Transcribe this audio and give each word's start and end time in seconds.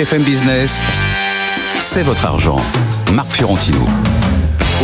BFM 0.00 0.22
Business, 0.22 0.80
c'est 1.78 2.02
votre 2.02 2.24
argent. 2.24 2.56
Marc 3.12 3.32
Fiorentino. 3.32 3.80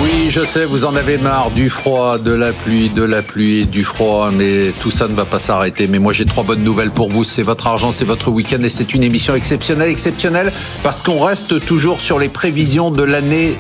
Oui, 0.02 0.28
je 0.28 0.44
sais, 0.44 0.66
vous 0.66 0.84
en 0.84 0.94
avez 0.94 1.16
marre 1.16 1.50
du 1.52 1.70
froid, 1.70 2.18
de 2.18 2.32
la 2.32 2.52
pluie, 2.52 2.90
de 2.90 3.02
la 3.02 3.22
pluie, 3.22 3.64
du 3.64 3.82
froid, 3.82 4.30
mais 4.30 4.72
tout 4.78 4.90
ça 4.90 5.08
ne 5.08 5.14
va 5.14 5.24
pas 5.24 5.38
s'arrêter. 5.38 5.86
Mais 5.86 5.98
moi, 5.98 6.12
j'ai 6.12 6.26
trois 6.26 6.44
bonnes 6.44 6.62
nouvelles 6.62 6.90
pour 6.90 7.08
vous. 7.08 7.24
C'est 7.24 7.42
votre 7.42 7.66
argent, 7.66 7.92
c'est 7.92 8.04
votre 8.04 8.30
week-end 8.30 8.62
et 8.62 8.68
c'est 8.68 8.92
une 8.92 9.02
émission 9.02 9.34
exceptionnelle, 9.34 9.88
exceptionnelle, 9.88 10.52
parce 10.82 11.00
qu'on 11.00 11.24
reste 11.24 11.64
toujours 11.64 12.02
sur 12.02 12.18
les 12.18 12.28
prévisions 12.28 12.90
de 12.90 13.02
l'année 13.02 13.56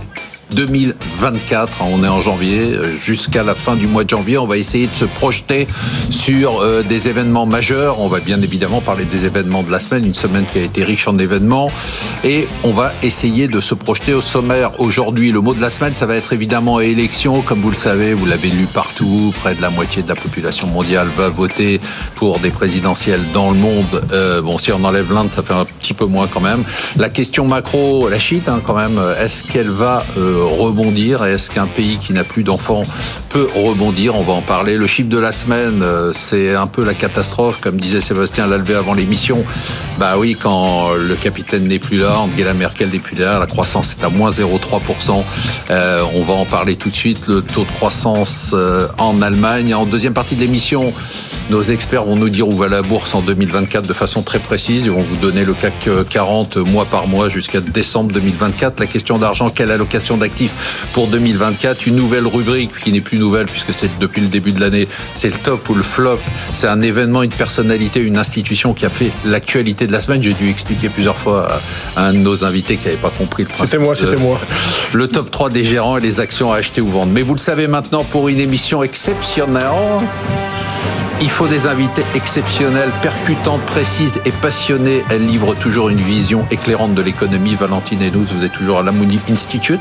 2024. 0.54 1.82
On 1.82 2.04
est 2.04 2.08
en 2.08 2.20
janvier, 2.20 2.58
euh, 2.58 2.96
jusqu'à 2.98 3.42
la 3.42 3.54
fin 3.54 3.74
du 3.74 3.86
mois 3.86 4.04
de 4.04 4.10
janvier, 4.10 4.38
on 4.38 4.46
va 4.46 4.56
essayer 4.56 4.86
de 4.86 4.94
se 4.94 5.04
projeter 5.04 5.66
sur 6.10 6.60
euh, 6.60 6.82
des 6.82 7.08
événements 7.08 7.46
majeurs. 7.46 8.00
On 8.00 8.08
va 8.08 8.20
bien 8.20 8.40
évidemment 8.40 8.80
parler 8.80 9.04
des 9.04 9.24
événements 9.24 9.62
de 9.62 9.70
la 9.70 9.80
semaine, 9.80 10.04
une 10.04 10.14
semaine 10.14 10.44
qui 10.50 10.58
a 10.58 10.62
été 10.62 10.84
riche 10.84 11.08
en 11.08 11.18
événements, 11.18 11.70
et 12.24 12.48
on 12.64 12.70
va 12.70 12.92
essayer 13.02 13.48
de 13.48 13.60
se 13.60 13.74
projeter 13.74 14.14
au 14.14 14.20
sommaire. 14.20 14.80
Aujourd'hui, 14.80 15.32
le 15.32 15.40
mot 15.40 15.54
de 15.54 15.60
la 15.60 15.70
semaine, 15.70 15.96
ça 15.96 16.06
va 16.06 16.14
être 16.14 16.32
évidemment 16.32 16.80
élection. 16.80 17.42
Comme 17.42 17.60
vous 17.60 17.70
le 17.70 17.76
savez, 17.76 18.14
vous 18.14 18.26
l'avez 18.26 18.48
lu 18.48 18.66
partout, 18.72 19.34
près 19.40 19.54
de 19.54 19.62
la 19.62 19.70
moitié 19.70 20.02
de 20.02 20.08
la 20.08 20.14
population 20.14 20.68
mondiale 20.68 21.08
va 21.16 21.28
voter 21.28 21.80
pour 22.14 22.38
des 22.38 22.50
présidentielles 22.50 23.22
dans 23.34 23.50
le 23.50 23.56
monde. 23.56 24.02
Euh, 24.12 24.42
bon, 24.42 24.58
si 24.58 24.72
on 24.72 24.82
enlève 24.84 25.12
l'Inde, 25.12 25.30
ça 25.30 25.42
fait 25.42 25.54
un 25.54 25.64
petit 25.64 25.94
peu 25.94 26.06
moins 26.06 26.28
quand 26.28 26.40
même. 26.40 26.64
La 26.96 27.08
question 27.08 27.46
macro, 27.46 28.08
la 28.08 28.18
chute 28.18 28.48
hein, 28.48 28.60
quand 28.64 28.74
même, 28.74 29.00
est-ce 29.20 29.42
qu'elle 29.42 29.70
va 29.70 30.04
rebondir 30.42 31.24
Est-ce 31.24 31.50
qu'un 31.50 31.66
pays 31.66 31.98
qui 31.98 32.12
n'a 32.12 32.24
plus 32.24 32.42
d'enfants 32.42 32.82
peut 33.30 33.48
rebondir 33.54 34.14
On 34.16 34.22
va 34.22 34.32
en 34.32 34.42
parler. 34.42 34.76
Le 34.76 34.86
chiffre 34.86 35.08
de 35.08 35.18
la 35.18 35.32
semaine, 35.32 35.82
euh, 35.82 36.12
c'est 36.14 36.54
un 36.54 36.66
peu 36.66 36.84
la 36.84 36.94
catastrophe, 36.94 37.60
comme 37.60 37.78
disait 37.78 38.00
Sébastien 38.00 38.46
Lalvé 38.46 38.74
avant 38.74 38.94
l'émission. 38.94 39.44
Bah 39.98 40.14
oui, 40.18 40.36
quand 40.40 40.90
le 40.94 41.14
capitaine 41.14 41.64
n'est 41.64 41.78
plus 41.78 41.98
là, 41.98 42.18
Angela 42.18 42.54
Merkel 42.54 42.90
n'est 42.90 42.98
plus 42.98 43.16
là, 43.16 43.38
la 43.38 43.46
croissance 43.46 43.96
est 43.98 44.04
à 44.04 44.08
moins 44.08 44.30
0,3%. 44.30 45.24
Euh, 45.70 46.02
on 46.14 46.22
va 46.22 46.34
en 46.34 46.44
parler 46.44 46.76
tout 46.76 46.90
de 46.90 46.94
suite. 46.94 47.26
Le 47.26 47.40
taux 47.40 47.64
de 47.64 47.70
croissance 47.70 48.50
euh, 48.52 48.88
en 48.98 49.22
Allemagne. 49.22 49.74
En 49.74 49.86
deuxième 49.86 50.12
partie 50.12 50.34
de 50.34 50.40
l'émission, 50.40 50.92
nos 51.50 51.62
experts 51.62 52.04
vont 52.04 52.16
nous 52.16 52.28
dire 52.28 52.46
où 52.48 52.52
va 52.52 52.68
la 52.68 52.82
bourse 52.82 53.14
en 53.14 53.22
2024 53.22 53.86
de 53.86 53.92
façon 53.94 54.22
très 54.22 54.38
précise. 54.38 54.82
Ils 54.84 54.90
vont 54.90 55.02
vous 55.02 55.16
donner 55.16 55.44
le 55.44 55.54
CAC 55.54 55.88
40 56.10 56.56
mois 56.58 56.84
par 56.84 57.06
mois 57.06 57.28
jusqu'à 57.28 57.60
décembre 57.60 58.12
2024. 58.12 58.80
La 58.80 58.86
question 58.86 59.18
d'argent, 59.18 59.50
quelle 59.50 59.70
allocation 59.70 60.16
d'actifs 60.16 60.25
pour 60.92 61.08
2024 61.08 61.86
Une 61.86 61.96
nouvelle 61.96 62.26
rubrique 62.26 62.72
qui 62.82 62.92
n'est 62.92 63.00
plus 63.00 63.18
nouvelle 63.18 63.46
puisque 63.46 63.72
c'est 63.72 63.90
depuis 63.98 64.20
le 64.20 64.28
début 64.28 64.52
de 64.52 64.60
l'année. 64.60 64.88
C'est 65.12 65.28
le 65.28 65.36
top 65.36 65.68
ou 65.68 65.74
le 65.74 65.82
flop. 65.82 66.18
C'est 66.52 66.68
un 66.68 66.82
événement, 66.82 67.22
une 67.22 67.30
personnalité, 67.30 68.00
une 68.00 68.18
institution 68.18 68.74
qui 68.74 68.86
a 68.86 68.90
fait 68.90 69.10
l'actualité 69.24 69.86
de 69.86 69.92
la 69.92 70.00
semaine. 70.00 70.22
J'ai 70.22 70.34
dû 70.34 70.48
expliquer 70.48 70.88
plusieurs 70.88 71.16
fois 71.16 71.58
à 71.96 72.06
un 72.06 72.12
de 72.12 72.18
nos 72.18 72.44
invités 72.44 72.76
qui 72.76 72.86
n'avait 72.86 72.96
pas 72.96 73.10
compris 73.10 73.44
le 73.44 73.48
principe. 73.48 73.68
C'était 73.68 73.84
moi, 73.84 73.96
c'était 73.96 74.16
moi. 74.16 74.40
Le 74.92 75.08
top 75.08 75.30
3 75.30 75.50
des 75.50 75.64
gérants 75.64 75.98
et 75.98 76.00
les 76.00 76.20
actions 76.20 76.52
à 76.52 76.56
acheter 76.56 76.80
ou 76.80 76.88
vendre. 76.88 77.12
Mais 77.12 77.22
vous 77.22 77.34
le 77.34 77.40
savez 77.40 77.66
maintenant 77.66 78.04
pour 78.04 78.28
une 78.28 78.40
émission 78.40 78.82
exceptionnelle. 78.82 79.66
Il 81.22 81.30
faut 81.30 81.48
des 81.48 81.66
invités 81.66 82.04
exceptionnels, 82.14 82.90
percutantes, 83.00 83.62
précises 83.62 84.20
et 84.26 84.32
passionnées. 84.32 85.02
Elle 85.10 85.26
livre 85.26 85.54
toujours 85.54 85.88
une 85.88 86.00
vision 86.00 86.44
éclairante 86.50 86.94
de 86.94 87.00
l'économie. 87.00 87.54
Valentine 87.54 88.02
et 88.02 88.10
nous, 88.10 88.24
vous 88.24 88.44
êtes 88.44 88.52
toujours 88.52 88.80
à 88.80 88.82
la 88.82 88.92
Moody 88.92 89.18
Institute. 89.30 89.80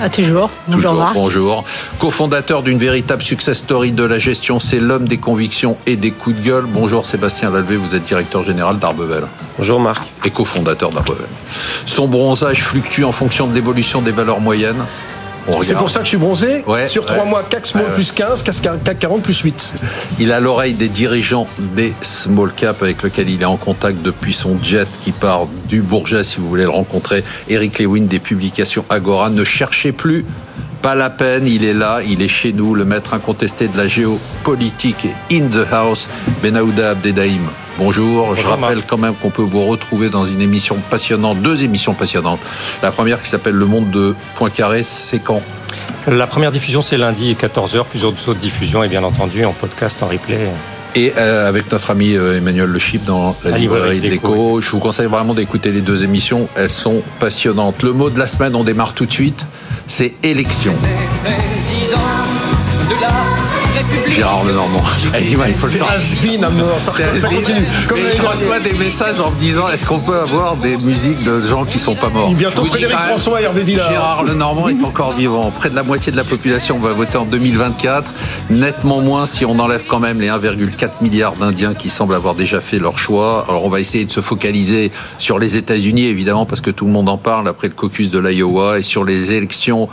Ah, 0.00 0.10
toujours. 0.10 0.50
Bonjour. 0.68 0.94
Marc. 0.94 1.14
Bonjour. 1.14 1.64
Co-fondateur 1.98 2.62
d'une 2.62 2.78
véritable 2.78 3.22
success 3.22 3.58
story 3.58 3.92
de 3.92 4.04
la 4.04 4.18
gestion, 4.18 4.60
c'est 4.60 4.78
l'homme 4.78 5.08
des 5.08 5.16
convictions 5.16 5.76
et 5.86 5.96
des 5.96 6.10
coups 6.10 6.36
de 6.36 6.42
gueule. 6.42 6.64
Bonjour 6.68 7.06
Sébastien 7.06 7.48
Valvé, 7.48 7.76
vous 7.76 7.94
êtes 7.94 8.04
directeur 8.04 8.42
général 8.42 8.78
d'Arbevel. 8.78 9.24
Bonjour 9.56 9.80
Marc. 9.80 10.06
Et 10.24 10.30
co-fondateur 10.30 10.90
d'Arbevel. 10.90 11.26
Son 11.86 12.08
bronzage 12.08 12.62
fluctue 12.62 13.04
en 13.04 13.12
fonction 13.12 13.46
de 13.46 13.54
l'évolution 13.54 14.02
des 14.02 14.12
valeurs 14.12 14.40
moyennes. 14.40 14.84
C'est 15.62 15.74
pour 15.74 15.90
ça 15.90 16.00
que 16.00 16.04
je 16.04 16.10
suis 16.10 16.16
bronzé. 16.18 16.64
Ouais, 16.66 16.88
Sur 16.88 17.04
trois 17.06 17.24
ouais. 17.24 17.30
mois, 17.30 17.42
CAC 17.44 17.66
Small 17.66 17.84
ouais. 17.86 17.94
plus 17.94 18.12
15, 18.12 18.42
CAC 18.42 18.98
40 18.98 19.22
plus 19.22 19.38
8. 19.40 19.72
Il 20.18 20.32
a 20.32 20.40
l'oreille 20.40 20.74
des 20.74 20.88
dirigeants 20.88 21.46
des 21.58 21.94
small 22.02 22.52
cap 22.52 22.82
avec 22.82 23.02
lequel 23.02 23.30
il 23.30 23.42
est 23.42 23.46
en 23.46 23.56
contact 23.56 24.02
depuis 24.02 24.32
son 24.32 24.58
jet 24.62 24.88
qui 25.02 25.12
part 25.12 25.46
du 25.68 25.82
Bourget 25.82 26.24
si 26.24 26.38
vous 26.38 26.48
voulez 26.48 26.64
le 26.64 26.70
rencontrer. 26.70 27.22
Eric 27.48 27.78
Lewin 27.78 28.02
des 28.06 28.18
publications 28.18 28.84
Agora. 28.90 29.30
Ne 29.30 29.44
cherchez 29.44 29.92
plus. 29.92 30.24
Pas 30.86 30.94
la 30.94 31.10
peine, 31.10 31.48
il 31.48 31.64
est 31.64 31.74
là, 31.74 31.98
il 32.06 32.22
est 32.22 32.28
chez 32.28 32.52
nous, 32.52 32.72
le 32.72 32.84
maître 32.84 33.12
incontesté 33.12 33.66
de 33.66 33.76
la 33.76 33.88
géopolitique 33.88 35.08
in 35.32 35.48
the 35.48 35.66
house, 35.72 36.08
Benahouda 36.44 36.90
Abdedaïm. 36.90 37.48
Bonjour, 37.76 38.36
je 38.36 38.46
rappelle 38.46 38.84
quand 38.86 38.96
même 38.96 39.16
qu'on 39.16 39.30
peut 39.30 39.42
vous 39.42 39.64
retrouver 39.64 40.10
dans 40.10 40.24
une 40.24 40.40
émission 40.40 40.76
passionnante, 40.88 41.42
deux 41.42 41.64
émissions 41.64 41.94
passionnantes. 41.94 42.38
La 42.84 42.92
première 42.92 43.20
qui 43.20 43.28
s'appelle 43.28 43.56
Le 43.56 43.66
Monde 43.66 43.90
de 43.90 44.14
Poincaré, 44.36 44.84
c'est 44.84 45.18
quand? 45.18 45.42
La 46.06 46.28
première 46.28 46.52
diffusion, 46.52 46.82
c'est 46.82 46.98
lundi 46.98 47.34
14h. 47.34 47.84
Plusieurs 47.86 48.12
autres 48.12 48.34
diffusions, 48.34 48.84
et 48.84 48.88
bien 48.88 49.02
entendu, 49.02 49.44
en 49.44 49.52
podcast, 49.52 50.04
en 50.04 50.06
replay. 50.06 50.48
Et 50.96 51.12
euh, 51.18 51.46
avec 51.46 51.70
notre 51.70 51.90
ami 51.90 52.14
euh, 52.14 52.38
Emmanuel 52.38 52.70
Le 52.70 52.78
Chip 52.78 53.04
dans 53.04 53.36
la, 53.44 53.50
La 53.50 53.58
librairie 53.58 54.00
librairie 54.00 54.00
de 54.00 54.08
l'écho. 54.08 54.62
Je 54.62 54.70
vous 54.70 54.78
conseille 54.78 55.08
vraiment 55.08 55.34
d'écouter 55.34 55.70
les 55.70 55.82
deux 55.82 56.02
émissions. 56.04 56.48
Elles 56.56 56.72
sont 56.72 57.02
passionnantes. 57.20 57.82
Le 57.82 57.92
mot 57.92 58.08
de 58.08 58.18
la 58.18 58.26
semaine, 58.26 58.56
on 58.56 58.64
démarre 58.64 58.94
tout 58.94 59.04
de 59.04 59.12
suite. 59.12 59.44
C'est 59.86 60.14
élection. 60.22 60.72
Gérard 64.08 64.44
Lenormand. 64.44 64.82
Eh, 65.14 65.24
dis-moi, 65.24 65.48
il 65.48 65.54
faut 65.54 65.66
le 65.66 65.72
sortir. 65.72 66.00
Ça, 67.16 67.28
continue. 67.28 67.66
Comme 67.88 67.98
je 67.98 68.22
reçois 68.22 68.60
des 68.60 68.72
messages 68.74 69.20
en 69.20 69.30
me 69.30 69.38
disant 69.38 69.68
est-ce 69.68 69.84
qu'on 69.84 69.98
peut 69.98 70.18
avoir 70.18 70.56
des 70.56 70.76
musiques 70.78 71.22
de 71.24 71.46
gens 71.46 71.64
qui 71.64 71.78
sont 71.78 71.94
pas 71.94 72.08
morts? 72.08 72.30
Bientôt 72.32 72.64
Frédéric 72.64 72.98
François 72.98 73.40
Hervé 73.40 73.62
Villard. 73.62 73.90
Gérard 73.90 74.24
Lenormand 74.24 74.68
est 74.68 74.82
encore 74.84 75.12
vivant. 75.12 75.50
Près 75.50 75.70
de 75.70 75.76
la 75.76 75.82
moitié 75.82 76.12
de 76.12 76.16
la 76.16 76.24
population 76.24 76.78
va 76.78 76.92
voter 76.92 77.18
en 77.18 77.24
2024. 77.24 78.10
Nettement 78.50 79.00
moins 79.00 79.26
si 79.26 79.44
on 79.44 79.58
enlève 79.58 79.84
quand 79.88 80.00
même 80.00 80.20
les 80.20 80.28
1,4 80.28 81.02
milliards 81.02 81.34
d'Indiens 81.36 81.74
qui 81.74 81.90
semblent 81.90 82.14
avoir 82.14 82.34
déjà 82.34 82.60
fait 82.60 82.78
leur 82.78 82.98
choix. 82.98 83.44
Alors 83.48 83.64
on 83.64 83.68
va 83.68 83.80
essayer 83.80 84.04
de 84.04 84.12
se 84.12 84.20
focaliser 84.20 84.90
sur 85.18 85.38
les 85.38 85.56
États-Unis 85.56 86.06
évidemment 86.06 86.46
parce 86.46 86.60
que 86.60 86.70
tout 86.70 86.86
le 86.86 86.92
monde 86.92 87.08
en 87.08 87.18
parle 87.18 87.48
après 87.48 87.68
le 87.68 87.74
caucus 87.74 88.10
de 88.10 88.18
l'Iowa 88.18 88.78
et 88.78 88.82
sur 88.82 89.04
les 89.04 89.32
élections 89.32 89.88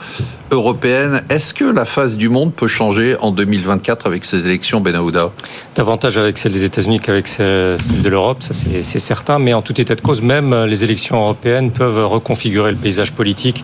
européennes. 0.53 1.23
Est-ce 1.29 1.53
que 1.53 1.65
la 1.65 1.85
face 1.85 2.15
du 2.15 2.29
monde 2.29 2.53
peut 2.53 2.67
changer 2.67 3.15
en 3.19 3.31
2024 3.31 4.07
avec 4.07 4.23
ces 4.23 4.45
élections, 4.45 4.81
Ben 4.81 4.95
Aouda? 4.95 5.31
Davantage 5.75 6.17
avec 6.17 6.37
celle 6.37 6.51
des 6.51 6.63
États-Unis 6.63 6.99
qu'avec 6.99 7.27
celle 7.27 7.77
de 8.01 8.09
l'Europe, 8.09 8.41
ça 8.41 8.53
c'est 8.53 8.99
certain. 8.99 9.39
Mais 9.39 9.53
en 9.53 9.61
tout 9.61 9.79
état 9.79 9.95
de 9.95 10.01
cause, 10.01 10.21
même 10.21 10.65
les 10.65 10.83
élections 10.83 11.17
européennes 11.21 11.71
peuvent 11.71 12.05
reconfigurer 12.05 12.71
le 12.71 12.77
paysage 12.77 13.11
politique 13.11 13.63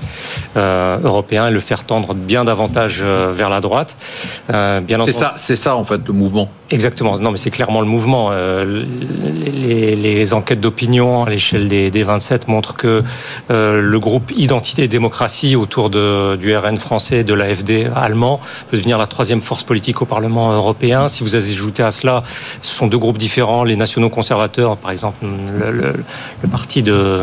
euh, 0.57 0.97
européen 1.03 1.47
et 1.47 1.51
le 1.51 1.59
faire 1.59 1.83
tendre 1.83 2.13
bien 2.13 2.43
davantage 2.43 3.01
euh, 3.03 3.31
vers 3.35 3.49
la 3.49 3.61
droite. 3.61 3.95
Euh, 4.51 4.81
C'est 5.05 5.11
ça, 5.11 5.33
c'est 5.35 5.55
ça 5.55 5.75
en 5.75 5.83
fait 5.83 6.01
le 6.05 6.13
mouvement. 6.13 6.49
Exactement. 6.71 7.17
Non, 7.17 7.31
mais 7.31 7.37
c'est 7.37 7.49
clairement 7.49 7.81
le 7.81 7.87
mouvement. 7.87 8.29
Euh, 8.31 8.85
les, 9.43 9.95
les 9.95 10.33
enquêtes 10.35 10.59
d'opinion 10.61 11.23
à 11.23 11.29
l'échelle 11.29 11.67
des, 11.67 11.89
des 11.89 12.03
27 12.03 12.47
montrent 12.47 12.75
que 12.75 13.03
euh, 13.49 13.81
le 13.81 13.99
groupe 13.99 14.31
Identité 14.37 14.83
et 14.83 14.87
démocratie 14.87 15.55
autour 15.55 15.89
de, 15.89 16.35
du 16.35 16.55
RN 16.55 16.77
français 16.77 17.23
de 17.23 17.33
l'AFD 17.33 17.89
allemand 17.95 18.39
peut 18.69 18.77
devenir 18.77 18.99
la 18.99 19.07
troisième 19.07 19.41
force 19.41 19.63
politique 19.63 20.01
au 20.03 20.05
Parlement 20.05 20.51
européen. 20.53 21.07
Si 21.07 21.23
vous 21.23 21.35
ajoutez 21.35 21.81
à 21.81 21.89
cela, 21.89 22.21
ce 22.61 22.71
sont 22.75 22.85
deux 22.85 22.99
groupes 22.99 23.17
différents. 23.17 23.63
Les 23.63 23.75
nationaux 23.75 24.09
conservateurs, 24.11 24.77
par 24.77 24.91
exemple, 24.91 25.25
le, 25.25 25.71
le- 25.71 25.93
le 26.43 26.49
parti 26.49 26.83
de 26.83 27.21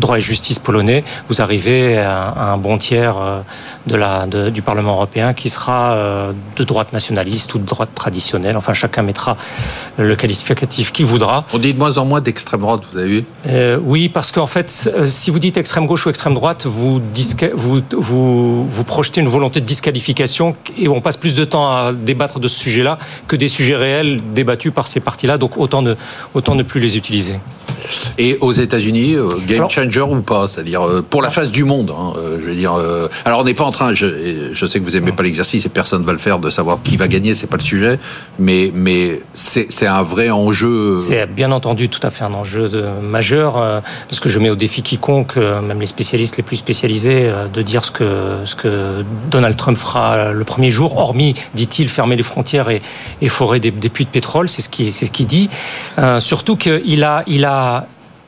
droit 0.00 0.16
et 0.18 0.20
justice 0.20 0.58
polonais, 0.58 1.04
vous 1.28 1.40
arrivez 1.40 1.96
à, 1.98 2.24
à 2.24 2.44
un 2.52 2.56
bon 2.56 2.76
tiers 2.78 3.16
euh, 3.18 3.40
de 3.86 3.94
la, 3.96 4.26
de- 4.26 4.50
du 4.50 4.62
Parlement 4.62 4.94
européen 4.94 5.32
qui 5.32 5.48
sera 5.48 5.92
euh, 5.94 6.32
de 6.56 6.64
droite 6.64 6.92
nationaliste 6.92 7.54
ou 7.54 7.58
de 7.58 7.64
droite 7.66 7.90
traditionnelle. 7.94 8.56
Enfin, 8.64 8.72
chacun 8.72 9.02
mettra 9.02 9.36
le 9.98 10.16
qualificatif 10.16 10.90
qu'il 10.90 11.04
voudra. 11.04 11.44
On 11.52 11.58
dit 11.58 11.74
de 11.74 11.78
moins 11.78 11.98
en 11.98 12.06
moins 12.06 12.22
d'extrême 12.22 12.62
droite, 12.62 12.80
vous 12.90 12.96
avez 12.96 13.08
vu? 13.08 13.24
Euh, 13.46 13.78
oui, 13.82 14.08
parce 14.08 14.32
qu'en 14.32 14.46
fait, 14.46 14.90
euh, 14.96 15.04
si 15.06 15.30
vous 15.30 15.38
dites 15.38 15.58
extrême 15.58 15.86
gauche 15.86 16.06
ou 16.06 16.08
extrême 16.08 16.32
droite, 16.32 16.64
vous, 16.64 16.98
vous, 17.54 17.82
vous, 17.92 18.66
vous 18.66 18.84
projetez 18.84 19.20
une 19.20 19.28
volonté 19.28 19.60
de 19.60 19.66
disqualification 19.66 20.54
et 20.78 20.88
on 20.88 21.02
passe 21.02 21.18
plus 21.18 21.34
de 21.34 21.44
temps 21.44 21.70
à 21.70 21.92
débattre 21.92 22.40
de 22.40 22.48
ce 22.48 22.58
sujet-là 22.58 22.98
que 23.28 23.36
des 23.36 23.48
sujets 23.48 23.76
réels 23.76 24.18
débattus 24.32 24.72
par 24.72 24.86
ces 24.86 25.00
partis-là. 25.00 25.36
Donc 25.36 25.58
autant 25.58 25.82
ne, 25.82 25.94
autant 26.32 26.54
ne 26.54 26.62
plus 26.62 26.80
les 26.80 26.96
utiliser. 26.96 27.34
Et 28.18 28.38
aux 28.40 28.52
États-Unis, 28.52 29.14
euh, 29.14 29.28
game 29.46 29.58
Alors- 29.58 29.70
changer 29.70 30.00
ou 30.00 30.20
pas 30.22 30.46
C'est-à-dire 30.48 30.82
euh, 30.86 31.02
pour 31.08 31.22
la 31.22 31.30
face 31.30 31.50
du 31.50 31.64
monde. 31.64 31.90
hein, 31.90 32.12
euh, 32.16 32.38
je 32.40 32.46
veux 32.46 32.54
dire. 32.54 32.72
alors 33.24 33.40
on 33.40 33.44
n'est 33.44 33.54
pas 33.54 33.64
en 33.64 33.70
train. 33.70 33.92
Je, 33.94 34.54
sais 34.66 34.78
que 34.80 34.84
vous 34.84 34.96
aimez 34.96 35.12
pas 35.12 35.22
l'exercice 35.22 35.64
et 35.66 35.68
personne 35.68 36.02
va 36.04 36.12
le 36.12 36.18
faire 36.18 36.38
de 36.38 36.50
savoir 36.50 36.78
qui 36.82 36.96
va 36.96 37.08
gagner. 37.08 37.34
C'est 37.34 37.46
pas 37.46 37.56
le 37.56 37.62
sujet. 37.62 37.98
Mais 38.38 38.70
mais 38.74 39.20
c'est 39.34 39.86
un 39.86 40.02
vrai 40.02 40.30
enjeu. 40.30 40.98
C'est 40.98 41.26
bien 41.26 41.52
entendu 41.52 41.88
tout 41.88 42.00
à 42.06 42.10
fait 42.10 42.24
un 42.24 42.34
enjeu 42.34 42.68
de- 42.68 42.84
majeur, 43.02 43.56
euh, 43.58 43.80
parce 44.08 44.20
que 44.20 44.28
je 44.28 44.38
mets 44.38 44.50
au 44.50 44.56
défi 44.56 44.82
quiconque, 44.82 45.36
euh, 45.36 45.60
même 45.60 45.80
les 45.80 45.86
spécialistes 45.86 46.36
les 46.36 46.42
plus 46.42 46.56
spécialisés, 46.56 47.28
euh, 47.28 47.46
de 47.48 47.62
dire 47.62 47.84
ce 47.84 47.90
que, 47.90 48.38
ce 48.44 48.54
que 48.54 49.04
Donald 49.30 49.56
Trump 49.56 49.76
fera 49.76 50.32
le 50.32 50.44
premier 50.44 50.70
jour, 50.70 50.96
hormis, 50.96 51.34
dit-il, 51.54 51.88
fermer 51.88 52.16
les 52.16 52.22
frontières 52.22 52.70
et, 52.70 52.80
et 53.20 53.28
forer 53.28 53.60
des, 53.60 53.70
des 53.70 53.88
puits 53.88 54.04
de 54.04 54.10
pétrole, 54.10 54.48
c'est 54.48 54.62
ce 54.62 54.68
qu'il 54.68 54.92
c'est 54.92 55.06
ce 55.06 55.10
qu'il 55.10 55.26
dit. 55.26 55.48
Surtout 56.20 56.56
qu'il 56.56 57.02
a, 57.04 57.22
il 57.26 57.44
a, 57.44 57.73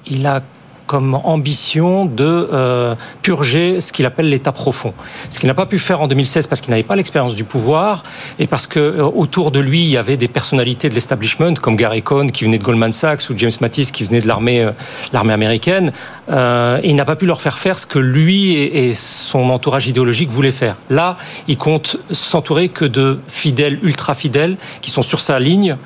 il 0.06 0.26
a 0.26 0.42
comme 0.86 1.14
ambition 1.24 2.04
de 2.04 2.48
euh, 2.52 2.94
purger 3.22 3.80
ce 3.80 3.92
qu'il 3.92 4.06
appelle 4.06 4.28
l'État 4.28 4.52
profond. 4.52 4.94
Ce 5.30 5.38
qu'il 5.38 5.48
n'a 5.48 5.54
pas 5.54 5.66
pu 5.66 5.78
faire 5.78 6.00
en 6.00 6.06
2016 6.06 6.46
parce 6.46 6.60
qu'il 6.60 6.70
n'avait 6.70 6.82
pas 6.82 6.96
l'expérience 6.96 7.34
du 7.34 7.44
pouvoir 7.44 8.04
et 8.38 8.46
parce 8.46 8.66
que 8.66 8.78
euh, 8.78 9.04
autour 9.04 9.50
de 9.50 9.58
lui 9.58 9.82
il 9.82 9.90
y 9.90 9.96
avait 9.96 10.16
des 10.16 10.28
personnalités 10.28 10.88
de 10.88 10.94
l'establishment 10.94 11.54
comme 11.54 11.76
Gary 11.76 12.02
Cohn 12.02 12.30
qui 12.30 12.44
venait 12.44 12.58
de 12.58 12.62
Goldman 12.62 12.92
Sachs 12.92 13.28
ou 13.30 13.34
James 13.36 13.52
Mattis 13.60 13.90
qui 13.92 14.04
venait 14.04 14.20
de 14.20 14.28
l'armée 14.28 14.62
euh, 14.62 14.72
américaine. 15.12 15.92
et 16.28 16.88
il 16.88 16.94
n'a 16.94 17.04
pas 17.04 17.16
pu 17.16 17.26
leur 17.26 17.40
faire 17.40 17.58
faire 17.58 17.78
ce 17.78 17.86
que 17.86 17.98
lui 17.98 18.52
et, 18.52 18.94
son 18.94 19.50
entourage 19.50 19.88
idéologique 19.88 20.30
voulaient 20.30 20.50
faire. 20.50 20.76
Là, 20.88 21.16
il 21.48 21.56
compte 21.56 21.98
s'entourer 22.10 22.68
que 22.68 22.84
de 22.84 23.18
fidèles, 23.28 23.78
ultra 23.82 24.14
fidèles, 24.14 24.56
qui 24.80 24.90
sont 24.90 25.02
sur 25.02 25.20
sa 25.20 25.38
ligne, 25.40 25.76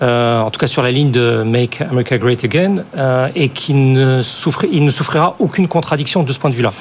en 0.00 0.50
tout 0.50 0.58
cas 0.58 0.66
sur 0.66 0.82
la 0.82 0.90
ligne 0.90 1.10
de 1.10 1.42
Make 1.42 1.80
America 1.80 2.18
Great 2.18 2.44
Again, 2.44 2.84
et 3.34 3.48
qui 3.48 3.74
ne, 3.74 4.22
il 4.70 4.84
ne 4.84 4.90
souffrira 4.90 5.36
aucune 5.38 5.68
contradiction 5.68 6.22
de 6.22 6.32
ce 6.32 6.38
point 6.38 6.50
de 6.50 6.54
vue-là. 6.54 6.72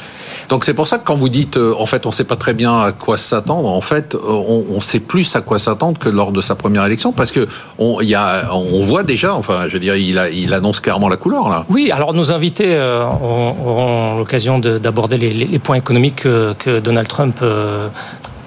Donc 0.49 0.65
c'est 0.65 0.73
pour 0.73 0.87
ça 0.87 0.97
que 0.97 1.05
quand 1.05 1.15
vous 1.15 1.29
dites, 1.29 1.57
euh, 1.57 1.73
en 1.77 1.85
fait, 1.85 2.05
on 2.05 2.09
ne 2.09 2.13
sait 2.13 2.23
pas 2.23 2.35
très 2.35 2.53
bien 2.53 2.79
à 2.79 2.91
quoi 2.91 3.17
s'attendre, 3.17 3.69
en 3.69 3.81
fait, 3.81 4.15
on, 4.15 4.65
on, 4.69 4.81
sait 4.81 4.99
plus 4.99 5.35
à 5.35 5.41
quoi 5.41 5.59
s'attendre 5.59 5.99
que 5.99 6.09
lors 6.09 6.31
de 6.31 6.41
sa 6.41 6.55
première 6.55 6.85
élection, 6.85 7.11
parce 7.11 7.31
que 7.31 7.47
on, 7.77 8.01
y 8.01 8.15
a, 8.15 8.49
on 8.53 8.81
voit 8.81 9.03
déjà, 9.03 9.35
enfin, 9.35 9.67
je 9.67 9.73
veux 9.73 9.79
dire, 9.79 9.95
il, 9.95 10.17
a, 10.17 10.29
il 10.29 10.53
annonce 10.53 10.79
clairement 10.79 11.09
la 11.09 11.17
couleur 11.17 11.49
là. 11.49 11.65
Oui, 11.69 11.91
alors 11.91 12.13
nos 12.13 12.31
invités 12.31 12.75
euh, 12.75 13.03
auront 13.05 14.17
l'occasion 14.17 14.59
d'aborder 14.59 15.17
les, 15.17 15.33
les, 15.33 15.59
points 15.59 15.75
économiques 15.75 16.23
que, 16.23 16.53
que 16.57 16.79
Donald 16.79 17.07
Trump 17.07 17.39
euh, 17.41 17.89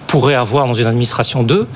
pourrait 0.07 0.35
avoir 0.35 0.67
dans 0.67 0.75
une 0.75 0.87
administration 0.87 1.43
2. 1.43 1.67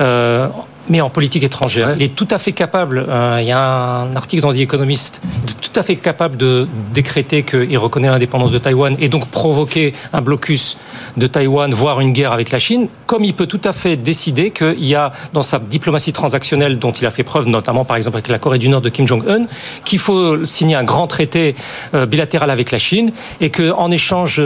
Euh, 0.00 0.48
mais 0.88 1.00
en 1.00 1.10
politique 1.10 1.42
étrangère. 1.42 1.94
Il 1.96 2.02
est 2.02 2.14
tout 2.14 2.28
à 2.30 2.38
fait 2.38 2.52
capable, 2.52 3.04
euh, 3.08 3.38
il 3.40 3.46
y 3.46 3.52
a 3.52 4.02
un 4.02 4.16
article 4.16 4.42
dans 4.42 4.52
The 4.52 4.58
Economist, 4.58 5.20
tout 5.60 5.78
à 5.78 5.82
fait 5.82 5.96
capable 5.96 6.36
de 6.36 6.66
décréter 6.92 7.42
qu'il 7.42 7.78
reconnaît 7.78 8.08
l'indépendance 8.08 8.52
de 8.52 8.58
Taïwan 8.58 8.96
et 9.00 9.08
donc 9.08 9.26
provoquer 9.26 9.92
un 10.12 10.20
blocus 10.20 10.76
de 11.16 11.26
Taïwan, 11.26 11.72
voire 11.72 12.00
une 12.00 12.12
guerre 12.12 12.32
avec 12.32 12.50
la 12.50 12.58
Chine, 12.58 12.88
comme 13.06 13.24
il 13.24 13.34
peut 13.34 13.46
tout 13.46 13.60
à 13.64 13.72
fait 13.72 13.96
décider 13.96 14.50
qu'il 14.50 14.84
y 14.84 14.94
a 14.94 15.12
dans 15.32 15.42
sa 15.42 15.58
diplomatie 15.58 16.12
transactionnelle 16.12 16.78
dont 16.78 16.92
il 16.92 17.06
a 17.06 17.10
fait 17.10 17.24
preuve, 17.24 17.48
notamment 17.48 17.84
par 17.84 17.96
exemple 17.96 18.16
avec 18.16 18.28
la 18.28 18.38
Corée 18.38 18.58
du 18.58 18.68
Nord 18.68 18.80
de 18.80 18.88
Kim 18.88 19.06
Jong-un, 19.06 19.46
qu'il 19.84 19.98
faut 19.98 20.46
signer 20.46 20.76
un 20.76 20.84
grand 20.84 21.06
traité 21.06 21.54
euh, 21.94 22.06
bilatéral 22.06 22.50
avec 22.50 22.70
la 22.70 22.78
Chine 22.78 23.12
et 23.40 23.50
qu'en 23.50 23.90
échange 23.90 24.40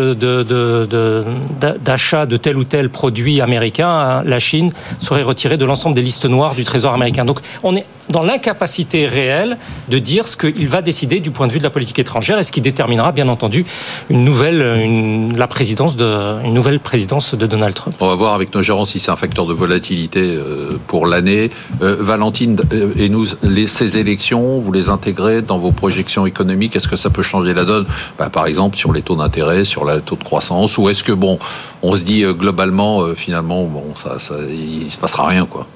d'achat 1.81 2.27
de, 2.27 2.37
tel 2.37 2.56
ou 2.56 2.65
tel 2.65 2.91
produit 2.91 3.41
américain, 3.41 4.23
la 4.25 4.39
Chine 4.39 4.73
serait 4.99 5.23
retirée 5.23 5.56
de 5.56 5.65
l'ensemble 5.65 5.95
des 5.95 6.03
listes 6.03 6.27
noir 6.27 6.55
du 6.55 6.65
Trésor 6.65 6.95
américain. 6.95 7.25
Donc 7.25 7.41
on 7.63 7.77
est 7.77 7.85
dans 8.11 8.23
l'incapacité 8.23 9.07
réelle 9.07 9.57
de 9.89 9.99
dire 9.99 10.29
ce 10.29 10.37
qu'il 10.37 10.69
va 10.69 10.83
décider 10.83 11.21
du 11.21 11.31
point 11.31 11.47
de 11.47 11.53
vue 11.53 11.59
de 11.59 11.65
la 11.65 11.71
politique 11.71 11.99
étrangère 11.99 12.39
et 12.39 12.43
ce 12.43 12.53
qui 12.53 12.61
déterminera 12.61 13.12
bien 13.12 13.29
entendu 13.29 13.65
une 14.09 14.25
nouvelle, 14.25 15.35
la 15.37 15.47
présidence 15.47 15.97
de, 15.97 16.47
nouvelle 16.49 16.81
présidence 16.81 17.35
de 17.35 17.47
Donald 17.47 17.75
Trump. 17.75 17.97
On 18.01 18.09
va 18.09 18.15
voir 18.15 18.35
avec 18.35 18.55
nos 18.55 18.62
gérants 18.62 18.85
si 18.85 19.01
c'est 19.01 19.11
un 19.11 19.17
facteur 19.17 19.47
de 19.47 19.55
volatilité 19.55 20.21
euh, 20.37 20.79
pour 20.87 21.07
l'année. 21.07 21.51
Euh, 21.83 21.97
Valentine, 21.99 22.57
euh, 22.73 22.93
et 22.97 23.09
nous, 23.09 23.27
les, 23.43 23.69
ces 23.69 23.97
élections, 23.97 24.59
vous 24.59 24.73
les 24.73 24.89
intégrez 24.89 25.43
dans 25.43 25.59
vos 25.59 25.73
projections 25.73 26.27
économiques 26.27 26.77
Est-ce 26.77 26.89
que 26.89 26.97
ça 26.97 27.11
peut 27.11 27.23
changer 27.23 27.55
la 27.55 27.65
donne? 27.65 27.87
Bah, 28.19 28.31
Par 28.31 28.47
exemple, 28.47 28.77
sur 28.77 28.93
les 28.93 29.03
taux 29.03 29.17
d'intérêt, 29.17 29.65
sur 29.65 29.85
le 29.85 30.01
taux 30.01 30.17
de 30.17 30.25
croissance 30.25 30.79
Ou 30.79 30.89
est-ce 30.89 31.05
que, 31.05 31.13
bon, 31.13 31.39
on 31.83 31.95
se 31.95 32.03
dit 32.03 32.25
globalement, 32.25 33.15
finalement, 33.15 33.65
bon, 33.65 33.85
ça, 34.03 34.19
ça, 34.19 34.35
il 34.49 34.91
se 34.91 34.99
passera 34.99 35.29
rien, 35.29 35.47
quoi? 35.47 35.67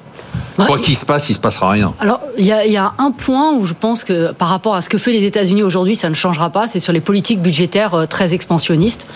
Quoi 0.57 0.79
qu'il 0.79 0.97
se 0.97 1.05
passe, 1.05 1.29
il 1.31 1.35
se 1.35 1.41
passera 1.41 1.71
rien. 1.71 1.95
Alors, 2.01 2.21
il 2.39 2.45
y, 2.45 2.49
y, 2.49 2.77
a 2.77 2.93
un 2.99 3.11
point 3.11 3.53
où 3.53 3.65
je 3.65 3.75
pense 3.75 4.05
que 4.05 4.33
par 4.33 4.49
rapport 4.49 4.75
à 4.75 4.81
ce 4.81 4.89
que 4.89 4.99
fait 4.99 5.13
les 5.13 5.25
États-Unis 5.25 5.63
aujourd'hui, 5.63 5.97
ça 5.97 6.09
ne 6.09 6.15
changera 6.15 6.51
pas. 6.51 6.69
C'est 6.69 6.81
sur 6.81 6.93
les 6.93 7.01
politiques 7.01 7.41
budgétaires 7.41 7.95
euh, 7.95 8.07
très 8.07 8.35
expansionnistes. 8.35 9.07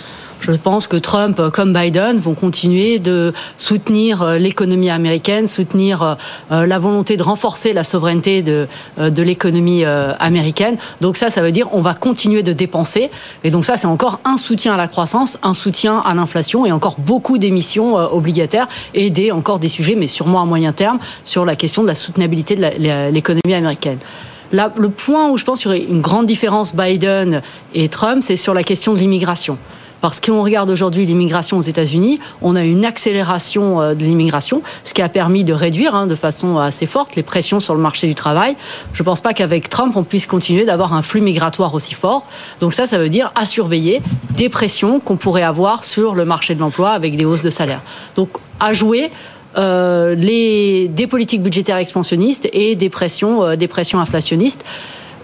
Je 0.40 0.52
pense 0.52 0.86
que 0.86 0.96
Trump 0.96 1.40
comme 1.52 1.72
Biden 1.72 2.16
vont 2.16 2.34
continuer 2.34 2.98
de 2.98 3.32
soutenir 3.56 4.22
euh, 4.22 4.38
l'économie 4.38 4.88
américaine, 4.88 5.46
soutenir 5.46 6.02
euh, 6.02 6.14
euh, 6.52 6.66
la 6.66 6.78
volonté 6.78 7.16
de 7.16 7.22
renforcer 7.22 7.72
la 7.72 7.82
souveraineté 7.82 8.42
de, 8.42 8.68
de 8.98 9.22
l'économie 9.22 9.84
américaine. 9.84 10.76
Donc 11.00 11.16
ça, 11.16 11.30
ça 11.30 11.42
veut 11.42 11.52
dire 11.52 11.68
on 11.72 11.80
va 11.80 11.94
continuer 11.94 12.42
de 12.42 12.52
dépenser. 12.52 13.10
Et 13.44 13.50
donc 13.50 13.64
ça, 13.64 13.76
c'est 13.76 13.86
encore 13.86 14.20
un 14.24 14.36
soutien 14.36 14.74
à 14.74 14.76
la 14.76 14.88
croissance, 14.88 15.38
un 15.42 15.54
soutien 15.54 15.98
à 15.98 16.14
l'inflation 16.14 16.66
et 16.66 16.72
encore 16.72 16.96
beaucoup 16.98 17.38
d'émissions 17.38 17.94
obligataires 17.94 18.68
et 18.94 19.10
des, 19.10 19.32
encore 19.32 19.58
des 19.58 19.68
sujets, 19.68 19.96
mais 19.96 20.08
sûrement 20.08 20.40
à 20.40 20.44
moyen 20.44 20.72
terme, 20.72 20.98
sur 21.24 21.44
la 21.44 21.56
question 21.56 21.82
de 21.82 21.88
la 21.88 21.94
soutenabilité 21.94 22.56
de 22.56 23.10
l'économie 23.10 23.54
américaine. 23.54 23.98
Là, 24.52 24.72
le 24.76 24.88
point 24.88 25.28
où 25.30 25.36
je 25.36 25.44
pense 25.44 25.60
qu'il 25.60 25.70
y 25.70 25.74
aurait 25.74 25.84
une 25.84 26.00
grande 26.00 26.26
différence 26.26 26.74
Biden 26.74 27.42
et 27.74 27.88
Trump, 27.88 28.22
c'est 28.22 28.36
sur 28.36 28.54
la 28.54 28.62
question 28.62 28.94
de 28.94 28.98
l'immigration. 28.98 29.58
Parce 30.00 30.20
qu'on 30.20 30.42
regarde 30.42 30.70
aujourd'hui 30.70 31.06
l'immigration 31.06 31.58
aux 31.58 31.62
États-Unis, 31.62 32.20
on 32.42 32.56
a 32.56 32.64
une 32.64 32.84
accélération 32.84 33.80
euh, 33.80 33.94
de 33.94 34.04
l'immigration, 34.04 34.62
ce 34.84 34.94
qui 34.94 35.02
a 35.02 35.08
permis 35.08 35.44
de 35.44 35.52
réduire 35.52 35.94
hein, 35.94 36.06
de 36.06 36.14
façon 36.14 36.58
assez 36.58 36.86
forte 36.86 37.16
les 37.16 37.22
pressions 37.22 37.60
sur 37.60 37.74
le 37.74 37.80
marché 37.80 38.06
du 38.06 38.14
travail. 38.14 38.56
Je 38.92 39.02
ne 39.02 39.04
pense 39.04 39.20
pas 39.20 39.34
qu'avec 39.34 39.68
Trump, 39.68 39.96
on 39.96 40.04
puisse 40.04 40.26
continuer 40.26 40.64
d'avoir 40.64 40.92
un 40.92 41.02
flux 41.02 41.20
migratoire 41.20 41.74
aussi 41.74 41.94
fort. 41.94 42.24
Donc 42.60 42.74
ça, 42.74 42.86
ça 42.86 42.98
veut 42.98 43.08
dire 43.08 43.32
à 43.34 43.44
surveiller 43.44 44.02
des 44.30 44.48
pressions 44.48 45.00
qu'on 45.00 45.16
pourrait 45.16 45.42
avoir 45.42 45.84
sur 45.84 46.14
le 46.14 46.24
marché 46.24 46.54
de 46.54 46.60
l'emploi 46.60 46.90
avec 46.90 47.16
des 47.16 47.24
hausses 47.24 47.42
de 47.42 47.50
salaire. 47.50 47.80
Donc 48.14 48.30
à 48.60 48.74
jouer. 48.74 49.10
Euh, 49.56 50.14
les, 50.14 50.88
des 50.88 51.06
politiques 51.06 51.42
budgétaires 51.42 51.78
expansionnistes 51.78 52.48
et 52.52 52.76
des 52.76 52.90
pressions, 52.90 53.42
euh, 53.42 53.56
des 53.56 53.66
pressions 53.66 53.98
inflationnistes. 53.98 54.62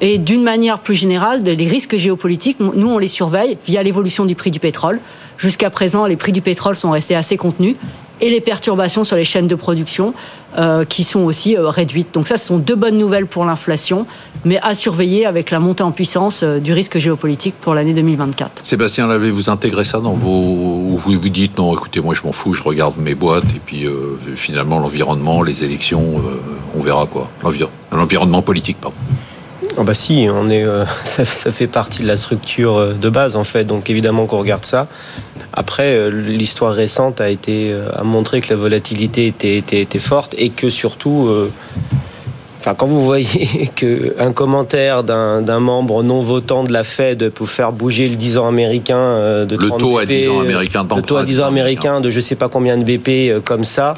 Et 0.06 0.18
d'une 0.18 0.42
manière 0.42 0.80
plus 0.80 0.96
générale, 0.96 1.42
les 1.42 1.66
risques 1.66 1.96
géopolitiques, 1.96 2.60
nous, 2.60 2.90
on 2.90 2.98
les 2.98 3.08
surveille 3.08 3.56
via 3.66 3.82
l'évolution 3.82 4.26
du 4.26 4.34
prix 4.34 4.50
du 4.50 4.60
pétrole. 4.60 5.00
Jusqu'à 5.38 5.70
présent, 5.70 6.04
les 6.04 6.16
prix 6.16 6.30
du 6.30 6.42
pétrole 6.42 6.76
sont 6.76 6.90
restés 6.90 7.16
assez 7.16 7.38
contenus 7.38 7.76
et 8.20 8.28
les 8.28 8.42
perturbations 8.42 9.02
sur 9.02 9.16
les 9.16 9.24
chaînes 9.24 9.46
de 9.46 9.54
production 9.54 10.12
euh, 10.58 10.84
qui 10.84 11.04
sont 11.04 11.20
aussi 11.20 11.56
euh, 11.56 11.70
réduites. 11.70 12.12
Donc 12.12 12.28
ça, 12.28 12.36
ce 12.36 12.48
sont 12.48 12.58
deux 12.58 12.74
bonnes 12.74 12.98
nouvelles 12.98 13.26
pour 13.26 13.46
l'inflation, 13.46 14.06
mais 14.44 14.60
à 14.60 14.74
surveiller 14.74 15.24
avec 15.24 15.50
la 15.50 15.58
montée 15.58 15.82
en 15.82 15.90
puissance 15.90 16.42
euh, 16.42 16.58
du 16.58 16.74
risque 16.74 16.98
géopolitique 16.98 17.54
pour 17.58 17.72
l'année 17.72 17.94
2024. 17.94 18.60
Sébastien 18.62 19.06
Lavé, 19.06 19.30
vous 19.30 19.48
intégrez 19.48 19.84
ça 19.84 20.00
dans 20.00 20.12
vos... 20.12 20.98
Vous 20.98 20.98
vous 20.98 21.28
dites, 21.30 21.56
non, 21.56 21.72
écoutez, 21.72 22.02
moi 22.02 22.14
je 22.14 22.20
m'en 22.24 22.32
fous, 22.32 22.52
je 22.52 22.62
regarde 22.62 22.98
mes 22.98 23.14
boîtes, 23.14 23.44
et 23.56 23.60
puis 23.64 23.86
finalement 24.36 24.78
l'environnement, 24.80 25.42
les 25.42 25.64
élections, 25.64 26.22
on 26.76 26.80
verra 26.82 27.06
quoi. 27.06 27.28
L'environnement 27.90 28.42
politique, 28.42 28.76
pardon. 28.80 28.96
Oh 29.76 29.82
bah 29.82 29.94
si, 29.94 30.28
on 30.32 30.50
est, 30.50 30.64
euh, 30.64 30.84
ça, 31.04 31.24
ça, 31.24 31.50
fait 31.50 31.66
partie 31.66 32.02
de 32.02 32.06
la 32.06 32.16
structure 32.16 32.76
euh, 32.76 32.92
de 32.92 33.08
base 33.08 33.36
en 33.36 33.44
fait, 33.44 33.64
donc 33.64 33.90
évidemment 33.90 34.26
qu'on 34.26 34.38
regarde 34.38 34.64
ça. 34.64 34.86
Après, 35.52 35.96
euh, 35.96 36.10
l'histoire 36.10 36.72
récente 36.72 37.20
a 37.20 37.28
été 37.28 37.74
a 37.94 38.02
montré 38.04 38.40
que 38.40 38.50
la 38.50 38.56
volatilité 38.56 39.26
était, 39.26 39.56
était, 39.56 39.80
était 39.80 39.98
forte 39.98 40.34
et 40.38 40.50
que 40.50 40.70
surtout, 40.70 41.26
euh, 41.28 41.50
enfin 42.60 42.74
quand 42.74 42.86
vous 42.86 43.04
voyez 43.04 43.70
que 43.76 44.14
un 44.18 44.32
commentaire 44.32 45.02
d'un 45.02 45.60
membre 45.60 46.02
non 46.04 46.22
votant 46.22 46.62
de 46.62 46.72
la 46.72 46.84
Fed 46.84 47.30
peut 47.30 47.46
faire 47.46 47.72
bouger 47.72 48.08
le 48.08 48.16
10 48.16 48.38
ans 48.38 48.48
américain 48.48 49.44
de 49.44 49.56
le 49.56 49.68
30 49.68 49.80
taux 49.80 49.98
BP, 49.98 50.00
à 50.00 50.06
10 50.06 50.28
ans 50.28 50.40
américain, 50.40 50.86
le 50.94 51.02
taux 51.02 51.16
à 51.16 51.24
10 51.24 51.40
ans 51.40 51.46
américain 51.46 52.00
de 52.00 52.10
je 52.10 52.20
sais 52.20 52.36
pas 52.36 52.48
combien 52.48 52.76
de 52.76 52.84
BP 52.84 53.44
comme 53.44 53.64
ça 53.64 53.94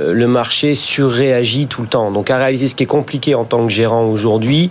le 0.00 0.28
marché 0.28 0.76
surréagit 0.76 1.66
tout 1.66 1.82
le 1.82 1.88
temps. 1.88 2.12
Donc 2.12 2.30
à 2.30 2.38
réaliser 2.38 2.68
ce 2.68 2.76
qui 2.76 2.84
est 2.84 2.86
compliqué 2.86 3.34
en 3.34 3.44
tant 3.44 3.66
que 3.66 3.72
gérant 3.72 4.04
aujourd'hui, 4.04 4.70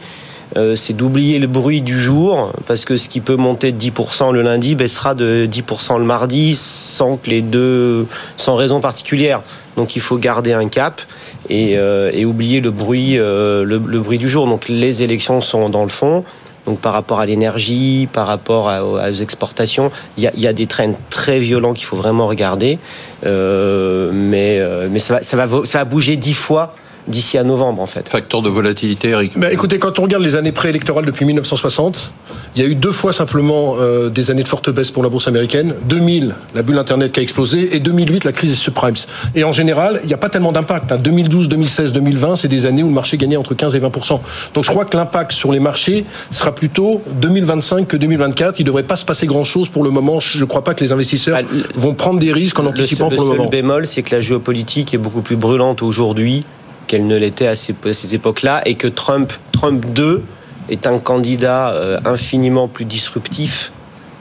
euh, 0.57 0.75
c'est 0.75 0.93
d'oublier 0.93 1.37
le 1.37 1.45
bruit 1.45 1.81
du 1.81 1.99
jour, 1.99 2.51
parce 2.65 2.83
que 2.83 2.97
ce 2.97 3.09
qui 3.09 3.19
peut 3.21 3.35
monter 3.35 3.71
de 3.71 3.79
10% 3.79 4.33
le 4.33 4.41
lundi 4.41 4.73
baissera 4.73 5.13
de 5.13 5.47
10% 5.49 5.99
le 5.99 6.03
mardi, 6.03 6.55
sans 6.55 7.17
que 7.17 7.29
les 7.29 7.43
deux, 7.43 8.07
sans 8.37 8.55
raison 8.55 8.79
particulière. 8.79 9.43
Donc 9.75 9.95
il 9.95 10.01
faut 10.01 10.17
garder 10.17 10.53
un 10.53 10.67
cap 10.67 11.01
et, 11.49 11.77
euh, 11.77 12.11
oublier 12.23 12.59
le 12.59 12.71
bruit, 12.71 13.19
euh, 13.19 13.63
le, 13.63 13.77
bruit 13.77 14.17
du 14.17 14.27
jour. 14.27 14.47
Donc 14.47 14.67
les 14.67 15.03
élections 15.03 15.41
sont 15.41 15.69
dans 15.69 15.83
le 15.83 15.89
fond. 15.89 16.23
Donc 16.65 16.79
par 16.79 16.91
rapport 16.91 17.19
à 17.19 17.25
l'énergie, 17.25 18.09
par 18.11 18.25
rapport 18.25 18.65
aux 18.65 19.21
exportations, 19.21 19.91
il 20.17 20.29
y 20.35 20.47
a, 20.47 20.53
des 20.53 20.65
trends 20.65 20.95
très 21.09 21.39
violents 21.39 21.73
qu'il 21.73 21.85
faut 21.85 21.95
vraiment 21.95 22.27
regarder. 22.27 22.77
Mais 23.23 24.59
mais 24.89 24.99
ça 24.99 25.13
va, 25.13 25.23
ça 25.23 25.37
va, 25.37 25.65
ça 25.65 25.77
va 25.77 25.85
bouger 25.85 26.17
dix 26.17 26.33
fois 26.33 26.75
d'ici 27.07 27.37
à 27.37 27.43
novembre 27.43 27.81
en 27.81 27.87
fait. 27.87 28.09
Facteur 28.09 28.41
de 28.41 28.49
volatilité, 28.49 29.09
Eric 29.09 29.37
bah, 29.37 29.51
Écoutez, 29.51 29.79
quand 29.79 29.99
on 29.99 30.03
regarde 30.03 30.23
les 30.23 30.35
années 30.35 30.51
préélectorales 30.51 31.05
depuis 31.05 31.25
1960, 31.25 32.11
il 32.55 32.61
y 32.61 32.65
a 32.65 32.67
eu 32.67 32.75
deux 32.75 32.91
fois 32.91 33.13
simplement 33.13 33.75
euh, 33.79 34.09
des 34.09 34.31
années 34.31 34.43
de 34.43 34.47
forte 34.47 34.69
baisse 34.69 34.91
pour 34.91 35.03
la 35.03 35.09
bourse 35.09 35.27
américaine. 35.27 35.75
2000, 35.85 36.35
la 36.55 36.61
bulle 36.61 36.77
Internet 36.77 37.11
qui 37.11 37.19
a 37.19 37.23
explosé, 37.23 37.75
et 37.75 37.79
2008, 37.79 38.23
la 38.25 38.31
crise 38.31 38.51
des 38.51 38.57
subprimes. 38.57 38.95
Et 39.35 39.43
en 39.43 39.51
général, 39.51 39.99
il 40.03 40.07
n'y 40.07 40.13
a 40.13 40.17
pas 40.17 40.29
tellement 40.29 40.51
d'impact. 40.51 40.91
Hein. 40.91 40.97
2012, 40.97 41.49
2016, 41.49 41.93
2020, 41.93 42.35
c'est 42.35 42.47
des 42.47 42.65
années 42.65 42.83
où 42.83 42.87
le 42.87 42.93
marché 42.93 43.17
gagnait 43.17 43.37
entre 43.37 43.53
15 43.53 43.75
et 43.75 43.79
20% 43.79 44.19
Donc 44.53 44.63
je 44.63 44.69
crois 44.69 44.85
que 44.85 44.97
l'impact 44.97 45.31
sur 45.31 45.51
les 45.51 45.59
marchés 45.59 46.05
sera 46.31 46.53
plutôt 46.53 47.01
2025 47.21 47.87
que 47.87 47.97
2024. 47.97 48.59
Il 48.59 48.63
ne 48.63 48.67
devrait 48.67 48.83
pas 48.83 48.95
se 48.95 49.05
passer 49.05 49.27
grand-chose 49.27 49.69
pour 49.69 49.83
le 49.83 49.89
moment. 49.89 50.19
Je 50.19 50.39
ne 50.39 50.45
crois 50.45 50.63
pas 50.63 50.73
que 50.73 50.83
les 50.83 50.91
investisseurs 50.91 51.39
bah, 51.41 51.47
vont 51.75 51.93
prendre 51.93 52.19
des 52.19 52.33
risques 52.33 52.59
en 52.59 52.65
anticipant 52.65 53.09
le, 53.09 53.15
pour 53.15 53.25
le, 53.25 53.31
le 53.31 53.37
moment. 53.37 53.49
Le 53.49 53.55
bémol, 53.55 53.87
c'est 53.87 54.03
que 54.03 54.15
la 54.15 54.21
géopolitique 54.21 54.93
est 54.93 54.97
beaucoup 54.97 55.21
plus 55.21 55.35
brûlante 55.35 55.81
aujourd'hui 55.81 56.43
qu'elle 56.87 57.05
ne 57.05 57.15
l'était 57.15 57.47
à 57.47 57.55
ces, 57.55 58.15
époques-là, 58.15 58.61
et 58.65 58.75
que 58.75 58.87
Trump, 58.87 59.33
Trump 59.51 59.85
2 59.93 60.23
est 60.69 60.87
un 60.87 60.99
candidat 60.99 61.73
euh, 61.73 61.99
infiniment 62.05 62.67
plus 62.67 62.85
disruptif 62.85 63.71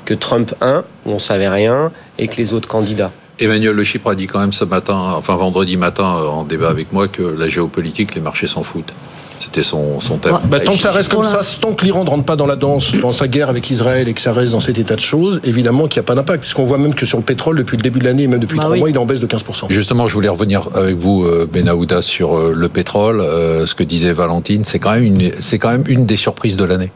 que 0.04 0.14
Trump 0.14 0.54
1, 0.60 0.84
où 1.06 1.12
on 1.12 1.18
savait 1.18 1.48
rien, 1.48 1.90
et 2.18 2.28
que 2.28 2.36
les 2.36 2.52
autres 2.52 2.68
candidats. 2.68 3.12
Emmanuel 3.38 3.74
Le 3.74 3.84
Chypre 3.84 4.08
a 4.08 4.14
dit 4.14 4.26
quand 4.26 4.40
même 4.40 4.52
ce 4.52 4.64
matin, 4.64 5.12
enfin 5.16 5.36
vendredi 5.36 5.76
matin 5.76 6.04
en 6.04 6.44
débat 6.44 6.70
avec 6.70 6.92
moi, 6.92 7.08
que 7.08 7.22
la 7.22 7.48
géopolitique, 7.48 8.14
les 8.14 8.20
marchés 8.20 8.46
s'en 8.46 8.62
foutent. 8.62 8.94
C'était 9.38 9.62
son, 9.62 10.00
son 10.00 10.16
thème. 10.18 10.38
Bah, 10.48 10.60
tant 10.60 10.72
que 10.72 10.78
ça 10.78 10.90
reste 10.90 11.10
comme 11.10 11.24
ça, 11.24 11.40
tant 11.60 11.72
que 11.74 11.84
l'Iran 11.84 12.04
ne 12.04 12.10
rentre 12.10 12.24
pas 12.24 12.36
dans 12.36 12.46
la 12.46 12.56
danse, 12.56 12.92
dans 12.94 13.12
sa 13.12 13.28
guerre 13.28 13.48
avec 13.48 13.68
Israël 13.70 14.08
et 14.08 14.14
que 14.14 14.20
ça 14.20 14.32
reste 14.32 14.52
dans 14.52 14.60
cet 14.60 14.78
état 14.78 14.96
de 14.96 15.00
choses, 15.00 15.40
évidemment 15.44 15.88
qu'il 15.88 16.00
n'y 16.00 16.04
a 16.04 16.08
pas 16.08 16.14
d'impact. 16.14 16.40
Puisqu'on 16.40 16.64
voit 16.64 16.78
même 16.78 16.94
que 16.94 17.06
sur 17.06 17.18
le 17.18 17.24
pétrole, 17.24 17.56
depuis 17.58 17.76
le 17.76 17.82
début 17.82 17.98
de 17.98 18.04
l'année, 18.04 18.24
et 18.24 18.26
même 18.26 18.40
depuis 18.40 18.56
Bah 18.56 18.64
trois 18.64 18.74
oui. 18.74 18.80
mois, 18.80 18.90
il 18.90 18.94
est 18.96 18.98
en 18.98 19.06
baisse 19.06 19.20
de 19.20 19.26
15%. 19.26 19.66
Justement, 19.68 20.06
je 20.06 20.14
voulais 20.14 20.28
revenir 20.28 20.68
avec 20.74 20.96
vous, 20.96 21.24
euh, 21.24 21.48
Benahouda, 21.50 22.02
sur 22.02 22.36
euh, 22.36 22.52
le 22.54 22.68
pétrole. 22.68 23.20
Euh, 23.20 23.66
Ce 23.66 23.74
que 23.74 23.84
disait 23.84 24.12
Valentine, 24.12 24.64
c'est 24.64 24.78
quand 24.78 24.92
même 24.92 25.04
une, 25.04 25.30
c'est 25.40 25.58
quand 25.58 25.70
même 25.70 25.84
une 25.88 26.06
des 26.06 26.16
surprises 26.16 26.56
de 26.56 26.64
l'année. 26.64 26.90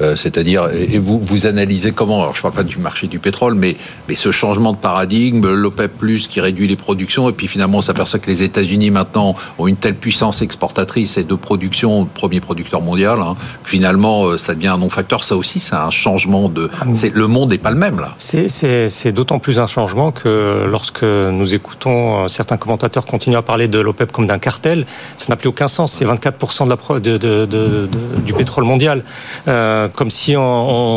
Euh, 0.00 0.16
C'est-à-dire, 0.16 0.68
et 0.72 0.98
vous, 0.98 1.20
vous 1.20 1.46
analysez 1.46 1.92
comment, 1.92 2.22
alors 2.22 2.34
je 2.34 2.38
ne 2.40 2.42
parle 2.42 2.54
pas 2.54 2.62
du 2.64 2.78
marché 2.78 3.06
du 3.06 3.18
pétrole, 3.18 3.54
mais, 3.54 3.76
mais 4.08 4.14
ce 4.14 4.30
changement 4.32 4.72
de 4.72 4.76
paradigme, 4.78 5.46
l'OPEP 5.52 5.92
Plus 5.98 6.26
qui 6.26 6.40
réduit 6.40 6.66
les 6.66 6.76
productions, 6.76 7.28
et 7.28 7.32
puis 7.32 7.46
finalement 7.46 7.78
on 7.78 7.82
s'aperçoit 7.82 8.18
que 8.18 8.28
les 8.30 8.42
États-Unis 8.42 8.90
maintenant 8.90 9.36
ont 9.58 9.66
une 9.68 9.76
telle 9.76 9.94
puissance 9.94 10.42
exportatrice 10.42 11.16
et 11.18 11.24
de 11.24 11.34
production, 11.34 12.06
premier 12.06 12.40
producteur 12.40 12.80
mondial, 12.80 13.20
hein, 13.20 13.36
que 13.62 13.70
finalement 13.70 14.26
euh, 14.26 14.38
ça 14.38 14.54
devient 14.54 14.68
un 14.68 14.78
non-facteur. 14.78 15.22
Ça 15.24 15.36
aussi, 15.36 15.60
c'est 15.60 15.74
un 15.76 15.90
changement 15.90 16.48
de. 16.48 16.70
c'est- 16.94 17.12
Le 17.14 17.26
monde 17.26 17.50
n'est 17.50 17.58
pas 17.58 17.70
le 17.70 17.76
même 17.76 18.00
là. 18.00 18.14
C'est- 18.18 18.48
C'est 18.48 18.88
c'est 18.88 19.12
d'autant 19.12 19.38
plus 19.38 19.58
un 19.58 19.66
changement 19.66 20.10
que 20.12 20.64
lorsque 20.68 21.02
nous 21.04 21.54
écoutons 21.54 22.24
euh, 22.24 22.28
certains 22.28 22.56
commentateurs 22.56 23.06
continuer 23.06 23.36
à 23.36 23.42
parler 23.42 23.68
de 23.68 23.78
l'OPEP 23.78 24.10
comme 24.12 24.26
d'un 24.26 24.38
cartel, 24.38 24.86
ça 25.16 25.26
n'a 25.28 25.36
plus 25.36 25.48
aucun 25.48 25.68
sens. 25.68 25.92
C'est 25.92 26.04
24% 26.04 26.64
de 26.64 26.70
la 26.70 26.76
pro- 26.76 26.98
de- 26.98 27.16
de- 27.16 27.46
de- 27.46 27.46
de- 27.46 28.20
du 28.24 28.32
pétrole 28.34 28.64
mondial. 28.64 29.04
Euh, 29.48 29.83
comme 29.88 30.10
si 30.10 30.36
on, 30.36 30.42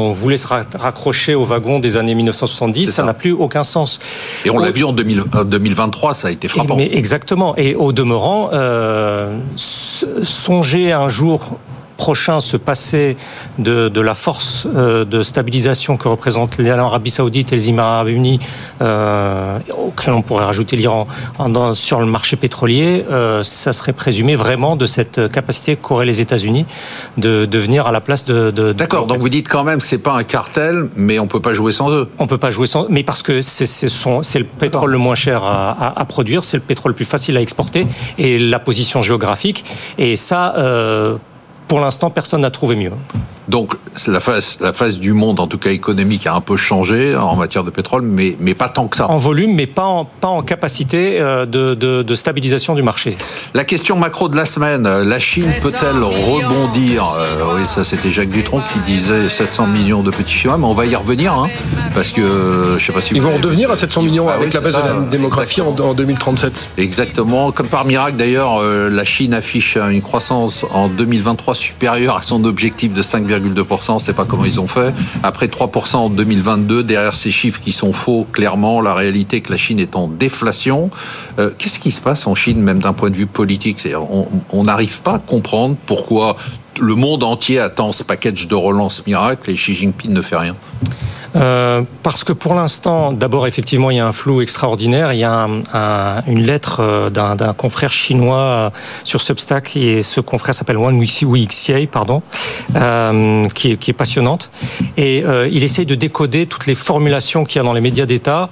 on 0.09 0.11
voulait 0.13 0.37
se 0.37 0.47
ra- 0.47 0.61
raccrocher 0.75 1.35
au 1.35 1.43
wagon 1.43 1.79
des 1.79 1.97
années 1.97 2.15
1970, 2.15 2.85
C'est 2.85 2.91
ça 2.91 3.03
n'a 3.03 3.13
plus 3.13 3.31
aucun 3.31 3.63
sens. 3.63 3.99
Et 4.45 4.49
on 4.49 4.57
l'a 4.59 4.71
vu 4.71 4.83
en 4.83 4.93
2000 4.93 5.23
euh, 5.35 5.43
2023, 5.43 6.13
ça 6.13 6.27
a 6.27 6.31
été 6.31 6.47
frappant. 6.47 6.75
mais 6.75 6.89
exactement. 6.93 7.55
Et 7.57 7.75
au 7.75 7.91
demeurant, 7.91 8.49
euh, 8.53 9.37
songer 9.55 10.91
un 10.91 11.09
jour 11.09 11.57
prochain 11.97 12.39
se 12.39 12.55
passer 12.57 13.17
de, 13.57 13.89
de 13.89 14.01
la 14.01 14.13
force 14.13 14.67
euh, 14.75 15.03
de 15.05 15.23
stabilisation 15.23 15.97
que 15.97 16.07
représentent 16.07 16.57
l'Arabie 16.59 17.09
Saoudite 17.11 17.51
et 17.51 17.55
les 17.55 17.69
Émirats 17.69 17.95
Arabes 17.95 18.09
Unis, 18.09 18.39
euh, 18.81 19.59
auquel 19.77 20.13
on 20.13 20.21
pourrait 20.21 20.45
rajouter 20.45 20.75
l'Iran 20.75 21.07
sur 21.73 21.99
le 21.99 22.05
marché 22.05 22.35
pétrolier, 22.35 23.05
euh, 23.11 23.43
ça 23.43 23.73
serait 23.73 23.93
présumé 23.93 24.35
vraiment 24.35 24.75
de 24.75 24.85
cette 24.85 25.29
capacité 25.31 25.75
qu'auraient 25.75 26.05
les 26.05 26.21
États-Unis 26.21 26.65
de, 27.17 27.45
de 27.45 27.57
venir 27.59 27.87
à 27.87 27.91
la 27.91 28.01
place 28.01 28.25
de. 28.25 28.51
D'accord, 28.73 29.07
donc 29.07 29.19
vous 29.19 29.29
dites 29.29 29.47
quand 29.49 29.63
même 29.63 29.81
c'est 29.81 29.97
pas 29.97 30.13
un 30.13 30.23
cartel, 30.23 30.89
mais 30.95 31.19
on 31.19 31.27
peut 31.27 31.39
pas 31.41 31.53
jouer 31.53 31.71
sans 31.71 31.89
eux. 31.91 32.09
on 32.19 32.27
peut 32.27 32.37
pas 32.37 32.51
jouer 32.51 32.67
sans, 32.67 32.85
mais 32.89 33.03
parce 33.03 33.23
que 33.23 33.41
c'est 33.41 34.39
le 34.39 34.45
pétrole 34.45 34.91
le 34.91 34.97
moins 34.97 35.15
cher 35.15 35.43
à, 35.43 35.71
à- 35.71 35.99
à 36.01 36.05
produire, 36.05 36.43
c'est 36.43 36.57
le 36.57 36.63
pétrole 36.63 36.91
le 36.91 36.95
plus 36.95 37.05
facile 37.05 37.35
à 37.37 37.41
exporter 37.41 37.87
et 38.17 38.37
la 38.37 38.59
position 38.59 39.01
géographique. 39.01 39.65
Et 39.97 40.15
ça, 40.15 40.53
euh, 40.57 41.15
pour 41.67 41.79
l'instant, 41.79 42.09
personne 42.09 42.41
n'a 42.41 42.51
trouvé 42.51 42.75
mieux. 42.75 42.91
Donc 43.47 43.75
c'est 43.95 44.11
la 44.11 44.19
phase, 44.19 44.57
la 44.59 44.73
phase 44.73 44.99
du 44.99 45.13
monde, 45.13 45.39
en 45.39 45.47
tout 45.47 45.57
cas 45.57 45.69
économique, 45.69 46.27
a 46.27 46.33
un 46.35 46.41
peu 46.41 46.57
changé 46.57 47.15
en 47.15 47.37
matière 47.37 47.63
de 47.63 47.69
pétrole, 47.69 48.01
mais, 48.01 48.35
mais 48.41 48.53
pas 48.53 48.67
tant 48.67 48.87
que 48.89 48.97
ça. 48.97 49.09
En 49.09 49.15
volume, 49.15 49.55
mais 49.55 49.67
pas 49.67 49.85
en, 49.85 50.03
pas 50.03 50.27
en 50.27 50.41
capacité 50.41 51.21
euh, 51.21 51.45
de, 51.45 51.73
de- 51.73 52.01
de 52.03 52.15
stabilisation 52.15 52.75
du 52.75 52.83
marché. 52.83 53.17
La 53.53 53.63
question 53.63 53.95
macro 53.95 54.27
de 54.27 54.35
la 54.35 54.45
semaine, 54.45 54.85
euh, 54.85 55.05
la 55.05 55.21
Chine 55.21 55.49
peut-elle 55.61 56.03
rebondir 56.03 57.05
Euh, 57.19 57.55
Oui, 57.55 57.61
ça 57.67 57.85
c'était 57.85 58.11
Jacques 58.11 58.31
Dutronc 58.31 58.61
qui 58.73 58.79
disait 58.79 59.29
700 59.29 59.67
millions 59.67 60.01
de 60.03 60.11
petits 60.11 60.33
Chinois, 60.33 60.57
mais 60.57 60.65
on 60.65 60.73
va 60.73 60.85
y 60.85 60.95
revenir, 60.97 61.31
hein, 61.31 61.47
parce 61.93 62.11
que 62.11 62.75
je 62.77 62.83
sais 62.83 62.91
pas 62.91 62.99
si 62.99 63.13
Ils 63.15 63.21
vous 63.21 63.29
vont 63.29 63.35
redevenir 63.37 63.71
à 63.71 63.77
700 63.77 64.01
millions 64.01 64.27
Ah 64.29 64.33
avec 64.33 64.47
oui, 64.47 64.51
la 64.53 64.59
c'est 64.59 64.65
baisse 64.65 64.75
de 64.75 64.81
ça, 64.81 64.93
la 64.93 64.99
démographie 65.09 65.61
en, 65.61 65.67
en 65.69 65.93
2037. 65.93 66.71
Exactement. 66.77 67.53
Comme 67.53 67.67
par 67.69 67.85
miracle, 67.85 68.17
d'ailleurs, 68.17 68.61
la 68.61 69.05
Chine 69.05 69.33
affiche 69.33 69.77
une 69.77 70.01
croissance 70.01 70.65
en 70.73 70.89
2023 70.89 71.55
supérieure 71.57 72.15
à 72.15 72.21
son 72.21 72.43
objectif 72.45 72.93
de 72.93 73.01
5,2%. 73.01 73.91
On 73.91 73.99
sait 73.99 74.13
pas 74.13 74.25
comment 74.25 74.45
ils 74.45 74.59
ont 74.59 74.67
fait. 74.67 74.93
Après 75.23 75.47
3% 75.47 75.95
en 75.95 76.09
2022, 76.09 76.83
derrière 76.83 77.15
ces 77.15 77.31
chiffres 77.31 77.59
qui 77.61 77.71
sont 77.71 77.93
faux, 77.93 78.25
clairement, 78.31 78.81
la 78.81 78.93
réalité 78.93 79.37
est 79.37 79.41
que 79.41 79.51
la 79.51 79.57
Chine 79.57 79.79
est 79.79 79.95
en 79.95 80.07
déflation. 80.07 80.89
Euh, 81.39 81.51
Qu'est-ce 81.57 81.79
qui 81.79 81.91
se 81.91 82.01
passe 82.01 82.27
en 82.27 82.35
Chine, 82.35 82.61
même 82.61 82.79
d'un 82.79 82.93
point 82.93 83.09
de 83.09 83.15
vue 83.15 83.25
politique? 83.25 83.85
On 84.51 84.63
n'arrive 84.63 85.01
pas 85.01 85.15
à 85.15 85.19
comprendre 85.19 85.75
pourquoi 85.85 86.35
le 86.79 86.95
monde 86.95 87.23
entier 87.23 87.59
attend 87.59 87.91
ce 87.91 88.03
package 88.03 88.47
de 88.47 88.55
relance 88.55 89.05
miracle 89.05 89.49
et 89.49 89.55
Xi 89.55 89.73
Jinping 89.73 90.11
ne 90.11 90.21
fait 90.21 90.37
rien. 90.37 90.55
Euh, 91.37 91.83
parce 92.03 92.23
que 92.23 92.33
pour 92.33 92.53
l'instant, 92.55 93.11
d'abord, 93.11 93.45
effectivement, 93.47 93.91
il 93.91 93.97
y 93.97 93.99
a 93.99 94.07
un 94.07 94.11
flou 94.11 94.41
extraordinaire. 94.41 95.13
Il 95.13 95.19
y 95.19 95.23
a 95.23 95.43
un- 95.43 95.61
un- 95.73 96.23
une 96.27 96.41
lettre 96.41 96.79
euh, 96.81 97.09
d'un 97.09 97.53
confrère 97.53 97.91
chinois 97.91 98.37
euh, 98.37 98.69
sur 99.03 99.21
Substack, 99.21 99.75
et 99.77 100.01
ce 100.01 100.19
confrère 100.19 100.55
s'appelle 100.55 100.77
Wang 100.77 100.97
Wixiai, 100.97 101.87
pardon, 101.87 102.21
qui, 103.53 103.71
est, 103.71 103.93
passionnante. 103.93 104.49
Et 104.97 105.23
il 105.51 105.63
essaye 105.63 105.85
de 105.85 105.95
décoder 105.95 106.45
toutes 106.47 106.65
les 106.65 106.75
formulations 106.75 107.43
qu'il 107.45 107.57
y 107.57 107.59
a 107.59 107.63
dans 107.63 107.73
les 107.73 107.81
médias 107.81 108.05
d'État, 108.05 108.49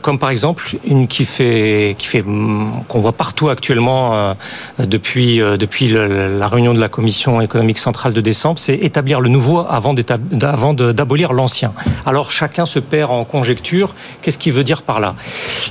comme 0.00 0.18
par 0.18 0.30
exemple 0.30 0.64
une 0.86 1.06
qui 1.06 1.24
fait, 1.24 1.96
hum, 2.24 2.70
qu'on 2.88 3.00
voit 3.00 3.12
partout 3.12 3.48
actuellement 3.48 4.34
depuis 4.78 5.38
depuis 5.38 5.88
la 5.88 6.48
réunion 6.48 6.74
de 6.74 6.80
la 6.80 6.88
commission 6.88 7.40
économique 7.40 7.78
centrale 7.78 8.12
de 8.12 8.20
décembre, 8.20 8.58
c'est 8.58 8.74
établir 8.74 9.20
le 9.20 9.28
nouveau 9.28 9.60
avant 9.60 9.94
d'abolir 9.94 11.32
l'ancien. 11.32 11.72
Chacun 12.30 12.66
se 12.66 12.78
perd 12.78 13.10
en 13.10 13.24
conjecture. 13.24 13.94
Qu'est-ce 14.20 14.38
qu'il 14.38 14.52
veut 14.52 14.64
dire 14.64 14.82
par 14.82 15.00
là? 15.00 15.14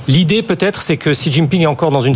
L'idée 0.08 0.42
peut-être, 0.42 0.82
c'est 0.82 0.98
que 0.98 1.12
Xi 1.12 1.32
Jinping 1.32 1.62
est 1.62 1.68
encore 1.68 1.92
dans 1.92 2.02
une 2.02 2.16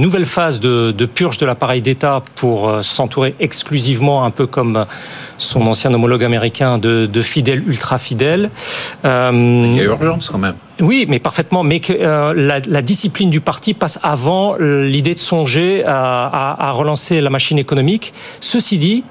nouvelle 0.00 0.26
phase 0.26 0.60
de, 0.60 1.06
purge 1.06 1.38
de 1.38 1.46
l'appareil 1.46 1.82
d'État 1.82 2.22
pour 2.36 2.68
euh, 2.68 2.82
s'entourer 2.82 3.34
exclusivement, 3.40 4.24
un 4.24 4.30
peu 4.30 4.46
comme 4.46 4.86
son 5.38 5.66
ancien 5.66 5.92
homologue 5.92 6.24
américain, 6.24 6.78
de, 6.78 7.06
de 7.06 7.22
fidèles 7.22 7.62
ultra 7.66 7.98
fidèles. 7.98 8.50
Euh, 9.04 9.30
Il 9.32 9.76
y 9.76 9.80
a 9.80 9.84
urgence 9.84 10.30
quand 10.30 10.38
même. 10.38 10.54
Oui, 10.82 11.06
mais 11.08 11.20
parfaitement. 11.20 11.62
Mais 11.62 11.78
que 11.78 11.92
euh, 11.92 12.34
la, 12.34 12.82
discipline 12.82 13.30
du 13.30 13.40
parti 13.40 13.72
passe 13.72 14.00
avant 14.02 14.56
l'idée 14.58 15.14
de 15.14 15.18
songer 15.18 15.84
à, 15.86 16.72
relancer 16.72 17.20
la 17.20 17.30
machine 17.30 17.58
économique. 17.58 18.12
Ceci 18.40 18.78
dit, 18.78 19.04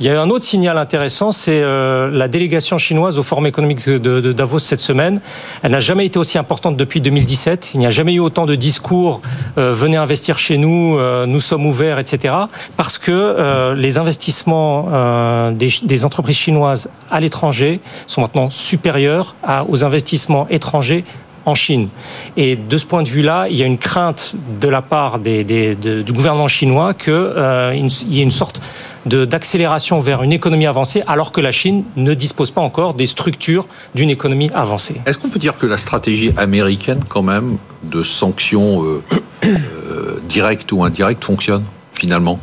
il 0.00 0.06
y 0.06 0.08
a 0.08 0.20
un 0.20 0.28
autre 0.30 0.44
signal 0.44 0.76
intéressant, 0.78 1.30
c'est 1.30 1.60
euh, 1.62 2.10
la 2.10 2.26
délégation 2.26 2.76
chinoise 2.76 3.18
au 3.18 3.22
Forum 3.22 3.46
économique 3.46 3.88
de, 3.88 4.32
Davos 4.32 4.58
cette 4.58 4.80
semaine. 4.80 5.20
Elle 5.62 5.70
n'a 5.70 5.80
jamais 5.80 6.06
été 6.06 6.18
aussi 6.18 6.38
importante 6.38 6.76
depuis 6.76 7.00
2017. 7.00 7.70
Il 7.74 7.78
n'y 7.78 7.86
a 7.86 7.90
jamais 7.90 8.14
eu 8.14 8.20
autant 8.20 8.44
de 8.44 8.56
discours 8.56 9.20
euh, 9.58 9.72
venez 9.74 9.96
investir 9.96 10.40
chez 10.40 10.58
nous, 10.58 10.98
nous 11.26 11.40
sommes 11.40 11.66
ouverts, 11.66 12.00
etc. 12.00 12.34
Parce 12.76 12.98
que 12.98 13.72
les 13.74 13.98
investissements 13.98 15.52
des, 15.52 16.04
entreprises 16.04 16.36
chinoises 16.36 16.90
à 17.10 17.20
l'étranger 17.20 17.80
sont 18.08 18.22
maintenant 18.22 18.50
supérieurs 18.50 19.36
aux 19.68 19.84
investissements 19.84 20.48
étrangers 20.50 21.04
en 21.46 21.54
Chine. 21.54 21.88
Et 22.36 22.56
de 22.56 22.76
ce 22.76 22.86
point 22.86 23.02
de 23.02 23.08
vue-là, 23.08 23.46
il 23.48 23.56
y 23.56 23.62
a 23.62 23.66
une 23.66 23.78
crainte 23.78 24.34
de 24.60 24.68
la 24.68 24.82
part 24.82 25.18
du 25.18 26.12
gouvernement 26.12 26.48
chinois 26.48 26.94
qu'il 26.94 27.12
y 27.12 28.18
ait 28.20 28.22
une 28.22 28.30
sorte 28.30 28.60
d'accélération 29.06 30.00
vers 30.00 30.22
une 30.22 30.32
économie 30.32 30.66
avancée, 30.66 31.02
alors 31.06 31.32
que 31.32 31.40
la 31.40 31.52
Chine 31.52 31.84
ne 31.96 32.14
dispose 32.14 32.50
pas 32.50 32.60
encore 32.60 32.94
des 32.94 33.06
structures 33.06 33.66
d'une 33.94 34.10
économie 34.10 34.50
avancée. 34.54 35.00
Est-ce 35.06 35.18
qu'on 35.18 35.28
peut 35.28 35.38
dire 35.38 35.58
que 35.58 35.66
la 35.66 35.78
stratégie 35.78 36.32
américaine, 36.36 37.00
quand 37.08 37.22
même, 37.22 37.58
de 37.82 38.02
sanctions 38.02 38.84
euh, 38.84 39.02
euh, 39.44 40.20
directes 40.28 40.70
ou 40.72 40.84
indirectes 40.84 41.24
fonctionne 41.24 41.64
finalement? 41.92 42.38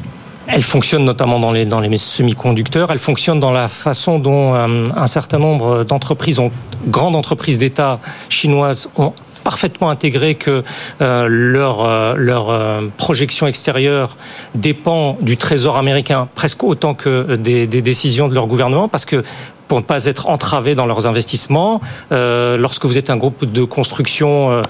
Elle 0.52 0.64
fonctionne 0.64 1.06
notamment 1.06 1.40
dans 1.40 1.52
les, 1.52 1.66
dans 1.66 1.80
les 1.80 1.98
semi-conducteurs. 1.98 2.92
Elle 2.92 3.00
fonctionne 3.00 3.40
dans 3.40 3.52
la 3.52 3.68
façon 3.68 4.18
dont 4.18 4.56
euh, 4.56 4.86
un 4.96 5.08
certain 5.08 5.38
nombre 5.38 5.84
d'entreprises, 5.84 6.42
grandes 6.88 7.16
entreprises 7.16 7.60
d'État 7.60 8.00
chinoises, 8.30 8.90
ont 8.98 9.14
parfaitement 9.50 9.90
intégré 9.90 10.36
que 10.36 10.64
euh, 11.02 11.28
leur, 11.28 11.84
euh, 11.84 12.14
leur 12.16 12.52
euh, 12.52 12.82
projection 12.98 13.48
extérieure 13.48 14.16
dépend 14.54 15.18
du 15.22 15.38
Trésor 15.38 15.76
américain 15.76 16.28
presque 16.36 16.64
autant 16.64 16.94
que 16.94 17.36
des, 17.36 17.66
décisions 17.66 18.28
de 18.28 18.36
leur 18.36 18.46
gouvernement, 18.46 18.88
parce 18.88 19.06
que 19.06 19.24
pour 19.68 19.80
ne 19.80 19.84
pas 19.84 20.06
être 20.06 20.28
entravés 20.28 20.76
dans 20.76 20.88
leurs 20.88 21.06
investissements. 21.06 21.80
Lorsque 22.10 22.86
vous 22.86 22.98
êtes 22.98 23.12
un 23.12 23.18
groupe 23.18 23.46
de 23.46 23.64
construction 23.64 24.64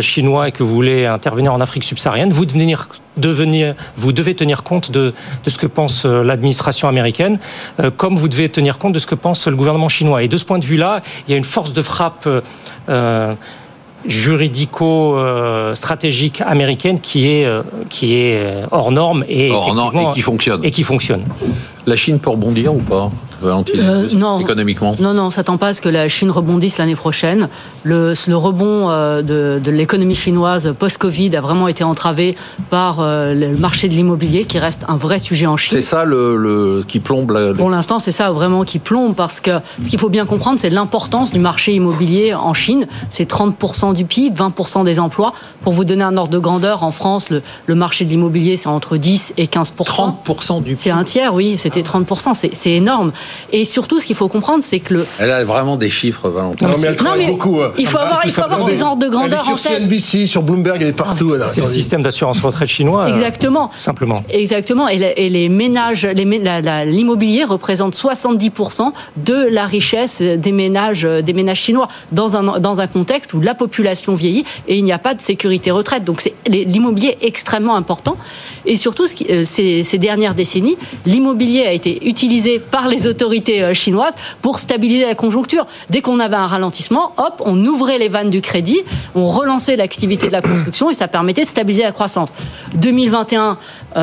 chinois 0.00 0.48
et 0.48 0.52
que 0.52 0.62
vous 0.62 0.74
voulez 0.74 1.04
intervenir 1.04 1.52
en 1.52 1.60
Afrique 1.60 1.84
subsaharienne, 1.84 2.30
vous, 2.30 2.46
vous 3.96 4.12
devez 4.12 4.34
tenir 4.34 4.62
compte 4.62 4.90
de, 4.90 5.12
de 5.44 5.50
ce 5.50 5.58
que 5.58 5.66
pense 5.66 6.06
l'administration 6.06 6.88
américaine, 6.88 7.38
comme 7.98 8.16
vous 8.16 8.28
devez 8.28 8.48
tenir 8.48 8.78
compte 8.78 8.94
de 8.94 8.98
ce 8.98 9.06
que 9.06 9.14
pense 9.14 9.46
le 9.46 9.56
gouvernement 9.56 9.90
chinois. 9.90 10.22
Et 10.22 10.28
de 10.28 10.38
ce 10.38 10.46
point 10.46 10.58
de 10.58 10.64
vue-là, 10.64 11.02
il 11.28 11.32
y 11.32 11.34
a 11.34 11.36
une 11.36 11.44
force 11.44 11.74
de 11.74 11.82
frappe. 11.82 12.26
Juridico-stratégique 14.08 16.40
américaine 16.40 16.98
qui 17.00 17.28
est, 17.30 17.44
euh, 17.46 17.62
qui 17.88 18.14
est 18.16 18.34
euh, 18.36 18.66
hors 18.70 18.90
norme 18.90 19.24
et, 19.28 19.50
Hors 19.50 19.74
norme 19.74 19.96
et 19.98 20.06
qui 20.14 20.20
fonctionne. 20.22 20.60
Et 20.64 20.70
qui 20.70 20.82
fonctionne. 20.82 21.24
La 21.86 21.96
Chine 21.96 22.18
peut 22.18 22.30
rebondir 22.30 22.74
ou 22.74 22.78
pas, 22.80 23.10
Valentine 23.40 23.80
Euh, 23.80 24.08
non. 24.12 24.40
Économiquement? 24.40 24.96
Non, 24.98 25.14
non, 25.14 25.26
on 25.26 25.30
s'attend 25.30 25.56
pas 25.56 25.68
à 25.68 25.74
ce 25.74 25.80
que 25.80 25.88
la 25.88 26.08
Chine 26.08 26.32
rebondisse 26.32 26.78
l'année 26.78 26.96
prochaine. 26.96 27.48
Le, 27.84 28.12
le 28.26 28.36
rebond 28.36 28.90
euh, 28.90 29.22
de, 29.22 29.60
de 29.62 29.70
l'économie 29.70 30.16
chinoise 30.16 30.74
post-Covid 30.76 31.36
a 31.36 31.40
vraiment 31.40 31.68
été 31.68 31.84
entravé 31.84 32.34
par 32.70 32.96
le 33.00 33.54
marché 33.56 33.86
de 33.88 33.94
l'immobilier, 33.94 34.44
qui 34.46 34.58
reste 34.58 34.84
un 34.88 34.96
vrai 34.96 35.20
sujet 35.20 35.46
en 35.46 35.56
Chine. 35.56 35.76
C'est 35.76 35.82
ça 35.82 36.04
le, 36.04 36.36
le- 36.36 36.84
qui 36.88 36.98
plombe 36.98 37.30
la. 37.30 37.54
Pour 37.54 37.70
l'instant, 37.70 38.00
c'est 38.00 38.10
ça 38.12 38.32
vraiment 38.32 38.64
qui 38.64 38.80
plombe 38.80 39.14
parce 39.14 39.38
que 39.38 39.52
ce 39.84 39.88
qu'il 39.88 39.98
faut 40.00 40.08
bien 40.08 40.26
comprendre, 40.26 40.58
c'est 40.58 40.70
l'importance 40.70 41.30
du 41.32 41.38
marché 41.38 41.72
immobilier 41.72 42.34
en 42.34 42.52
Chine. 42.52 42.88
C'est 43.10 43.30
30% 43.30 43.94
du 43.96 44.04
PIB, 44.04 44.36
20% 44.40 44.84
des 44.84 45.00
emplois. 45.00 45.32
Pour 45.62 45.72
vous 45.72 45.84
donner 45.84 46.04
un 46.04 46.16
ordre 46.16 46.30
de 46.30 46.38
grandeur, 46.38 46.84
en 46.84 46.92
France, 46.92 47.30
le, 47.30 47.42
le 47.66 47.74
marché 47.74 48.04
de 48.04 48.10
l'immobilier, 48.10 48.56
c'est 48.56 48.68
entre 48.68 48.96
10 48.96 49.34
et 49.36 49.46
15%. 49.46 49.72
30% 50.24 50.62
du. 50.62 50.76
C'est 50.76 50.90
un 50.90 51.02
tiers, 51.04 51.34
oui, 51.34 51.56
c'était 51.58 51.82
30%, 51.82 52.34
c'est 52.34 52.50
c'est 52.54 52.70
énorme. 52.72 53.12
Et 53.52 53.64
surtout, 53.64 53.98
ce 53.98 54.06
qu'il 54.06 54.14
faut 54.16 54.28
comprendre, 54.28 54.62
c'est 54.62 54.78
que 54.80 54.94
le, 54.94 55.06
Elle 55.18 55.30
a 55.32 55.42
vraiment 55.44 55.76
des 55.76 55.90
chiffres, 55.90 56.28
Valentine. 56.28 56.68
Non, 56.68 56.74
mais 56.80 56.84
elle 56.86 56.90
Non, 56.92 56.96
travaille 56.96 57.24
mais 57.26 57.30
beaucoup. 57.32 57.60
euh. 57.60 57.72
il 57.78 57.86
faut 57.86 57.98
avoir, 57.98 58.20
Tout 58.20 58.28
il 58.28 58.32
faut 58.32 58.42
avoir 58.42 58.68
ces 58.68 58.82
ordres 58.82 58.98
de 58.98 59.06
Elle 59.06 59.10
grandeur 59.12 59.38
est 59.48 59.52
en 59.52 59.56
sur 59.56 59.70
tête. 59.70 59.78
CNBC, 59.82 60.26
sur 60.26 60.42
Bloomberg, 60.42 60.78
elle 60.82 60.88
est 60.88 60.92
partout. 60.92 61.34
elle. 61.34 61.46
C'est 61.46 61.60
le 61.62 61.66
système 61.66 62.02
d'assurance 62.02 62.40
retraite 62.40 62.68
chinois. 62.68 63.04
euh, 63.04 63.14
Exactement. 63.14 63.70
simplement. 63.76 64.22
Exactement. 64.28 64.88
Et, 64.88 64.98
la- 64.98 65.18
et 65.18 65.28
les 65.28 65.48
ménages, 65.48 66.06
l'immobilier 66.86 67.44
représente 67.44 67.94
70% 67.94 68.92
de 69.16 69.34
la 69.50 69.66
richesse 69.66 70.20
des 70.20 70.52
ménages, 70.52 71.02
des 71.02 71.32
ménages 71.32 71.60
chinois 71.60 71.88
dans 72.12 72.36
un, 72.36 72.58
dans 72.60 72.80
un 72.80 72.86
contexte 72.86 73.32
où 73.34 73.40
la 73.40 73.54
population 73.54 73.85
vieillit 74.14 74.44
et 74.68 74.76
il 74.76 74.84
n'y 74.84 74.92
a 74.92 74.98
pas 74.98 75.14
de 75.14 75.20
sécurité 75.20 75.70
retraite. 75.70 76.04
Donc 76.04 76.20
c'est 76.20 76.34
l'immobilier 76.46 77.16
est 77.20 77.26
extrêmement 77.26 77.76
important. 77.76 78.16
Et 78.64 78.76
surtout, 78.76 79.04
euh, 79.30 79.44
ces, 79.44 79.84
ces 79.84 79.98
dernières 79.98 80.34
décennies, 80.34 80.76
l'immobilier 81.04 81.66
a 81.66 81.72
été 81.72 82.06
utilisé 82.06 82.58
par 82.58 82.88
les 82.88 83.06
autorités 83.06 83.62
euh, 83.62 83.74
chinoises 83.74 84.14
pour 84.42 84.58
stabiliser 84.58 85.06
la 85.06 85.14
conjoncture. 85.14 85.66
Dès 85.90 86.00
qu'on 86.00 86.20
avait 86.20 86.36
un 86.36 86.46
ralentissement, 86.46 87.12
hop, 87.16 87.42
on 87.44 87.64
ouvrait 87.64 87.98
les 87.98 88.08
vannes 88.08 88.30
du 88.30 88.40
crédit, 88.40 88.80
on 89.14 89.26
relançait 89.26 89.76
l'activité 89.76 90.26
de 90.26 90.32
la 90.32 90.42
construction 90.42 90.90
et 90.90 90.94
ça 90.94 91.08
permettait 91.08 91.44
de 91.44 91.48
stabiliser 91.48 91.84
la 91.84 91.92
croissance. 91.92 92.32
2021, 92.74 93.42
euh, 93.42 93.54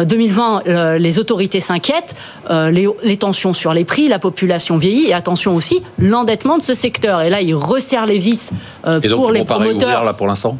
2020, 0.04 0.64
euh, 0.68 0.98
les 0.98 1.20
autorités 1.20 1.62
s'inquiètent, 1.62 2.16
euh, 2.50 2.72
les, 2.72 2.88
les 3.04 3.18
tensions 3.18 3.54
sur 3.54 3.74
les 3.74 3.86
prix, 3.86 4.08
la 4.08 4.20
population 4.20 4.78
vieillit 4.78 5.08
et 5.10 5.14
attention 5.14 5.56
aussi 5.56 5.84
l'endettement 6.00 6.58
de 6.58 6.64
ce 6.64 6.74
secteur. 6.74 7.22
Et 7.22 7.30
là, 7.30 7.42
ils 7.42 7.54
resserrent 7.56 8.08
les 8.08 8.18
vis 8.20 8.50
euh, 8.88 9.00
Et 9.04 9.08
donc, 9.08 9.20
pour 9.20 9.30
ils 9.32 9.40
les 9.40 9.46
promoteurs 9.46 9.70
réouvrir 9.90 10.04
là 10.04 10.14
pour 10.14 10.28
l'instant? 10.28 10.58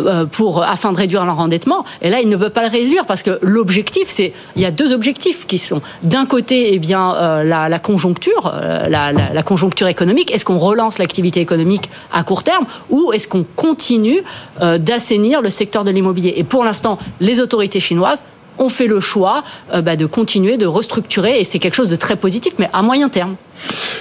euh, 0.00 0.24
pour 0.24 0.62
afin 0.62 0.92
de 0.92 0.96
réduire 0.96 1.24
leur 1.26 1.38
endettement. 1.38 1.84
Et 2.00 2.08
là, 2.08 2.20
il 2.20 2.28
ne 2.28 2.36
veut 2.36 2.48
pas 2.48 2.62
le 2.62 2.70
réduire 2.70 3.04
parce 3.06 3.22
que 3.22 3.38
l'objectif, 3.42 4.04
c'est 4.08 4.32
il 4.56 4.62
y 4.62 4.64
a 4.64 4.70
deux 4.70 4.92
objectifs 4.94 5.46
qui 5.46 5.58
sont 5.58 5.82
d'un 6.02 6.24
côté, 6.26 6.70
eh 6.74 6.78
bien 6.78 7.14
euh, 7.14 7.44
la, 7.44 7.68
la 7.68 7.78
conjoncture, 7.78 8.50
euh, 8.54 8.88
la, 8.88 9.12
la- 9.12 9.32
la 9.34 9.42
conjoncture 9.42 9.88
économique. 9.88 10.32
Est-ce 10.32 10.44
qu'on 10.44 10.58
relance 10.58 10.98
l'activité 10.98 11.40
économique 11.40 11.90
à 12.12 12.22
court 12.22 12.44
terme 12.44 12.64
ou 12.90 13.12
est-ce 13.12 13.28
qu'on 13.28 13.44
continue 13.56 14.22
euh, 14.62 14.78
d'assainir 14.78 15.42
le 15.42 15.50
secteur 15.50 15.84
de 15.84 15.90
l'immobilier? 15.90 16.32
Et 16.36 16.44
pour 16.44 16.64
l'instant, 16.64 16.98
les 17.20 17.40
autorités 17.40 17.80
chinoises 17.80 18.22
ont 18.58 18.68
fait 18.68 18.86
le 18.86 19.00
choix 19.00 19.42
euh, 19.72 19.82
bah, 19.82 19.96
de 19.96 20.06
continuer 20.06 20.56
de 20.56 20.66
restructurer 20.66 21.40
et 21.40 21.44
c'est 21.44 21.58
quelque 21.58 21.74
chose 21.74 21.88
de 21.88 21.96
très 21.96 22.16
positif, 22.16 22.54
mais 22.58 22.68
à 22.72 22.82
moyen 22.82 23.08
terme. 23.08 23.36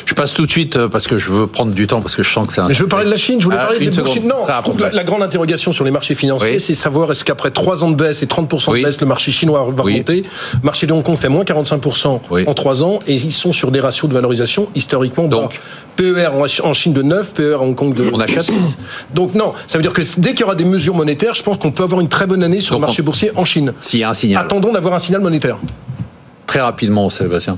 Je 0.05 0.13
passe 0.15 0.33
tout 0.33 0.45
de 0.45 0.51
suite 0.51 0.75
euh, 0.75 0.87
parce 0.89 1.07
que 1.07 1.17
je 1.17 1.31
veux 1.31 1.47
prendre 1.47 1.71
du 1.73 1.87
temps 1.87 2.01
parce 2.01 2.15
que 2.15 2.23
je 2.23 2.29
sens 2.29 2.45
que 2.47 2.53
c'est 2.53 2.61
un. 2.61 2.67
Mais 2.67 2.73
je 2.73 2.83
veux 2.83 2.89
parler 2.89 3.05
de 3.05 3.11
la 3.11 3.17
Chine, 3.17 3.39
je 3.39 3.45
voulais 3.45 3.57
Ah, 3.59 3.63
parler 3.65 3.79
de 3.87 4.01
la. 4.01 4.05
Chine. 4.07 4.27
Non, 4.27 4.45
je 4.47 4.61
trouve 4.63 4.79
la, 4.79 4.91
la 4.91 5.03
grande 5.03 5.23
interrogation 5.23 5.71
sur 5.71 5.85
les 5.85 5.91
marchés 5.91 6.15
financiers, 6.15 6.53
Oui. 6.55 6.59
c'est 6.59 6.73
savoir 6.75 7.11
est-ce 7.11 7.23
qu'après 7.23 7.51
3 7.51 7.83
ans 7.83 7.89
de 7.91 7.95
baisse 7.95 8.21
et 8.21 8.25
30% 8.27 8.71
Oui. 8.71 8.81
de 8.81 8.85
baisse, 8.85 8.99
le 8.99 9.07
marché 9.07 9.31
chinois 9.31 9.65
va 9.75 9.83
Oui. 9.83 9.93
remonter. 9.93 10.23
Le 10.53 10.59
marché 10.65 10.85
de 10.87 10.93
Hong 10.93 11.03
Kong 11.03 11.17
fait 11.17 11.29
moins 11.29 11.43
45% 11.45 12.19
Oui. 12.29 12.43
en 12.47 12.53
3 12.53 12.83
ans 12.83 12.99
et 13.07 13.13
ils 13.15 13.31
sont 13.33 13.53
sur 13.53 13.71
des 13.71 13.79
ratios 13.79 14.09
de 14.09 14.13
valorisation 14.13 14.67
historiquement 14.75 15.25
bas. 15.25 15.37
Donc. 15.37 15.59
PER 15.95 16.27
en 16.33 16.39
Ch- 16.47 16.61
en 16.61 16.73
Chine 16.73 16.93
de 16.93 17.01
9, 17.01 17.33
PER 17.33 17.53
à 17.53 17.59
Hong 17.61 17.75
Kong 17.75 17.93
de 17.93 18.09
On 18.13 18.19
achète 18.19 18.43
6. 18.43 18.77
Donc 19.13 19.35
non, 19.35 19.53
ça 19.67 19.77
veut 19.77 19.83
dire 19.83 19.93
que 19.93 20.01
dès 20.17 20.31
qu'il 20.31 20.41
y 20.41 20.43
aura 20.43 20.55
des 20.55 20.65
mesures 20.65 20.95
monétaires, 20.95 21.33
je 21.35 21.43
pense 21.43 21.57
qu'on 21.59 21.71
peut 21.71 21.83
avoir 21.83 22.01
une 22.01 22.09
très 22.09 22.25
bonne 22.27 22.43
année 22.43 22.59
sur 22.59 22.73
Donc 22.75 22.81
le 22.81 22.87
marché 22.87 23.01
boursier 23.03 23.31
en 23.35 23.45
Chine. 23.45 23.73
S'il 23.79 23.99
y 23.99 24.03
a 24.03 24.09
un 24.09 24.13
signal. 24.13 24.43
Attendons 24.43 24.73
d'avoir 24.73 24.93
un 24.95 24.99
signal 24.99 25.21
monétaire. 25.21 25.57
Très 26.53 26.61
rapidement, 26.61 27.09
Sébastien. 27.09 27.57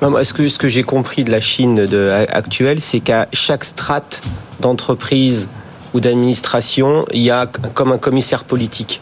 Ce 0.00 0.32
que, 0.32 0.48
ce 0.48 0.56
que 0.56 0.68
j'ai 0.68 0.84
compris 0.84 1.24
de 1.24 1.32
la 1.32 1.40
Chine 1.40 1.84
actuelle, 2.28 2.78
c'est 2.78 3.00
qu'à 3.00 3.26
chaque 3.32 3.64
strate 3.64 4.22
d'entreprise 4.60 5.48
ou 5.94 5.98
d'administration, 5.98 7.06
il 7.12 7.22
y 7.22 7.32
a 7.32 7.46
comme 7.46 7.90
un 7.90 7.98
commissaire 7.98 8.44
politique. 8.44 9.00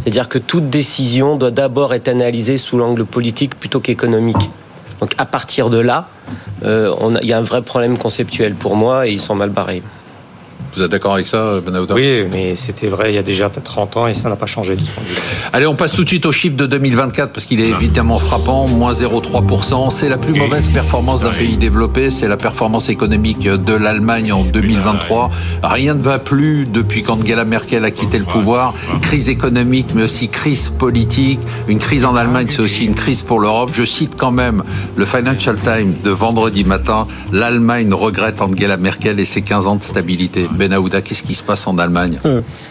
C'est-à-dire 0.00 0.30
que 0.30 0.38
toute 0.38 0.70
décision 0.70 1.36
doit 1.36 1.50
d'abord 1.50 1.92
être 1.92 2.08
analysée 2.08 2.56
sous 2.56 2.78
l'angle 2.78 3.04
politique 3.04 3.54
plutôt 3.60 3.80
qu'économique. 3.80 4.48
Donc 5.02 5.12
à 5.18 5.26
partir 5.26 5.68
de 5.68 5.78
là, 5.78 6.08
euh, 6.64 6.90
il 7.20 7.28
y 7.28 7.34
a 7.34 7.38
un 7.38 7.42
vrai 7.42 7.60
problème 7.60 7.98
conceptuel 7.98 8.54
pour 8.54 8.76
moi 8.76 9.06
et 9.06 9.12
ils 9.12 9.20
sont 9.20 9.34
mal 9.34 9.50
barrés. 9.50 9.82
Vous 10.76 10.82
êtes 10.82 10.90
d'accord 10.90 11.14
avec 11.14 11.26
ça, 11.26 11.60
Benahouda 11.64 11.94
Oui, 11.94 12.24
mais 12.30 12.54
c'était 12.54 12.86
vrai 12.86 13.10
il 13.10 13.14
y 13.14 13.18
a 13.18 13.22
déjà 13.22 13.48
30 13.48 13.96
ans 13.96 14.06
et 14.08 14.14
ça 14.14 14.28
n'a 14.28 14.36
pas 14.36 14.44
changé 14.46 14.76
de 14.76 14.80
ce 14.82 14.90
point 14.90 15.04
de 15.04 15.08
vue. 15.08 15.16
Allez, 15.54 15.66
on 15.66 15.74
passe 15.74 15.92
tout 15.92 16.04
de 16.04 16.08
suite 16.08 16.26
au 16.26 16.32
chiffre 16.32 16.56
de 16.56 16.66
2024 16.66 17.32
parce 17.32 17.46
qu'il 17.46 17.60
est 17.62 17.70
évidemment 17.70 18.18
frappant, 18.18 18.68
moins 18.68 18.92
0,3%. 18.92 19.90
C'est 19.90 20.10
la 20.10 20.18
plus 20.18 20.34
mauvaise 20.34 20.68
performance 20.68 21.22
d'un 21.22 21.32
pays 21.32 21.56
développé, 21.56 22.10
c'est 22.10 22.28
la 22.28 22.36
performance 22.36 22.90
économique 22.90 23.48
de 23.48 23.72
l'Allemagne 23.72 24.32
en 24.32 24.44
2023. 24.44 25.30
Rien 25.62 25.94
ne 25.94 26.02
va 26.02 26.18
plus 26.18 26.66
depuis 26.66 27.02
qu'Angela 27.02 27.46
Merkel 27.46 27.84
a 27.84 27.90
quitté 27.90 28.18
le 28.18 28.24
pouvoir. 28.24 28.74
Crise 29.00 29.30
économique, 29.30 29.88
mais 29.94 30.02
aussi 30.02 30.28
crise 30.28 30.68
politique. 30.68 31.40
Une 31.68 31.78
crise 31.78 32.04
en 32.04 32.16
Allemagne, 32.16 32.48
c'est 32.50 32.60
aussi 32.60 32.84
une 32.84 32.94
crise 32.94 33.22
pour 33.22 33.40
l'Europe. 33.40 33.70
Je 33.72 33.84
cite 33.84 34.14
quand 34.16 34.32
même 34.32 34.62
le 34.96 35.06
Financial 35.06 35.56
Times 35.56 35.94
de 36.04 36.10
vendredi 36.10 36.64
matin. 36.64 37.06
L'Allemagne 37.32 37.94
regrette 37.94 38.42
Angela 38.42 38.76
Merkel 38.76 39.18
et 39.20 39.24
ses 39.24 39.42
15 39.42 39.66
ans 39.66 39.76
de 39.76 39.82
stabilité. 39.82 40.45
Ben 40.50 40.72
Aouda, 40.72 41.02
qu'est-ce 41.02 41.22
qui 41.22 41.34
se 41.34 41.42
passe 41.42 41.66
en 41.66 41.78
Allemagne 41.78 42.18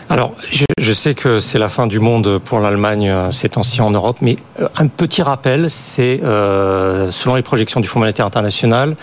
Alors, 0.09 0.33
je, 0.51 0.65
je 0.79 0.93
sais 0.93 1.13
que 1.13 1.39
c'est 1.39 1.59
la 1.59 1.69
fin 1.69 1.87
du 1.87 1.99
monde 1.99 2.39
pour 2.39 2.59
l'Allemagne 2.59 3.09
euh, 3.09 3.31
ces 3.31 3.49
temps-ci 3.49 3.81
en 3.81 3.91
Europe, 3.91 4.17
mais 4.21 4.37
euh, 4.61 4.67
un 4.77 4.87
petit 4.87 5.21
rappel, 5.21 5.69
c'est, 5.69 6.21
euh, 6.23 7.11
selon 7.11 7.35
les 7.35 7.41
projections 7.41 7.79
du 7.79 7.87
Fonds 7.87 7.99
monétaire 7.99 8.25
international, 8.25 8.95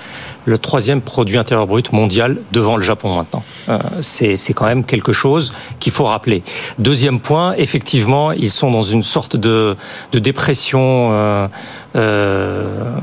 le 0.45 0.59
troisième 0.59 1.01
produit 1.01 1.39
intérieur 1.39 1.67
brut 1.67 1.93
mondial 1.93 2.39
devant 2.53 2.77
le 2.77 2.83
Japon 2.83 3.17
maintenant. 3.17 3.43
Euh, 3.69 3.79
c'est 4.01 4.37
c'est 4.37 4.53
quand 4.53 4.67
même 4.67 4.85
quelque 4.85 5.13
chose 5.13 5.53
qu'il 5.81 5.93
faut 5.93 6.05
rappeler. 6.05 6.43
Deuxième 6.79 7.21
point, 7.21 7.55
effectivement, 7.55 8.33
ils 8.33 8.51
sont 8.51 8.71
dans 8.71 8.83
une 8.83 9.03
sorte 9.03 9.37
de, 9.37 9.77
de 10.13 10.19
dépression 10.19 11.11
euh, 11.13 11.49
euh, 11.97 12.95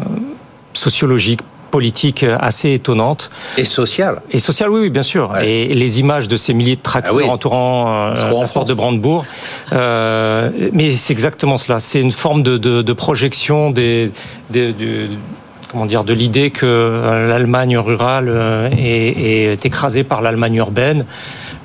sociologique 0.73 1.41
politique 1.69 2.25
assez 2.39 2.73
étonnante 2.73 3.29
Et 3.57 3.63
social 3.65 4.21
et 4.31 4.39
social, 4.39 4.69
oui, 4.69 4.81
oui, 4.81 4.89
bien 4.89 5.03
sûr. 5.03 5.31
Ouais. 5.31 5.49
Et 5.49 5.75
les 5.75 5.99
images 5.99 6.27
de 6.27 6.37
ces 6.37 6.53
milliers 6.53 6.75
de 6.75 6.81
tracteurs 6.81 7.13
Ah 7.15 7.23
oui. 7.23 7.29
entourant 7.29 7.87
euh, 8.15 8.31
en 8.33 8.41
la 8.41 8.47
porte 8.47 8.67
de 8.67 8.73
Brandebourg. 8.73 9.25
Euh, 9.73 10.49
mais 10.73 10.93
c'est 10.93 11.13
exactement 11.13 11.57
cela. 11.57 11.79
C'est 11.79 12.01
une 12.01 12.11
forme 12.11 12.43
de, 12.43 12.57
de, 12.57 12.81
de 12.81 12.93
projection 12.93 13.71
des, 13.71 14.11
des- 14.49 14.73
du- 14.73 15.09
comment 15.71 15.85
dire, 15.85 16.03
de 16.03 16.13
l'idée 16.13 16.49
que 16.49 16.65
euh, 16.65 17.27
l'Allemagne 17.27 17.77
rurale 17.77 18.27
euh, 18.29 18.69
est, 18.71 19.51
est 19.53 19.65
écrasée 19.65 20.03
par 20.03 20.21
l'Allemagne 20.21 20.55
urbaine. 20.55 21.05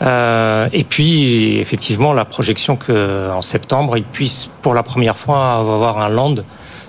Euh, 0.03 0.69
et 0.73 0.85
puis, 0.85 1.59
effectivement, 1.59 2.13
la 2.13 2.25
projection 2.25 2.77
qu'en 2.77 3.41
septembre, 3.43 3.97
ils 3.97 4.03
puissent, 4.05 4.51
pour 4.61 4.75
la 4.75 4.83
première 4.83 5.17
fois, 5.17 5.55
avoir 5.55 5.99
un 5.99 6.09
land, 6.11 6.35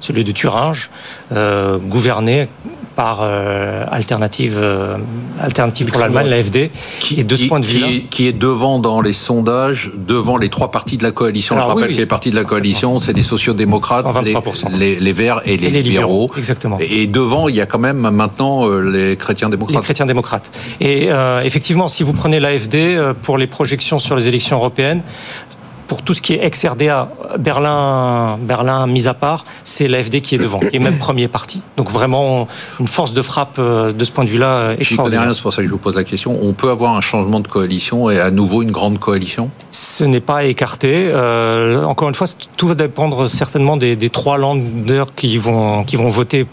celui 0.01 0.23
de 0.23 0.32
Thuringe, 0.32 0.89
euh, 1.32 1.78
gouverné 1.78 2.47
par 2.95 3.19
euh, 3.21 3.84
alternative, 3.91 4.55
euh, 4.58 4.95
alternative 5.41 5.88
pour 5.91 5.99
l'Allemagne, 6.01 6.27
l'AFD. 6.29 6.71
Et 7.17 7.23
de 7.23 7.36
ce 7.36 7.41
qui- 7.43 7.47
point 7.47 7.60
de 7.60 7.65
vue-là, 7.65 7.88
qui, 7.88 7.95
est- 7.95 8.01
qui 8.10 8.27
est 8.27 8.34
devant 8.34 8.79
dans 8.79 9.01
les 9.01 9.13
sondages, 9.13 9.91
devant 9.97 10.38
les 10.38 10.49
trois 10.49 10.71
partis 10.71 10.97
de 10.97 11.03
la 11.03 11.12
coalition. 11.12 11.55
Alors, 11.55 11.67
Je 11.69 11.73
rappelle 11.75 11.89
oui. 11.89 11.95
que 11.95 11.99
les 11.99 12.05
partis 12.05 12.31
de 12.31 12.36
la 12.36 12.43
coalition, 12.45 12.99
c'est 12.99 13.13
les 13.13 13.23
sociodémocrates, 13.23 14.05
les, 14.23 14.34
23%. 14.34 14.69
les, 14.77 14.95
les 14.99 15.13
Verts 15.13 15.41
et 15.45 15.58
les, 15.58 15.67
Et 15.67 15.71
les 15.71 15.81
libéraux, 15.84 16.13
libéraux. 16.23 16.31
exactement. 16.38 16.77
Et, 16.79 17.01
et 17.03 17.08
devant, 17.08 17.47
il 17.49 17.55
y 17.55 17.62
a 17.62 17.65
quand 17.65 17.79
même 17.79 17.97
maintenant 18.10 18.67
euh, 18.67 18.79
les 18.79 19.15
chrétiens 19.17 19.47
les 19.49 19.58
démocrates. 19.58 19.84
chrétiens 19.84 20.05
démocrates. 20.05 20.49
Et 20.79 21.08
euh, 21.10 21.41
effectivement, 21.43 21.88
si 21.88 22.03
vous 22.03 22.13
prenez 22.13 22.39
l'AFD 22.39 22.75
euh, 22.75 23.13
pour 23.21 23.38
les 23.38 23.47
projections 23.47 23.99
sur 23.99 24.15
les 24.15 24.27
élections 24.27 24.58
européennes, 24.58 25.01
pour 25.88 26.02
tout 26.02 26.13
ce 26.13 26.21
qui 26.21 26.34
est 26.34 26.43
ex-RDA, 26.43 27.10
Berlin, 27.39 28.38
Berlin 28.41 28.88
mis 28.88 29.08
à 29.08 29.13
part, 29.13 29.45
c'est 29.63 29.88
l'AFD 29.88 30.21
qui 30.21 30.36
est 30.36 30.38
devant, 30.38 30.60
qui 30.60 30.76
est 30.76 30.80
même 30.80 30.98
premier 30.98 31.28
parti. 31.28 31.62
Donc 31.78 31.89
vraiment 31.91 32.48
une 32.80 32.88
force 32.88 33.13
de 33.13 33.21
frappe 33.21 33.58
euh, 33.60 33.91
de 33.91 34.04
ce 34.04 34.12
point 34.12 34.24
de 34.24 34.30
vue-là 34.30 34.48
euh, 34.48 34.76
extraordinaire. 34.80 35.24
rien, 35.24 35.34
c'est 35.34 35.41
pour 35.41 35.54
ça 35.54 35.62
que 35.62 35.67
je 35.67 35.74
vous 35.74 35.80
pose 35.80 35.95
la 35.95 36.04
question. 36.04 36.38
On 36.41 36.54
peut 36.54 36.69
avoir 36.69 36.95
un 36.95 37.02
changement 37.02 37.39
de 37.39 37.48
coalition 37.48 38.10
et 38.10 38.19
à 38.19 38.32
nouveau 38.32 38.62
une 38.62 38.71
grande 38.71 39.00
coalition? 39.00 39.50
Ce 39.71 40.04
n'est 40.04 40.21
pas 40.21 40.43
écarté. 40.45 41.10
Euh, 41.12 41.84
encore 41.84 42.08
une 42.08 42.15
fois, 42.15 42.28
tout 42.58 42.67
va 42.67 42.76
dépendre 42.76 43.30
certainement 43.30 43.78
des, 43.78 43.95
des 43.95 44.10
trois 44.10 44.38
landers 44.38 45.13
qui 45.15 45.38
vont 45.38 45.84
qui 45.84 45.95
vont 45.95 46.10
voter 46.10 46.48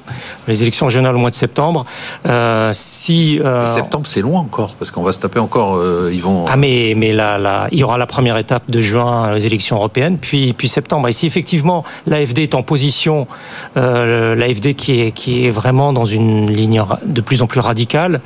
les 0.48 0.62
élections 0.62 0.86
régionales 0.86 1.14
au 1.14 1.18
mois 1.18 1.30
de 1.30 1.34
septembre. 1.34 1.84
Euh, 2.28 2.70
si 2.72 3.40
euh, 3.40 3.64
Et 3.64 3.66
Septembre, 3.66 4.06
c'est 4.06 4.20
loin 4.20 4.40
encore, 4.40 4.74
parce 4.76 4.90
qu'on 4.90 5.02
va 5.02 5.12
se 5.12 5.20
taper 5.20 5.38
encore. 5.38 5.80
ils 6.12 6.20
vont. 6.20 6.46
Ah 6.48 6.56
mais 6.56 6.94
mais 6.96 7.12
là, 7.12 7.38
là, 7.38 7.68
il 7.72 7.78
y 7.78 7.84
aura 7.84 7.98
la 7.98 8.06
première 8.06 8.36
étape 8.36 8.64
de 8.68 8.80
juin 8.80 9.21
les 9.30 9.46
élections 9.46 9.76
européennes, 9.76 10.18
puis 10.18 10.52
puis 10.52 10.68
septembre. 10.68 11.08
Et 11.08 11.12
si 11.12 11.26
effectivement 11.26 11.84
l'AFD 12.06 12.40
est 12.40 12.54
en 12.54 12.62
position, 12.62 13.26
euh, 13.76 14.34
l'AFD 14.34 14.74
qui 14.74 15.00
est 15.00 15.12
qui 15.12 15.46
est 15.46 15.50
vraiment 15.50 15.92
dans 15.92 16.04
une 16.04 16.50
ligne 16.50 16.82
de 17.04 17.20
plus 17.20 17.42
en 17.42 17.46
plus 17.46 17.60
radicale, 17.60 18.20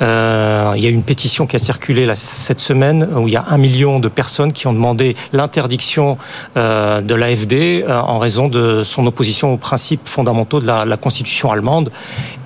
euh, 0.00 0.72
il 0.76 0.82
y 0.82 0.86
a 0.86 0.90
une 0.90 1.02
pétition 1.02 1.46
qui 1.46 1.56
a 1.56 1.58
circulé 1.58 2.10
cette 2.14 2.60
semaine 2.60 3.08
où 3.16 3.28
il 3.28 3.34
y 3.34 3.36
a 3.36 3.44
un 3.48 3.58
million 3.58 4.00
de 4.00 4.08
personnes 4.08 4.52
qui 4.52 4.66
ont 4.66 4.72
demandé 4.72 5.14
l'interdiction 5.32 6.18
euh, 6.56 7.00
de 7.00 7.14
l'AFD 7.14 7.84
en 7.88 8.18
raison 8.18 8.48
de 8.48 8.82
son 8.84 9.06
opposition 9.06 9.54
aux 9.54 9.56
principes 9.56 10.08
fondamentaux 10.08 10.60
de 10.60 10.66
la, 10.66 10.96
Constitution 10.96 11.50
allemande. 11.50 11.90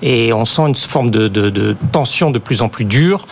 Et 0.01 0.33
on 0.33 0.45
sent 0.45 0.63
une 0.63 0.75
forme 0.75 1.11
de, 1.11 1.27
de, 1.27 1.75
tension 1.91 2.31
de 2.31 2.39
plus 2.39 2.61
en 2.61 2.69
plus 2.69 2.85
dure. 2.85 3.27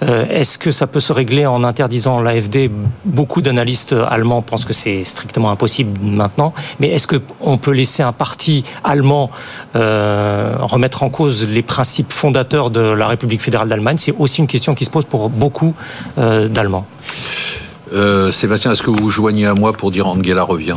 Est-ce 0.00 0.58
que 0.58 0.70
ça 0.70 0.86
peut 0.86 1.00
se 1.00 1.12
régler 1.12 1.44
en 1.44 1.64
interdisant 1.64 2.20
l'AFD 2.20 2.70
Beaucoup 3.04 3.42
d'analystes 3.42 3.94
allemands 4.10 4.42
pensent 4.42 4.64
que 4.64 4.72
c'est 4.72 5.04
strictement 5.04 5.50
impossible 5.50 5.98
maintenant. 6.02 6.52
Mais 6.78 6.88
est-ce 6.88 7.06
qu'on 7.06 7.56
peut 7.58 7.70
laisser 7.70 8.02
un 8.02 8.12
parti 8.12 8.64
allemand 8.84 9.30
euh, 9.76 10.56
remettre 10.60 11.02
en 11.02 11.10
cause 11.10 11.48
les 11.48 11.62
principes 11.62 12.12
fondateurs 12.12 12.70
de 12.70 12.80
la 12.80 13.06
République 13.06 13.40
fédérale 13.40 13.68
d'Allemagne? 13.68 13.96
C'est 13.98 14.14
aussi 14.18 14.40
une 14.40 14.46
question 14.46 14.74
qui 14.74 14.84
se 14.84 14.90
pose 14.90 15.04
pour 15.04 15.30
beaucoup 15.30 15.74
euh, 16.18 16.48
d'Allemands. 16.48 16.86
Euh, 17.92 18.30
Sébastien, 18.30 18.72
est-ce 18.72 18.82
que 18.82 18.90
vous 18.90 18.98
vous 19.00 19.10
joignez 19.10 19.46
à 19.46 19.54
moi 19.54 19.72
pour 19.72 19.90
dire 19.90 20.06
Angela 20.06 20.42
revient? 20.42 20.76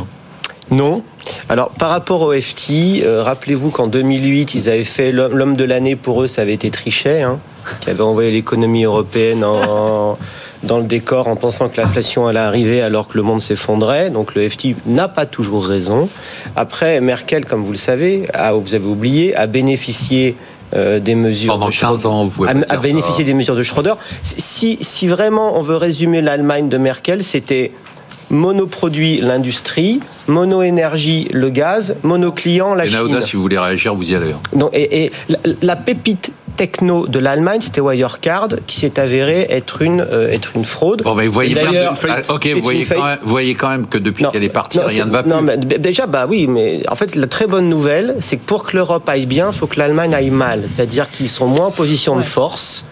Non. 0.70 1.02
Alors, 1.48 1.70
par 1.70 1.90
rapport 1.90 2.22
au 2.22 2.32
FT, 2.32 3.02
euh, 3.02 3.22
rappelez-vous 3.22 3.70
qu'en 3.70 3.86
2008, 3.86 4.54
ils 4.54 4.68
avaient 4.68 4.84
fait 4.84 5.12
l'homme 5.12 5.36
l'homme 5.36 5.56
de 5.56 5.64
l'année 5.64 5.96
pour 5.96 6.22
eux, 6.22 6.26
ça 6.26 6.42
avait 6.42 6.54
été 6.54 6.70
Trichet, 6.70 7.22
hein, 7.22 7.38
qui 7.80 7.90
avait 7.90 8.02
envoyé 8.02 8.30
l'économie 8.30 8.84
européenne 8.84 9.44
en- 9.44 10.16
dans 10.62 10.78
le 10.78 10.84
décor 10.84 11.28
en 11.28 11.36
pensant 11.36 11.68
que 11.68 11.78
l'inflation 11.80 12.26
allait 12.26 12.38
arriver 12.38 12.80
alors 12.80 13.06
que 13.08 13.16
le 13.18 13.22
monde 13.22 13.42
s'effondrait. 13.42 14.08
Donc, 14.10 14.34
le 14.34 14.48
FT 14.48 14.68
n'a 14.86 15.08
pas 15.08 15.26
toujours 15.26 15.66
raison. 15.66 16.08
Après, 16.56 17.00
Merkel, 17.02 17.44
comme 17.44 17.62
vous 17.64 17.72
le 17.72 17.76
savez, 17.78 18.24
a, 18.32 18.52
vous 18.54 18.72
avez 18.74 18.86
oublié, 18.86 19.36
a 19.36 19.46
bénéficié 19.46 20.36
euh, 20.74 21.00
des 21.00 21.14
mesures 21.14 21.52
Pendant 21.52 21.68
de 21.68 21.74
15 21.74 22.06
ans, 22.06 22.24
vous 22.24 22.30
pouvez 22.30 22.48
a, 22.48 22.54
pas 22.54 22.60
a 22.60 22.64
dire 22.76 22.80
bénéficié 22.80 23.24
ça. 23.24 23.26
des 23.26 23.34
mesures 23.34 23.54
de 23.56 23.62
Schröder. 23.62 23.92
Si, 24.22 24.78
si 24.80 25.06
vraiment 25.06 25.58
on 25.58 25.62
veut 25.62 25.76
résumer 25.76 26.22
l'Allemagne 26.22 26.70
de 26.70 26.78
Merkel, 26.78 27.22
c'était 27.22 27.70
monoproduit 28.30 29.20
l'industrie, 29.20 30.00
mono-énergie 30.28 31.28
le 31.32 31.50
gaz, 31.50 31.96
mono-client 32.02 32.74
la 32.74 32.86
Et 32.86 32.88
Chine. 32.88 32.98
Naouda, 32.98 33.20
si 33.20 33.36
vous 33.36 33.42
voulez 33.42 33.58
réagir, 33.58 33.94
vous 33.94 34.10
y 34.10 34.14
allez. 34.14 34.32
hein. 34.32 34.40
Donc, 34.54 34.70
et, 34.72 35.04
et 35.04 35.12
la, 35.28 35.38
la 35.62 35.76
pépite 35.76 36.32
techno 36.56 37.06
de 37.06 37.18
l'Allemagne, 37.18 37.60
c'était 37.60 37.80
Wirecard, 37.80 38.48
qui 38.66 38.80
s'est 38.80 38.98
avérée 38.98 39.46
être 39.50 39.82
une, 39.82 40.00
euh, 40.00 40.32
être 40.32 40.52
une 40.54 40.64
fraude. 40.64 41.02
Bon, 41.02 41.14
mais 41.14 41.26
vous 41.26 41.32
voyez, 41.32 41.54
d'ailleurs, 41.54 41.94
Ah, 42.08 42.20
voyez, 42.62 42.84
quand 42.84 43.04
même, 43.04 43.18
vous 43.22 43.28
voyez 43.28 43.54
quand 43.54 43.68
même 43.68 43.86
que 43.86 43.98
depuis 43.98 44.24
Non, 44.24 44.30
qu'elle 44.30 44.44
est 44.44 44.48
partie, 44.48 44.78
non, 44.78 44.84
rien 44.86 45.06
ne 45.06 45.10
va 45.10 45.22
plus. 45.22 45.30
Non, 45.30 45.42
mais 45.42 45.56
déjà, 45.56 46.06
bah 46.06 46.26
oui, 46.28 46.46
mais 46.46 46.82
en 46.88 46.96
fait, 46.96 47.14
la 47.14 47.26
très 47.26 47.46
bonne 47.46 47.68
nouvelle, 47.68 48.16
c'est 48.20 48.36
que 48.36 48.44
pour 48.44 48.64
que 48.64 48.76
l'Europe 48.76 49.08
aille 49.08 49.26
bien, 49.26 49.50
il 49.52 49.56
faut 49.56 49.66
que 49.66 49.78
l'Allemagne 49.78 50.14
aille 50.14 50.30
mal. 50.30 50.64
C'est-à-dire 50.66 51.10
qu'ils 51.10 51.28
sont 51.28 51.46
moins 51.46 51.66
en 51.66 51.70
position 51.70 52.16
de 52.16 52.22
force. 52.22 52.84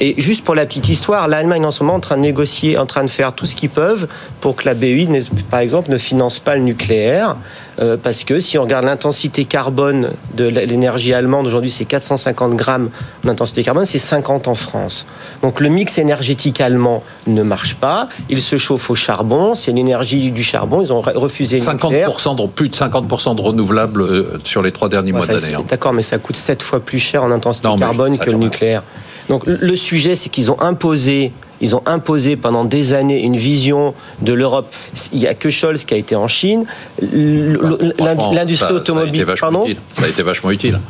Et 0.00 0.14
juste 0.20 0.44
pour 0.44 0.54
la 0.54 0.64
petite 0.66 0.88
histoire, 0.88 1.26
l'Allemagne 1.28 1.64
en 1.66 1.70
ce 1.72 1.82
moment 1.82 1.94
est 1.94 1.96
en 1.96 2.00
train 2.00 2.16
de 2.16 2.22
négocier, 2.22 2.78
en 2.78 2.86
train 2.86 3.02
de 3.04 3.10
faire 3.10 3.32
tout 3.32 3.46
ce 3.46 3.56
qu'ils 3.56 3.70
peuvent 3.70 4.06
pour 4.40 4.54
que 4.56 4.64
la 4.64 4.74
BEI, 4.74 5.08
par 5.50 5.60
exemple, 5.60 5.90
ne 5.90 5.98
finance 5.98 6.38
pas 6.38 6.54
le 6.54 6.62
nucléaire. 6.62 7.36
Euh, 7.80 7.96
parce 8.00 8.24
que 8.24 8.40
si 8.40 8.58
on 8.58 8.62
regarde 8.62 8.84
l'intensité 8.84 9.44
carbone 9.44 10.10
de 10.36 10.46
l'énergie 10.48 11.14
allemande, 11.14 11.46
aujourd'hui 11.46 11.70
c'est 11.70 11.84
450 11.84 12.56
grammes 12.56 12.90
d'intensité 13.22 13.62
carbone, 13.62 13.84
c'est 13.86 13.98
50 14.00 14.48
en 14.48 14.56
France. 14.56 15.06
Donc 15.42 15.60
le 15.60 15.68
mix 15.68 15.96
énergétique 15.98 16.60
allemand 16.60 17.04
ne 17.28 17.42
marche 17.44 17.76
pas. 17.76 18.08
Il 18.30 18.40
se 18.40 18.58
chauffe 18.58 18.90
au 18.90 18.96
charbon, 18.96 19.54
c'est 19.54 19.70
l'énergie 19.70 20.32
du 20.32 20.42
charbon. 20.42 20.82
Ils 20.82 20.92
ont 20.92 21.00
re- 21.02 21.16
refusé 21.16 21.60
le 21.60 21.72
nucléaire. 21.72 22.10
50% 22.10 22.42
de, 22.42 22.46
plus 22.48 22.68
de 22.68 22.74
50% 22.74 23.36
de 23.36 23.42
renouvelables 23.42 24.02
euh, 24.02 24.38
sur 24.42 24.60
les 24.62 24.72
trois 24.72 24.88
derniers 24.88 25.12
mois 25.12 25.22
Enfin, 25.22 25.34
d'année. 25.34 25.54
hein. 25.54 25.64
D'accord, 25.68 25.92
mais 25.92 26.02
ça 26.02 26.18
coûte 26.18 26.34
7 26.36 26.62
fois 26.64 26.80
plus 26.80 26.98
cher 26.98 27.22
en 27.22 27.30
intensité 27.30 27.68
Non, 27.68 27.76
carbone 27.78 28.18
que 28.18 28.30
le 28.30 28.38
même. 28.38 28.50
Donc 29.28 29.42
le- 29.46 29.76
sujet, 29.76 30.16
c'est 30.16 30.28
qu'ils 30.30 30.50
ont 30.50 30.60
imposé, 30.60 31.32
ils 31.60 31.74
ont 31.76 31.82
imposé 31.86 32.36
pendant 32.36 32.64
des 32.64 32.94
années 32.94 33.22
une 33.22 33.36
vision 33.36 33.94
de 34.22 34.32
l'Europe. 34.32 34.72
Il 35.12 35.18
y 35.18 35.26
a 35.26 35.34
que 35.34 35.50
Scholz 35.50 35.84
qui 35.84 35.94
a 35.94 35.96
été 35.96 36.16
en 36.16 36.28
Chine. 36.28 36.64
Bah, 37.00 38.14
L'industrie 38.32 38.56
ça- 38.56 38.58
ça 38.58 38.66
a 38.68 38.72
automobile, 38.72 39.26
pardon. 39.40 39.64
utile. 39.64 39.76
Ça 39.92 40.04
a 40.04 40.08
été 40.08 40.22
vachement 40.22 40.50
utile. 40.50 40.80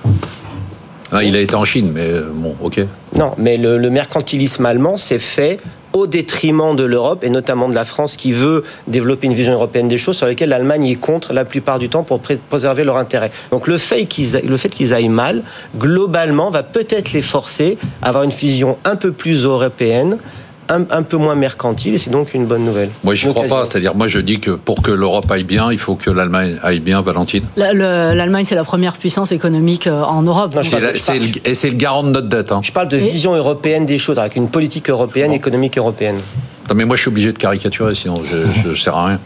Ah, 1.11 1.25
il 1.25 1.35
a 1.37 1.41
été 1.41 1.55
en 1.55 1.65
Chine, 1.65 1.91
mais 1.95 2.03
euh, 2.07 2.31
bon, 2.35 2.55
ok. 2.63 2.85
Non, 3.17 3.33
mais 3.39 3.57
le, 3.57 3.79
le 3.79 3.91
mercantilisme 3.91 4.67
allemand 4.67 4.99
s'est 4.99 5.19
fait 5.19 5.59
au 5.93 6.07
détriment 6.07 6.77
de 6.77 6.85
l'Europe 6.85 7.25
et 7.25 7.31
notamment 7.31 7.69
de 7.69 7.75
la 7.75 7.85
France 7.85 8.17
qui 8.17 8.33
veut 8.33 8.63
développer 8.87 9.27
une 9.27 9.35
vision 9.35 9.53
européenne 9.55 9.89
des 9.89 9.99
choses 9.99 10.17
sur 10.17 10.27
lesquelles 10.27 10.51
l'Allemagne 10.51 10.87
est 10.87 10.95
contre 10.97 11.33
la 11.33 11.45
plupart 11.45 11.79
du 11.79 11.89
temps 11.89 12.03
pour 12.03 12.21
pré- 12.21 12.39
préserver 12.51 12.85
leur 12.85 12.97
intérêt. 12.99 13.31
Donc 13.51 13.67
le 13.67 13.79
fait 13.79 14.05
qu'ils 14.05 14.37
a- 14.37 14.41
le 14.41 14.57
fait 14.57 14.69
qu'ils 14.69 14.93
aillent 14.95 15.09
mal, 15.09 15.43
globalement, 15.77 16.51
va 16.51 16.63
peut-être 16.63 17.13
les 17.13 17.23
forcer 17.23 17.79
à 18.03 18.09
avoir 18.09 18.25
une 18.25 18.31
vision 18.31 18.77
un 18.85 18.97
peu 18.97 19.13
plus 19.13 19.45
européenne, 19.45 20.19
un, 20.69 20.85
un 20.91 21.03
peu 21.03 21.17
moins 21.17 21.35
mercantile 21.35 21.95
et 21.95 21.99
c'est 21.99 22.11
donc 22.11 22.35
une 22.35 22.47
bonne 22.47 22.65
nouvelle. 22.65 22.91
Moi, 23.05 23.15
j'y 23.15 23.27
crois 23.29 23.45
pas. 23.45 23.65
C'est-à-dire, 23.65 23.95
moi, 23.95 24.09
je 24.09 24.19
dis 24.19 24.41
que 24.41 24.51
pour 24.53 24.83
que 24.83 24.91
l'Europe 24.91 25.31
aille 25.31 25.45
bien, 25.45 25.71
il 25.73 25.79
faut 25.79 25.95
que 25.95 26.11
l'Allemagne 26.11 26.57
aille 26.63 26.81
bien, 26.81 27.01
Valentine. 27.01 27.45
La- 27.57 27.73
le- 27.73 28.15
L'Allemagne, 28.15 28.45
c'est 28.45 28.55
la 28.55 28.65
première 28.65 28.97
puissance 28.97 29.33
économique 29.33 29.87
euh, 29.87 30.03
en 30.03 30.23
Europe. 30.23 30.55
Non, 30.55 30.61
la- 30.73 30.81
le- 30.93 31.49
et 31.49 31.55
c'est 31.55 31.71
le 31.71 31.77
garant 31.77 32.03
de 32.03 32.11
notre 32.11 32.29
dette. 32.29 32.53
hein. 32.53 32.61
Je 32.63 32.73
parle 32.73 32.89
de 32.89 32.97
Et- 32.99 33.11
vision 33.11 33.35
européenne 33.35 33.87
des 33.87 33.99
choses, 33.99 34.19
avec 34.19 34.37
une 34.37 34.49
politique 34.49 34.91
européenne, 34.91 35.31
Bon. 35.31 35.37
économique 35.37 35.79
européenne. 35.79 36.17
Non, 36.69 36.75
mais 36.75 36.85
moi, 36.85 36.97
je 36.97 37.03
suis 37.03 37.09
obligé 37.09 37.33
de 37.33 37.39
caricaturer, 37.39 37.95
sinon 37.95 38.17
je, 38.23 38.71
je 38.71 38.75
sers 38.75 38.95
à 38.95 39.07
rien. 39.07 39.21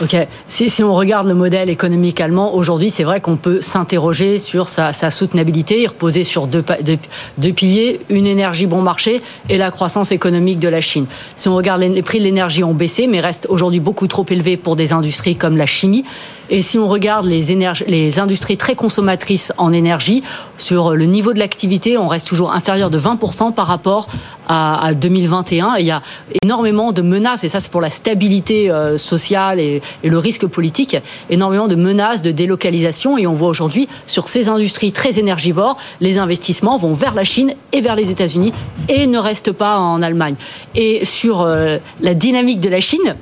Ok. 0.00 0.16
Si, 0.46 0.70
si 0.70 0.84
on 0.84 0.94
regarde 0.94 1.26
le 1.26 1.34
modèle 1.34 1.70
économique 1.70 2.20
allemand, 2.20 2.54
aujourd'hui, 2.54 2.88
c'est 2.88 3.02
vrai 3.02 3.20
qu'on 3.20 3.36
peut 3.36 3.60
s'interroger 3.60 4.38
sur 4.38 4.68
sa, 4.68 4.92
sa 4.92 5.10
soutenabilité, 5.10 5.82
et 5.82 5.86
reposer 5.88 6.22
sur 6.22 6.46
deux, 6.46 6.64
deux, 6.82 6.98
deux 7.38 7.52
piliers, 7.52 8.00
une 8.08 8.26
énergie 8.26 8.66
bon 8.66 8.80
marché 8.80 9.22
et 9.48 9.58
la 9.58 9.72
croissance 9.72 10.12
économique 10.12 10.60
de 10.60 10.68
la 10.68 10.80
Chine. 10.80 11.06
Si 11.34 11.48
on 11.48 11.56
regarde 11.56 11.80
les, 11.80 11.88
les 11.88 12.02
prix 12.02 12.20
de 12.20 12.24
l'énergie 12.24 12.62
ont 12.62 12.74
baissé, 12.74 13.08
mais 13.08 13.20
restent 13.20 13.46
aujourd'hui 13.48 13.80
beaucoup 13.80 14.06
trop 14.06 14.24
élevés 14.30 14.56
pour 14.56 14.76
des 14.76 14.92
industries 14.92 15.36
comme 15.36 15.56
la 15.56 15.66
chimie. 15.66 16.04
Et 16.50 16.62
si 16.62 16.78
on 16.78 16.88
regarde 16.88 17.26
les, 17.26 17.54
les 17.86 18.18
industries 18.18 18.56
très 18.56 18.74
consommatrices 18.74 19.52
en 19.58 19.72
énergie, 19.72 20.22
sur 20.56 20.94
le 20.94 21.04
niveau 21.04 21.32
de 21.32 21.38
l'activité, 21.38 21.98
on 21.98 22.08
reste 22.08 22.26
toujours 22.26 22.52
inférieur 22.52 22.90
de 22.90 22.98
20% 22.98 23.52
par 23.52 23.66
rapport 23.66 24.08
à, 24.48 24.86
à 24.86 24.94
2021. 24.94 25.76
Et 25.76 25.80
il 25.80 25.86
y 25.86 25.90
a 25.90 26.02
énormément 26.42 26.92
de 26.92 27.02
menaces, 27.02 27.44
et 27.44 27.48
ça 27.48 27.60
c'est 27.60 27.70
pour 27.70 27.80
la 27.80 27.90
stabilité 27.90 28.70
euh, 28.70 28.98
sociale 28.98 29.60
et, 29.60 29.82
et 30.02 30.08
le 30.08 30.18
risque 30.18 30.46
politique, 30.46 30.96
énormément 31.30 31.68
de 31.68 31.74
menaces 31.74 32.22
de 32.22 32.30
délocalisation. 32.30 33.18
Et 33.18 33.26
on 33.26 33.34
voit 33.34 33.48
aujourd'hui, 33.48 33.88
sur 34.06 34.28
ces 34.28 34.48
industries 34.48 34.92
très 34.92 35.18
énergivores, 35.18 35.76
les 36.00 36.18
investissements 36.18 36.78
vont 36.78 36.94
vers 36.94 37.14
la 37.14 37.24
Chine 37.24 37.54
et 37.72 37.80
vers 37.80 37.94
les 37.94 38.10
États-Unis 38.10 38.52
et 38.88 39.06
ne 39.06 39.18
restent 39.18 39.52
pas 39.52 39.78
en 39.78 40.02
Allemagne. 40.02 40.34
Et 40.74 41.04
sur 41.04 41.42
euh, 41.42 41.78
la 42.00 42.14
dynamique 42.14 42.60
de 42.60 42.68
la 42.68 42.80
Chine, 42.80 43.16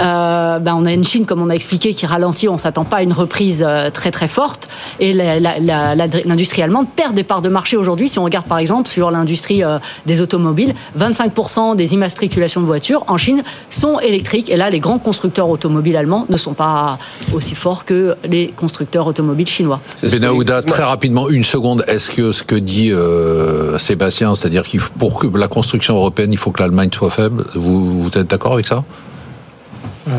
euh, 0.00 0.58
ben 0.58 0.74
on 0.74 0.84
a 0.86 0.92
une 0.92 1.04
Chine, 1.04 1.26
comme 1.26 1.42
on 1.42 1.50
a 1.50 1.54
expliqué, 1.54 1.94
qui 1.94 2.06
ralentit. 2.06 2.48
On 2.48 2.58
s'attend 2.58 2.84
pas 2.84 2.98
à 2.98 3.02
une 3.02 3.12
reprise 3.12 3.64
euh, 3.66 3.90
très 3.90 4.10
très 4.10 4.28
forte. 4.28 4.68
Et 5.00 5.12
l'industrie 5.12 6.62
allemande 6.62 6.86
perd 6.94 7.14
des 7.14 7.22
parts 7.24 7.42
de 7.42 7.48
marché 7.48 7.76
aujourd'hui. 7.76 8.08
Si 8.08 8.18
on 8.18 8.24
regarde 8.24 8.46
par 8.46 8.58
exemple 8.58 8.88
sur 8.88 9.10
l'industrie 9.10 9.64
euh, 9.64 9.78
des 10.06 10.20
automobiles, 10.22 10.74
25% 10.98 11.76
des 11.76 11.94
immatriculations 11.94 12.60
de 12.60 12.66
voitures 12.66 13.04
en 13.08 13.18
Chine 13.18 13.42
sont 13.70 13.98
électriques. 14.00 14.50
Et 14.50 14.56
là, 14.56 14.70
les 14.70 14.80
grands 14.80 14.98
constructeurs 14.98 15.48
automobiles 15.48 15.96
allemands 15.96 16.26
ne 16.28 16.36
sont 16.36 16.54
pas 16.54 16.98
aussi 17.32 17.54
forts 17.54 17.84
que 17.84 18.14
les 18.24 18.48
constructeurs 18.48 19.06
automobiles 19.06 19.46
chinois. 19.48 19.80
Que- 20.00 20.08
Benahouda, 20.08 20.62
très 20.62 20.82
rapidement, 20.84 21.28
une 21.28 21.44
seconde. 21.44 21.84
Est-ce 21.86 22.10
que 22.10 22.32
ce 22.32 22.42
que 22.42 22.54
dit 22.54 22.92
euh, 22.92 23.78
Sébastien, 23.78 24.34
c'est-à-dire 24.34 24.64
qu'il 24.64 24.80
faut- 24.80 24.92
pour 24.98 25.18
que 25.18 25.26
la 25.36 25.48
construction 25.48 25.94
européenne, 25.96 26.32
il 26.32 26.38
faut 26.38 26.50
que 26.50 26.60
l'Allemagne 26.62 26.90
soit 26.92 27.10
faible, 27.10 27.44
vous, 27.54 28.02
vous 28.02 28.18
êtes 28.18 28.28
d'accord 28.28 28.52
avec 28.54 28.66
ça? 28.66 28.84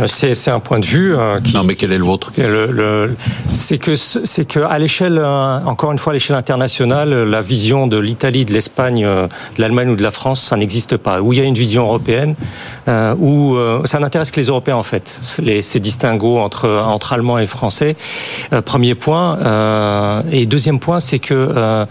C'est 0.07 0.35
c'est 0.35 0.51
un 0.51 0.59
point 0.59 0.79
de 0.79 0.85
vue 0.85 1.15
euh, 1.15 1.39
qui, 1.41 1.53
Non, 1.55 1.63
mais 1.63 1.75
quel 1.75 1.91
est 1.91 1.97
le 1.97 2.03
vôtre? 2.03 2.31
Que 2.31 2.41
le- 2.41 2.71
le- 2.71 3.15
c'est 3.51 3.77
que 3.77 3.95
c'est 3.95 4.45
que 4.45 4.59
à 4.59 4.77
l'échelle 4.79 5.17
euh, 5.17 5.59
encore 5.65 5.91
une 5.91 5.97
fois 5.97 6.11
à 6.11 6.13
l'échelle 6.13 6.35
internationale 6.35 7.11
euh, 7.13 7.25
la 7.25 7.41
vision 7.41 7.87
de 7.87 7.97
l'Italie 7.97 8.45
de 8.45 8.53
l'Espagne 8.53 9.03
euh, 9.05 9.27
de 9.55 9.61
l'Allemagne 9.61 9.89
ou 9.89 9.95
de 9.95 10.03
la 10.03 10.11
France 10.11 10.41
ça 10.41 10.55
n'existe 10.57 10.97
pas. 10.97 11.21
Où 11.21 11.33
il 11.33 11.39
y 11.39 11.41
a 11.41 11.45
une 11.45 11.55
vision 11.55 11.83
européenne 11.83 12.35
euh, 12.87 13.15
où 13.19 13.55
euh, 13.55 13.81
ça 13.85 13.99
n'intéresse 13.99 14.31
que 14.31 14.39
les 14.39 14.47
Européens 14.47 14.75
en 14.77 14.83
fait. 14.83 15.19
Les, 15.41 15.61
ces 15.61 15.79
distinguos 15.79 16.37
entre 16.39 16.67
entre 16.69 17.13
Allemands 17.13 17.39
et 17.39 17.47
Français 17.47 17.95
Euh, 18.53 18.61
premier 18.61 18.95
point. 18.95 19.37
Euh, 19.39 20.21
et 20.31 20.45
deuxième 20.45 20.79
point 20.79 20.99
c'est 20.99 21.19
que 21.19 21.33
euh, 21.33 21.85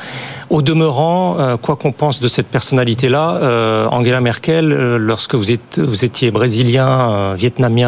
au 0.50 0.60
demeurant 0.62 1.36
euh, 1.38 1.56
quoi 1.56 1.76
qu'on 1.76 1.92
pense 1.92 2.20
de 2.20 2.28
cette 2.28 2.48
personnalité 2.48 3.08
là 3.08 3.88
Angela 3.90 4.20
Merkel 4.20 4.72
euh, 4.72 4.98
lorsque 4.98 5.34
vous 5.34 5.50
êtes 5.52 5.78
vous 5.78 6.04
étiez 6.04 6.30
brésilien 6.30 6.88
euh, 6.88 7.34
vietnamien 7.36 7.87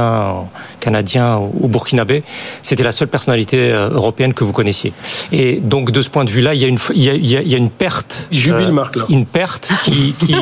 canadien 0.80 1.38
ou 1.38 1.68
burkinabé, 1.68 2.22
c'était 2.62 2.82
la 2.82 2.92
seule 2.92 3.08
personnalité 3.08 3.70
européenne 3.70 4.34
que 4.34 4.44
vous 4.44 4.52
connaissiez. 4.52 4.92
Et 5.32 5.56
donc 5.56 5.90
de 5.90 6.02
ce 6.02 6.10
point 6.10 6.24
de 6.24 6.30
vue-là, 6.30 6.54
il 6.54 6.60
y 6.60 6.64
a 6.64 6.68
une, 6.68 6.78
il 6.94 7.26
y 7.26 7.54
a, 7.54 7.58
une 7.58 7.70
perte. 7.70 8.28
Jubile, 8.30 8.72
Marc, 8.72 8.96
là. 8.96 9.04
Une 9.08 9.26
perte 9.26 9.70
qui, 9.82 10.14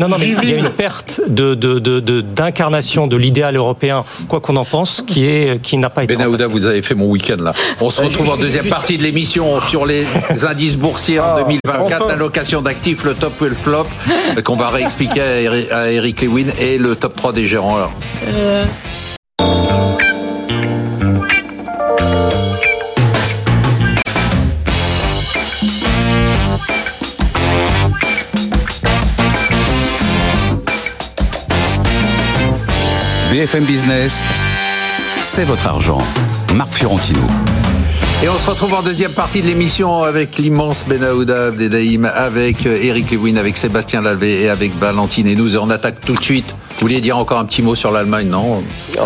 non, 0.00 0.08
non, 0.08 0.16
mais 0.18 0.28
il 0.42 0.48
y 0.48 0.54
a 0.54 0.58
une 0.58 0.70
perte 0.70 1.20
de, 1.26 1.54
d'incarnation 2.20 3.06
de, 3.06 3.16
l'idéal 3.16 3.56
européen, 3.56 4.04
quoi 4.28 4.40
qu'on 4.40 4.56
en 4.56 4.64
pense, 4.64 5.02
qui 5.06 5.26
est, 5.26 5.60
qui 5.62 5.78
n'a 5.78 5.90
pas 5.90 6.04
été. 6.04 6.14
Benahouda, 6.14 6.46
vous 6.46 6.66
avez 6.66 6.82
fait 6.82 6.94
mon 6.94 7.06
week-end 7.06 7.36
là. 7.40 7.52
On 7.80 7.90
se 7.90 8.00
retrouve 8.00 8.30
en 8.30 8.36
deuxième 8.36 8.66
partie 8.66 8.98
de 8.98 9.02
l'émission 9.02 9.60
sur 9.60 9.86
les 9.86 10.06
indices 10.48 10.76
boursiers 10.76 11.20
en 11.20 11.36
2024, 11.36 12.02
ah, 12.02 12.08
l'allocation 12.08 12.62
d'actifs, 12.62 13.04
le 13.04 13.14
top 13.14 13.40
ou 13.40 13.44
le 13.44 13.54
flop, 13.54 13.86
qu'on 14.44 14.56
va 14.56 14.70
réexpliquer 14.70 15.20
à 15.70 15.90
Eric 15.90 16.22
Lewin 16.22 16.46
et 16.58 16.78
le 16.78 16.96
top 16.96 17.16
3 17.16 17.32
des 17.32 17.46
gérants. 17.46 17.76
Alors. 17.76 17.92
Euh, 18.28 18.64
BFM 33.36 33.64
Business, 33.64 34.22
c'est 35.20 35.44
votre 35.44 35.66
argent. 35.66 35.98
Marc 36.54 36.72
Fiorentino. 36.72 37.20
Et 38.22 38.28
on 38.30 38.38
se 38.38 38.48
retrouve 38.48 38.72
en 38.72 38.82
deuxième 38.82 39.12
partie 39.12 39.42
de 39.42 39.46
l'émission 39.46 40.02
avec 40.02 40.38
l'immense 40.38 40.86
Benaouda 40.86 41.48
Abdedaïm, 41.48 42.06
avec 42.06 42.64
Eric 42.64 43.10
Lewin, 43.10 43.36
avec 43.36 43.58
Sébastien 43.58 44.00
Lalvé 44.00 44.44
et 44.44 44.48
avec 44.48 44.74
Valentine 44.78 45.26
et 45.26 45.34
nous. 45.34 45.56
On 45.58 45.68
attaque 45.68 46.00
tout 46.00 46.14
de 46.14 46.22
suite 46.22 46.54
vous 46.76 46.82
vouliez 46.82 47.00
dire 47.00 47.16
encore 47.16 47.38
un 47.38 47.46
petit 47.46 47.62
mot 47.62 47.74
sur 47.74 47.90
l'Allemagne, 47.90 48.28
non 48.28 48.62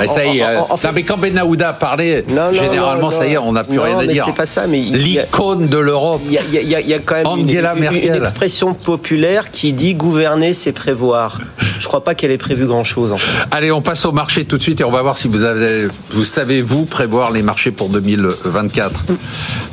Ça 0.09 0.27
y 0.27 0.39
est. 0.39 0.45
Euh, 0.45 0.59
non, 0.59 0.91
mais 0.93 1.05
quand 1.05 1.17
Benaouda 1.19 1.73
parlait, 1.73 2.25
généralement, 2.53 3.13
ça 3.13 3.29
y 3.29 3.35
est, 3.35 3.39
on 3.39 3.53
n'a 3.53 3.63
plus 3.63 3.79
rien 3.79 3.97
à 3.97 4.07
dire. 4.07 4.25
C'est 4.27 4.35
pas 4.35 4.47
ça, 4.47 4.67
mais 4.67 4.81
l'icône 4.81 5.69
de 5.69 5.79
l'Europe. 5.79 6.21
Il 6.27 6.33
y, 6.33 6.95
a 6.95 6.99
quand 6.99 7.15
même 7.15 7.27
Angela 7.29 7.75
une, 7.75 7.81
Merkel. 7.81 8.05
une, 8.07 8.15
expression 8.15 8.75
populaire 8.75 9.53
qui 9.53 9.73
dit 9.73 9.95
gouverner, 9.95 10.53
c'est 10.53 10.73
prévoir. 10.73 11.39
Je 11.79 11.87
crois 11.87 12.03
pas 12.03 12.17
qu'elle 12.17 12.33
ait 12.33 12.39
prévu 12.39 12.67
grand 12.67 12.83
chose. 12.83 13.13
En 13.13 13.19
fait. 13.19 13.47
Allez, 13.53 13.71
on 13.71 13.83
passe 13.83 14.05
au 14.05 14.13
marché 14.13 14.45
tout 14.45 14.59
de 14.59 14.63
suite 14.63 14.81
et 14.81 14.85
on 14.85 14.91
va 14.91 15.03
voir 15.03 15.17
si 15.17 15.29
vous 15.29 15.45
avez, 15.45 15.87
vous 16.11 16.25
savez 16.25 16.63
vous 16.63 16.87
prévoir 16.87 17.31
les 17.31 17.43
marchés 17.43 17.71
pour 17.71 17.89
2024. 17.89 18.91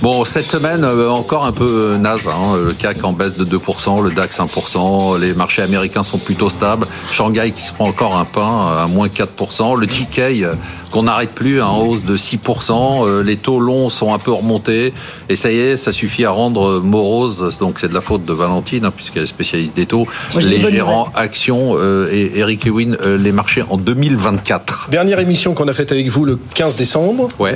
Bon, 0.04 0.24
cette 0.24 0.46
semaine 0.46 0.84
euh, 0.84 1.10
encore 1.10 1.46
un 1.46 1.52
peu 1.52 1.96
naze. 2.00 2.28
Hein. 2.28 2.58
Le 2.64 2.72
CAC 2.74 3.04
en 3.04 3.14
baisse 3.14 3.38
de 3.38 3.58
2%, 3.58 4.04
le 4.04 4.12
DAX 4.12 4.40
1%. 4.40 5.20
Les 5.20 5.34
marchés 5.34 5.64
américains 5.64 6.04
sont 6.04 6.20
plutôt 6.20 6.52
stables. 6.52 6.86
Shanghai 7.12 7.52
qui 7.52 7.64
se 7.64 7.74
prend 7.74 7.87
encore 7.88 8.18
un 8.18 8.26
pain 8.26 8.84
à 8.84 8.88
moins 8.88 9.08
4%. 9.08 9.78
Le 9.78 9.86
Nikkei 9.86 10.46
qu'on 10.98 11.04
n'arrête 11.04 11.36
plus 11.36 11.62
en 11.62 11.78
hausse 11.78 12.06
de 12.06 12.18
6%. 12.18 13.06
Euh, 13.06 13.22
les 13.22 13.36
taux 13.36 13.60
longs 13.60 13.92
sont 13.92 14.16
un 14.16 14.18
peu 14.18 14.32
remontés. 14.32 14.94
Et 15.30 15.36
ça 15.36 15.52
y 15.52 15.60
est, 15.60 15.78
ça 15.78 15.94
suffit 15.94 16.26
à 16.26 16.32
rendre 16.32 16.80
morose. 16.80 17.60
Donc 17.60 17.78
c'est 17.80 17.88
de 17.88 17.94
la 17.94 18.02
faute 18.02 18.24
de 18.24 18.34
Valentine, 18.34 18.84
hein, 18.84 18.92
puisqu'elle 18.96 19.22
est 19.22 19.28
spécialiste 19.28 19.76
des 19.76 19.86
taux. 19.86 20.08
les 20.34 20.60
gérants 20.72 21.10
actions 21.14 21.76
euh, 21.76 22.10
et 22.12 22.40
Eric 22.40 22.66
Lewin, 22.66 22.94
euh, 23.06 23.16
les 23.16 23.32
marchés 23.32 23.64
en 23.70 23.78
2024. 23.78 24.88
Dernière 24.90 25.20
émission 25.20 25.54
qu'on 25.54 25.68
a 25.68 25.74
faite 25.74 25.92
avec 25.92 26.10
vous 26.10 26.26
le 26.26 26.40
15 26.56 26.76
décembre. 26.76 27.28
Ouais. 27.38 27.56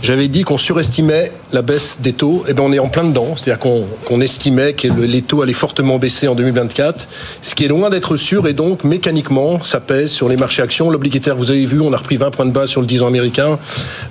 J'avais 0.00 0.28
dit 0.28 0.42
qu'on 0.42 0.56
surestimait 0.56 1.32
la 1.52 1.62
baisse 1.62 1.98
des 2.00 2.12
taux. 2.12 2.44
Et 2.46 2.50
eh 2.50 2.54
ben 2.54 2.62
on 2.62 2.72
est 2.72 2.78
en 2.78 2.88
plein 2.88 3.04
dedans. 3.04 3.34
C'est-à-dire 3.34 3.58
qu'on 3.58 4.20
estimait 4.20 4.74
que 4.74 4.86
les 4.86 5.22
taux 5.22 5.42
allaient 5.42 5.52
fortement 5.52 5.98
baisser 5.98 6.28
en 6.28 6.36
2024. 6.36 7.08
Ce 7.42 7.56
qui 7.56 7.64
est 7.64 7.68
loin 7.68 7.90
d'être 7.90 8.16
sûr. 8.16 8.46
Et 8.46 8.52
donc 8.52 8.84
mécaniquement, 8.84 9.60
ça 9.64 9.80
pèse 9.80 10.12
sur 10.12 10.28
les 10.28 10.36
marchés 10.36 10.62
actions. 10.62 10.90
L'obligataire, 10.90 11.34
vous 11.34 11.50
avez 11.50 11.64
vu, 11.64 11.80
on 11.80 11.92
a 11.92 11.96
repris 11.96 12.19
20 12.20 12.30
points 12.30 12.46
de 12.46 12.50
base 12.52 12.68
sur 12.68 12.82
le 12.82 12.86
10 12.86 13.02
ans 13.02 13.06
américain, 13.06 13.58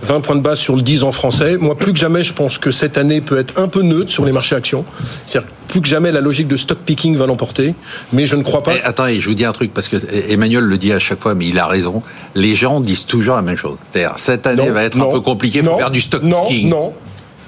20 0.01 0.21
points 0.21 0.35
de 0.35 0.41
base 0.41 0.59
sur 0.59 0.75
le 0.75 0.81
10 0.81 1.03
ans 1.03 1.11
français. 1.11 1.57
Moi, 1.57 1.77
plus 1.77 1.93
que 1.93 1.99
jamais, 1.99 2.23
je 2.23 2.33
pense 2.33 2.57
que 2.57 2.71
cette 2.71 2.97
année 2.97 3.21
peut 3.21 3.37
être 3.37 3.59
un 3.59 3.67
peu 3.67 3.83
neutre 3.83 4.09
sur 4.09 4.25
les 4.25 4.31
marchés 4.31 4.55
actions. 4.55 4.83
C'est-à-dire 5.25 5.49
plus 5.67 5.81
que 5.81 5.87
jamais, 5.87 6.11
la 6.11 6.19
logique 6.19 6.47
de 6.47 6.57
stock 6.57 6.79
picking 6.79 7.15
va 7.15 7.27
l'emporter. 7.27 7.75
Mais 8.11 8.25
je 8.25 8.35
ne 8.35 8.41
crois 8.41 8.63
pas. 8.63 8.75
Et 8.75 8.81
attendez, 8.81 9.21
je 9.21 9.29
vous 9.29 9.35
dis 9.35 9.45
un 9.45 9.51
truc, 9.51 9.71
parce 9.71 9.87
que 9.87 9.97
Emmanuel 10.31 10.63
le 10.63 10.77
dit 10.79 10.91
à 10.91 10.97
chaque 10.97 11.21
fois, 11.21 11.35
mais 11.35 11.47
il 11.47 11.59
a 11.59 11.67
raison. 11.67 12.01
Les 12.33 12.55
gens 12.55 12.81
disent 12.81 13.05
toujours 13.05 13.35
la 13.35 13.43
même 13.43 13.57
chose. 13.57 13.77
C'est-à-dire, 13.89 14.15
cette 14.17 14.47
année 14.47 14.71
va 14.71 14.83
être 14.83 14.99
un 14.99 15.11
peu 15.11 15.21
compliquée 15.21 15.61
pour 15.61 15.77
faire 15.77 15.91
du 15.91 16.01
stock 16.01 16.23
picking. 16.23 16.69
Non, 16.69 16.93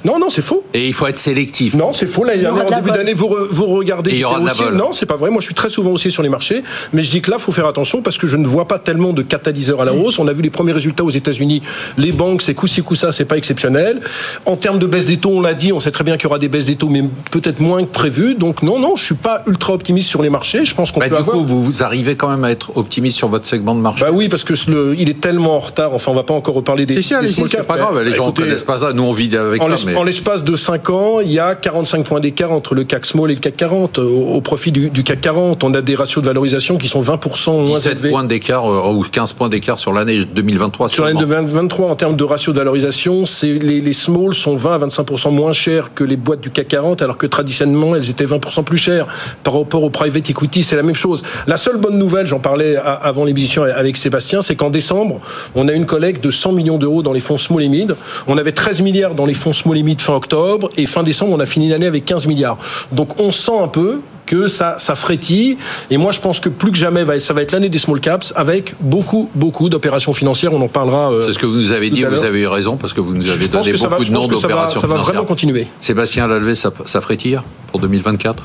non, 0.04 0.20
non, 0.20 0.30
c'est 0.30 0.42
faux. 0.42 0.64
Et 0.74 0.88
il 0.88 0.94
faut 0.94 1.08
être 1.08 1.18
sélectif. 1.18 1.76
Non, 1.76 1.94
c'est 1.94 2.08
faux. 2.08 2.24
L'année 2.24 2.42
dernière, 2.42 2.66
en 2.66 2.76
début 2.76 2.92
d'année, 2.92 3.14
vous, 3.14 3.30
vous 3.50 3.66
regardez. 3.68 4.12
il 4.12 4.18
y 4.18 4.24
aura 4.24 4.40
de 4.40 4.46
la 4.46 4.72
Non, 4.72 4.92
c'est 4.92 5.06
pas 5.06 5.16
vrai. 5.16 5.30
Moi, 5.30 5.42
je 5.42 5.46
suis 5.46 5.56
très 5.56 5.70
souvent 5.70 5.92
aussi 5.92 6.12
sur 6.12 6.24
les 6.24 6.30
marchés. 6.30 6.64
Mais 6.94 7.04
je 7.04 7.12
dis 7.12 7.22
que 7.22 7.30
là, 7.30 7.38
il 7.40 7.44
faut 7.44 7.52
faire 7.52 7.68
attention 7.68 8.02
parce 8.02 8.18
que 8.18 8.28
je 8.28 8.38
ne 8.38 8.48
vois 8.48 8.68
pas 8.68 8.80
tellement 8.80 9.14
de 9.14 9.22
catalyseurs 9.22 9.82
à 9.82 9.86
la 9.86 9.94
hausse. 9.94 10.20
On 10.20 10.28
a 10.28 10.34
vu 10.34 10.42
les 10.42 10.50
premiers 10.50 10.72
résultats 10.72 11.04
aux 11.04 11.10
États-Unis. 11.10 11.62
Les 11.98 12.12
banques, 12.12 12.42
c'est 12.42 12.54
coup-ci, 12.54 12.82
coup-ça, 12.82 13.12
c'est 13.12 13.26
pas 13.26 13.38
exceptionnel. 13.38 14.02
En 14.46 14.56
termes 14.56 14.80
de 14.80 14.86
baisse 14.86 15.06
des 15.06 15.18
taux, 15.18 15.32
on 15.32 15.42
l'a 15.42 15.54
dit, 15.54 15.72
on 15.72 15.80
sait 15.80 15.92
très 15.92 16.04
bien 16.04 16.18
qu'il 16.18 16.24
y 16.24 16.28
aura 16.28 16.40
des 16.40 16.50
baisses 16.50 16.66
des 16.66 16.76
taux, 16.76 16.90
mais 16.90 17.04
peut-être 17.30 17.60
moins 17.60 17.84
que 17.84 17.92
prévu. 17.92 18.36
Donc, 18.36 18.64
non, 18.64 18.80
non, 18.80 18.96
je 18.96 19.04
suis 19.04 19.16
pas 19.16 19.44
ultra 19.48 19.74
optimiste 19.74 20.10
sur 20.10 20.22
les 20.22 20.30
marchés. 20.30 20.66
Je 20.66 20.74
pense 20.74 20.92
qu'on 20.92 21.00
bah, 21.00 21.10
peut 21.10 21.16
du 21.16 21.22
avoir... 21.22 21.38
coup, 21.38 21.46
vous, 21.46 21.84
arrivez 21.84 22.16
quand 22.16 22.30
même 22.30 22.44
à 22.44 22.52
être 22.52 22.78
optimiste 22.78 23.18
sur 23.18 23.28
votre 23.28 23.46
segment 23.46 23.76
de 23.76 23.82
marché. 23.82 24.04
Bah 24.04 24.12
oui, 24.12 24.30
parce 24.30 24.44
que 24.44 24.54
le, 24.70 24.96
il 24.98 25.10
est 25.10 25.20
tellement 25.20 25.56
en 25.56 25.60
retard. 25.60 25.94
Enfin, 25.94 26.12
on 26.12 26.16
va 26.16 26.24
pas 26.24 26.34
encore 26.34 26.56
reparler 26.56 26.86
des. 26.86 27.02
C'est 27.02 27.48
c'est 27.48 27.64
pas 27.68 27.78
grave. 27.78 28.02
Les 28.04 28.14
gens 28.14 28.28
ne 28.28 28.32
connaissent 28.32 28.64
pas 28.64 28.80
ça. 28.80 28.94
Nous, 28.94 29.04
on 29.04 29.12
vit 29.12 29.36
avec 29.36 29.62
ça. 29.62 29.91
En 29.96 30.04
l'espace 30.04 30.44
de 30.44 30.56
5 30.56 30.90
ans, 30.90 31.20
il 31.20 31.32
y 31.32 31.40
a 31.40 31.56
45 31.56 32.06
points 32.06 32.20
d'écart 32.20 32.52
entre 32.52 32.76
le 32.76 32.84
CAC 32.84 33.06
Small 33.06 33.32
et 33.32 33.36
le 33.36 33.40
CAC 33.40 33.58
40 33.58 34.00
au, 34.00 34.42
profit 34.42 34.72
du, 34.72 34.90
CAC 35.04 35.22
40. 35.22 35.64
On 35.64 35.74
a 35.74 35.82
des 35.82 35.96
ratios 35.96 36.24
de 36.24 36.28
valorisation 36.28 36.78
qui 36.78 36.88
sont 36.88 37.02
20% 37.02 37.68
moins 37.68 37.78
17 37.78 38.10
points 38.10 38.24
d'écart 38.24 38.66
euh, 38.66 38.94
ou 38.94 39.04
15 39.04 39.34
points 39.34 39.50
d'écart 39.50 39.80
sur 39.80 39.94
l'année 39.94 40.24
2023. 40.26 40.90
Sur 40.90 41.06
l'année 41.06 41.20
2023, 41.20 41.90
en 41.90 41.96
termes 41.96 42.16
de 42.16 42.24
ratio 42.24 42.54
de 42.54 42.58
valorisation, 42.58 43.26
c'est 43.26 43.54
les, 43.54 43.82
les 43.82 43.94
small 43.94 44.34
sont 44.34 44.56
20 44.56 44.74
à 44.74 44.88
25% 44.88 45.32
moins 45.32 45.54
chers 45.54 45.94
que 45.94 46.04
les 46.04 46.18
boîtes 46.18 46.42
du 46.42 46.52
CAC 46.52 46.68
40, 46.68 47.02
alors 47.02 47.18
que 47.18 47.28
traditionnellement 47.28 47.96
elles 47.96 48.10
étaient 48.10 48.26
20% 48.26 48.64
plus 48.64 48.78
chères 48.78 49.08
par 49.44 49.58
rapport 49.58 49.84
au 49.84 49.90
private 49.90 50.30
equity. 50.30 50.64
C'est 50.64 50.76
la 50.76 50.84
même 50.84 50.96
chose. 50.96 51.24
La 51.48 51.58
seule 51.58 51.78
bonne 51.78 51.98
nouvelle, 51.98 52.28
j'en 52.28 52.40
parlais 52.40 52.76
avant 52.78 53.26
l'émission 53.26 53.64
avec 53.64 53.98
Sébastien, 53.98 54.42
c'est 54.42 54.56
qu'en 54.56 54.70
décembre, 54.70 55.20
on 55.56 55.68
a 55.68 55.74
une 55.74 55.86
collecte 55.86 56.24
de 56.24 56.32
100 56.32 56.54
millions 56.54 56.78
d'euros 56.78 57.04
dans 57.04 57.14
les 57.14 57.20
fonds 57.20 57.38
small 57.38 57.64
et 57.64 57.70
mid. 57.70 57.96
On 58.28 58.38
avait 58.38 58.52
13 58.52 58.82
milliards 58.82 59.16
dans 59.16 59.26
les 59.26 59.34
fonds 59.34 59.54
small 59.54 59.78
et 59.78 59.81
mid 59.84 60.02
fin 60.02 60.14
octobre 60.14 60.70
et 60.78 60.86
fin 60.86 61.04
décembre, 61.04 61.34
on 61.36 61.40
a 61.40 61.46
fini 61.46 61.70
l'année 61.70 61.88
avec 61.88 62.06
15 62.06 62.28
milliards. 62.28 62.58
Donc 62.92 63.20
on 63.20 63.32
sent 63.32 63.58
un 63.60 63.68
peu 63.68 64.00
que 64.26 64.48
ça, 64.48 64.76
ça 64.78 64.96
frétille. 64.96 65.58
Et 65.90 65.98
moi, 65.98 66.14
je 66.14 66.22
pense 66.22 66.40
que 66.40 66.48
plus 66.48 66.72
que 66.72 66.78
jamais, 66.78 67.20
ça 67.20 67.34
va 67.34 67.42
être 67.42 67.52
l'année 67.52 67.68
des 67.68 67.80
small 67.80 68.00
caps 68.00 68.32
avec 68.38 68.76
beaucoup, 68.80 69.30
beaucoup 69.36 69.68
d'opérations 69.68 70.14
financières. 70.14 70.54
On 70.54 70.62
en 70.62 70.70
parlera. 70.70 71.12
Euh, 71.12 71.22
C'est 71.26 71.34
ce 71.34 71.40
que 71.40 71.46
vous 71.46 71.58
nous 71.58 71.74
avez 71.74 71.90
dit. 71.90 72.04
Vous 72.04 72.24
avez 72.24 72.42
eu 72.42 72.48
raison 72.48 72.78
parce 72.78 72.94
que 72.94 73.02
vous 73.02 73.14
nous 73.14 73.30
avez 73.30 73.48
donné 73.48 73.74
beaucoup 73.74 74.06
de 74.06 74.12
noms 74.12 74.28
d'opérations 74.28 74.80
Ça 74.80 74.88
va 74.88 74.98
vraiment 74.98 75.26
continuer. 75.26 75.68
Sébastien 75.82 76.28
Lalvé, 76.28 76.56
ça, 76.56 76.72
ça 76.86 77.02
frétille 77.02 77.40
pour 77.72 77.82
2024 77.82 78.44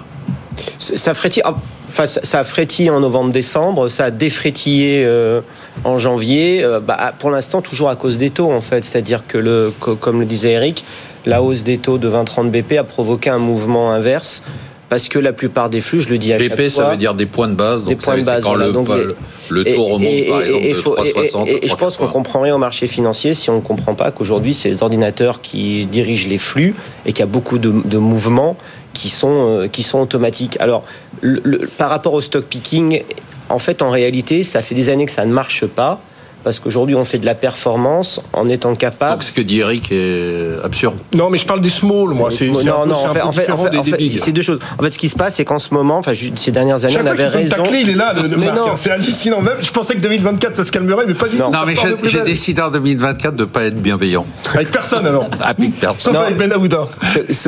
ça 0.78 1.14
frétille, 1.14 1.42
enfin, 1.44 2.06
ça 2.06 2.44
frétille 2.44 2.90
en 2.90 3.00
novembre-décembre, 3.00 3.88
ça 3.88 4.06
a 4.06 4.10
défrétillé 4.10 5.04
euh, 5.04 5.40
en 5.84 5.98
janvier. 5.98 6.64
Euh, 6.64 6.80
bah, 6.80 7.12
pour 7.18 7.30
l'instant, 7.30 7.62
toujours 7.62 7.88
à 7.88 7.96
cause 7.96 8.18
des 8.18 8.30
taux, 8.30 8.50
en 8.50 8.60
fait. 8.60 8.84
C'est-à-dire 8.84 9.26
que, 9.26 9.38
le, 9.38 9.72
comme 10.00 10.20
le 10.20 10.26
disait 10.26 10.52
Eric, 10.52 10.84
la 11.26 11.42
hausse 11.42 11.64
des 11.64 11.78
taux 11.78 11.98
de 11.98 12.08
20-30 12.08 12.50
BP 12.50 12.78
a 12.78 12.84
provoqué 12.84 13.30
un 13.30 13.38
mouvement 13.38 13.90
inverse 13.90 14.42
parce 14.88 15.08
que 15.08 15.18
la 15.18 15.32
plupart 15.32 15.68
des 15.68 15.80
flux, 15.80 16.00
je 16.00 16.08
le 16.08 16.18
dis 16.18 16.32
à 16.32 16.38
BP, 16.38 16.42
chaque 16.42 16.56
fois... 16.56 16.64
BP, 16.64 16.70
ça 16.70 16.90
veut 16.90 16.96
dire 16.96 17.14
des 17.14 17.26
points 17.26 17.48
de 17.48 17.54
base. 17.54 17.80
Donc 17.80 17.88
des 17.88 17.96
points 17.96 18.18
de 18.18 18.22
base, 18.22 18.44
quand 18.44 18.54
le, 18.54 18.66
le, 19.50 19.64
taux 19.64 19.84
remonte, 19.84 20.28
par 20.28 20.42
exemple, 20.42 20.64
de 20.64 20.74
3,60 20.74 21.58
Et, 21.62 21.68
je 21.68 21.74
pense 21.74 21.96
qu'on 21.96 22.06
comprend 22.06 22.40
rien 22.40 22.54
au 22.54 22.58
marché 22.58 22.86
financier 22.86 23.34
si 23.34 23.50
on 23.50 23.56
ne 23.56 23.60
comprend 23.60 23.94
pas 23.94 24.12
qu'aujourd'hui, 24.12 24.54
c'est 24.54 24.68
les 24.68 24.82
ordinateurs 24.84 25.40
qui 25.40 25.86
dirigent 25.86 26.28
les 26.28 26.38
flux 26.38 26.76
et 27.04 27.12
qu'il 27.12 27.20
y 27.20 27.22
a 27.24 27.26
beaucoup 27.26 27.58
de, 27.58 27.72
de, 27.84 27.98
mouvements 27.98 28.56
qui 28.92 29.08
sont, 29.08 29.48
euh, 29.48 29.66
qui 29.66 29.82
sont 29.82 29.98
automatiques. 29.98 30.56
Alors, 30.60 30.84
le, 31.20 31.66
par 31.78 31.90
rapport 31.90 32.14
au 32.14 32.20
stock 32.20 32.44
picking, 32.44 33.02
en 33.48 33.58
fait, 33.58 33.82
en 33.82 33.90
réalité, 33.90 34.44
ça 34.44 34.62
fait 34.62 34.76
des 34.76 34.88
années 34.88 35.06
que 35.06 35.12
ça 35.12 35.24
ne 35.24 35.32
marche 35.32 35.66
pas 35.66 36.00
parce 36.46 36.60
qu'aujourd'hui 36.60 36.94
on 36.94 37.04
fait 37.04 37.18
de 37.18 37.26
la 37.26 37.34
performance 37.34 38.20
en 38.32 38.48
étant 38.48 38.76
capable. 38.76 39.14
Donc 39.14 39.24
ce 39.24 39.32
que 39.32 39.40
dit 39.40 39.58
Eric 39.58 39.90
est 39.90 40.62
absurde. 40.62 40.94
Non, 41.12 41.28
mais 41.28 41.38
je 41.38 41.44
parle 41.44 41.60
des 41.60 41.70
small, 41.70 42.10
moi. 42.10 42.30
C'est 42.30 42.46
non, 42.46 42.86
non, 42.86 42.94
en 42.94 43.12
fait, 43.12 43.20
en 43.20 43.32
fait, 43.32 43.50
en 43.50 43.58
fait 43.58 44.16
c'est 44.16 44.30
deux 44.30 44.42
choses. 44.42 44.60
En 44.78 44.82
fait, 44.84 44.92
ce 44.92 44.98
qui 44.98 45.08
se 45.08 45.16
passe, 45.16 45.34
c'est 45.34 45.44
qu'en 45.44 45.58
ce 45.58 45.74
moment, 45.74 45.98
enfin, 45.98 46.12
ces 46.36 46.52
dernières 46.52 46.84
années, 46.84 46.98
on 47.02 47.06
avait 47.06 47.26
raison. 47.26 47.56
Tacler, 47.56 47.80
il 47.80 47.90
est 47.90 47.94
là, 47.94 48.12
le, 48.12 48.28
mais 48.36 48.52
non, 48.52 48.76
c'est 48.76 48.92
hallucinant. 48.92 49.40
Même, 49.40 49.56
je 49.60 49.72
pensais 49.72 49.94
que 49.94 49.98
2024 49.98 50.54
ça 50.54 50.62
se 50.62 50.70
calmerait, 50.70 51.06
mais 51.08 51.14
pas 51.14 51.26
du 51.26 51.36
tout. 51.36 51.50
Non, 51.50 51.64
mais 51.66 51.74
j'ai 52.04 52.20
décidé 52.20 52.62
en 52.62 52.70
2024 52.70 53.34
de 53.34 53.40
ne 53.40 53.46
pas 53.46 53.64
être 53.64 53.82
bienveillant. 53.82 54.24
Avec 54.54 54.70
personne 54.70 55.04
alors. 55.04 55.28
Avec 55.40 55.80
personne. 55.80 56.14
Sauf 56.14 56.22
avec 56.22 56.36
Ben 56.36 56.52
Aouda. 56.52 56.86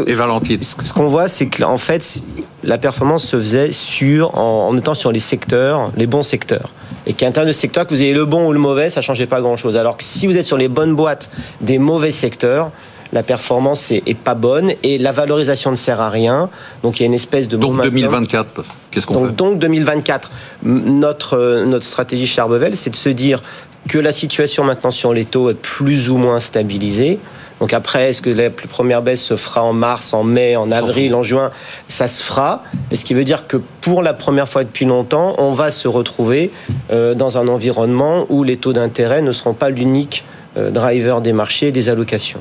Et 0.08 0.14
Valentine. 0.14 0.60
Ce 0.62 0.92
qu'on 0.92 1.06
voit, 1.06 1.28
c'est 1.28 1.46
que 1.46 1.62
en 1.62 1.78
fait, 1.78 2.20
la 2.64 2.78
performance 2.78 3.24
se 3.24 3.36
faisait 3.36 3.70
sur 3.70 4.36
en 4.36 4.76
étant 4.76 4.94
sur 4.94 5.12
les 5.12 5.20
secteurs, 5.20 5.92
les 5.96 6.08
bons 6.08 6.24
secteurs 6.24 6.72
et 7.08 7.14
qu'à 7.14 7.26
l'intérieur 7.26 7.48
de 7.48 7.52
secteur, 7.52 7.86
que 7.86 7.94
vous 7.94 8.02
ayez 8.02 8.12
le 8.12 8.26
bon 8.26 8.46
ou 8.46 8.52
le 8.52 8.58
mauvais, 8.58 8.90
ça 8.90 9.00
ne 9.00 9.04
changeait 9.04 9.26
pas 9.26 9.40
grand-chose. 9.40 9.76
Alors 9.76 9.96
que 9.96 10.04
si 10.04 10.26
vous 10.26 10.36
êtes 10.36 10.44
sur 10.44 10.58
les 10.58 10.68
bonnes 10.68 10.94
boîtes 10.94 11.30
des 11.62 11.78
mauvais 11.78 12.10
secteurs, 12.10 12.70
la 13.14 13.22
performance 13.22 13.90
est, 13.90 14.14
pas 14.14 14.34
bonne 14.34 14.72
et 14.82 14.98
la 14.98 15.12
valorisation 15.12 15.70
ne 15.70 15.76
sert 15.76 16.02
à 16.02 16.10
rien. 16.10 16.50
Donc 16.82 17.00
il 17.00 17.02
y 17.02 17.04
a 17.04 17.06
une 17.06 17.14
espèce 17.14 17.48
de 17.48 17.56
donc 17.56 17.82
2024. 17.82 18.62
Qu'est-ce 18.90 19.06
qu'on 19.06 19.26
fait? 19.26 19.32
Donc 19.32 19.58
2024, 19.58 20.30
notre 20.62 21.64
notre 21.64 21.86
stratégie 21.86 22.26
chez 22.26 22.42
Arbevel, 22.42 22.76
c'est 22.76 22.90
de 22.90 22.96
se 22.96 23.08
dire 23.08 23.42
que 23.88 23.98
la 23.98 24.12
situation 24.12 24.64
maintenant 24.64 24.90
sur 24.90 25.14
les 25.14 25.24
taux 25.24 25.48
est 25.48 25.54
plus 25.54 26.10
ou 26.10 26.18
moins 26.18 26.40
stabilisée. 26.40 27.18
Donc 27.60 27.72
après, 27.72 28.10
est-ce 28.10 28.22
que 28.22 28.30
la 28.30 28.50
première 28.50 29.02
baisse 29.02 29.22
se 29.22 29.36
fera 29.36 29.62
en 29.62 29.72
mars, 29.72 30.12
en 30.12 30.22
mai, 30.22 30.56
en 30.56 30.70
avril, 30.70 31.14
en 31.14 31.22
juin? 31.22 31.50
Ça 31.88 32.06
se 32.06 32.22
fera. 32.22 32.62
Ce 32.92 33.04
qui 33.04 33.14
veut 33.14 33.24
dire 33.24 33.46
que 33.46 33.56
pour 33.80 34.02
la 34.02 34.14
première 34.14 34.48
fois 34.48 34.64
depuis 34.64 34.84
longtemps, 34.86 35.34
on 35.38 35.52
va 35.52 35.70
se 35.70 35.88
retrouver 35.88 36.50
euh, 36.92 37.14
dans 37.14 37.36
un 37.38 37.48
environnement 37.48 38.26
où 38.28 38.44
les 38.44 38.56
taux 38.56 38.72
d'intérêt 38.72 39.22
ne 39.22 39.32
seront 39.32 39.54
pas 39.54 39.70
l'unique 39.70 40.24
euh, 40.56 40.70
driver 40.70 41.20
des 41.20 41.32
marchés 41.32 41.68
et 41.68 41.72
des 41.72 41.88
allocations. 41.88 42.40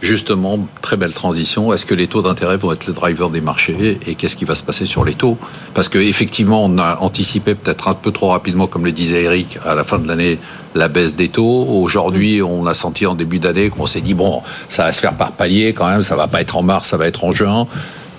Justement, 0.00 0.58
très 0.80 0.96
belle 0.96 1.12
transition. 1.12 1.74
Est-ce 1.74 1.84
que 1.84 1.94
les 1.94 2.06
taux 2.06 2.22
d'intérêt 2.22 2.56
vont 2.56 2.72
être 2.72 2.86
le 2.86 2.94
driver 2.94 3.28
des 3.28 3.42
marchés 3.42 3.98
et 4.06 4.14
qu'est-ce 4.14 4.34
qui 4.34 4.46
va 4.46 4.54
se 4.54 4.62
passer 4.62 4.86
sur 4.86 5.04
les 5.04 5.12
taux? 5.12 5.36
Parce 5.74 5.90
qu'effectivement, 5.90 6.64
on 6.64 6.78
a 6.78 6.96
anticipé 7.00 7.54
peut-être 7.54 7.88
un 7.88 7.94
peu 7.94 8.10
trop 8.10 8.28
rapidement, 8.28 8.66
comme 8.66 8.86
le 8.86 8.92
disait 8.92 9.24
Eric, 9.24 9.58
à 9.62 9.74
la 9.74 9.84
fin 9.84 9.98
de 9.98 10.08
l'année, 10.08 10.38
la 10.74 10.88
baisse 10.88 11.14
des 11.14 11.28
taux. 11.28 11.66
Aujourd'hui, 11.68 12.40
on 12.40 12.66
a 12.66 12.72
senti 12.72 13.04
en 13.04 13.14
début 13.14 13.40
d'année 13.40 13.68
qu'on 13.68 13.86
s'est 13.86 14.00
dit 14.00 14.14
bon, 14.14 14.40
ça 14.70 14.84
va 14.84 14.92
se 14.94 15.00
faire 15.00 15.14
par 15.14 15.32
palier 15.32 15.74
quand 15.74 15.88
même. 15.90 16.02
Ça 16.02 16.16
va 16.16 16.28
pas 16.28 16.40
être 16.40 16.56
en 16.56 16.62
mars, 16.62 16.88
ça 16.88 16.96
va 16.96 17.06
être 17.06 17.22
en 17.24 17.32
juin. 17.32 17.66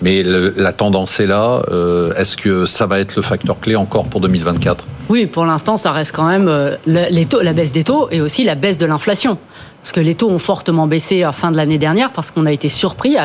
Mais 0.04 0.24
la 0.24 0.74
tendance 0.74 1.20
est 1.20 1.28
là. 1.28 1.64
Euh, 1.72 2.14
est-ce 2.14 2.38
que 2.38 2.68
ça 2.68 2.86
va 2.86 3.00
être 3.00 3.16
le 3.16 3.24
facteur 3.24 3.60
clé 3.60 3.76
encore 3.76 4.06
pour 4.06 4.22
2024 4.22 4.86
Oui, 5.10 5.26
pour 5.26 5.46
l'instant, 5.46 5.78
ça 5.78 5.92
reste 5.92 6.12
quand 6.16 6.28
même 6.28 6.48
euh, 6.48 6.76
la 6.86 7.54
baisse 7.54 7.72
des 7.72 7.84
taux 7.84 8.08
et 8.12 8.22
aussi 8.22 8.44
la 8.44 8.54
baisse 8.54 8.78
de 8.78 8.86
l'inflation 8.86 9.40
parce 9.82 9.94
que 9.94 10.00
les 10.00 10.14
taux 10.14 10.30
ont 10.30 10.40
fortement 10.40 10.86
baissé 10.86 11.24
à 11.24 11.32
fin 11.32 11.52
de 11.52 11.58
l'année 11.58 11.80
dernière 11.80 12.12
parce 12.12 12.30
qu'on 12.30 12.46
a 12.46 12.52
été 12.52 12.70
surpris 12.70 13.16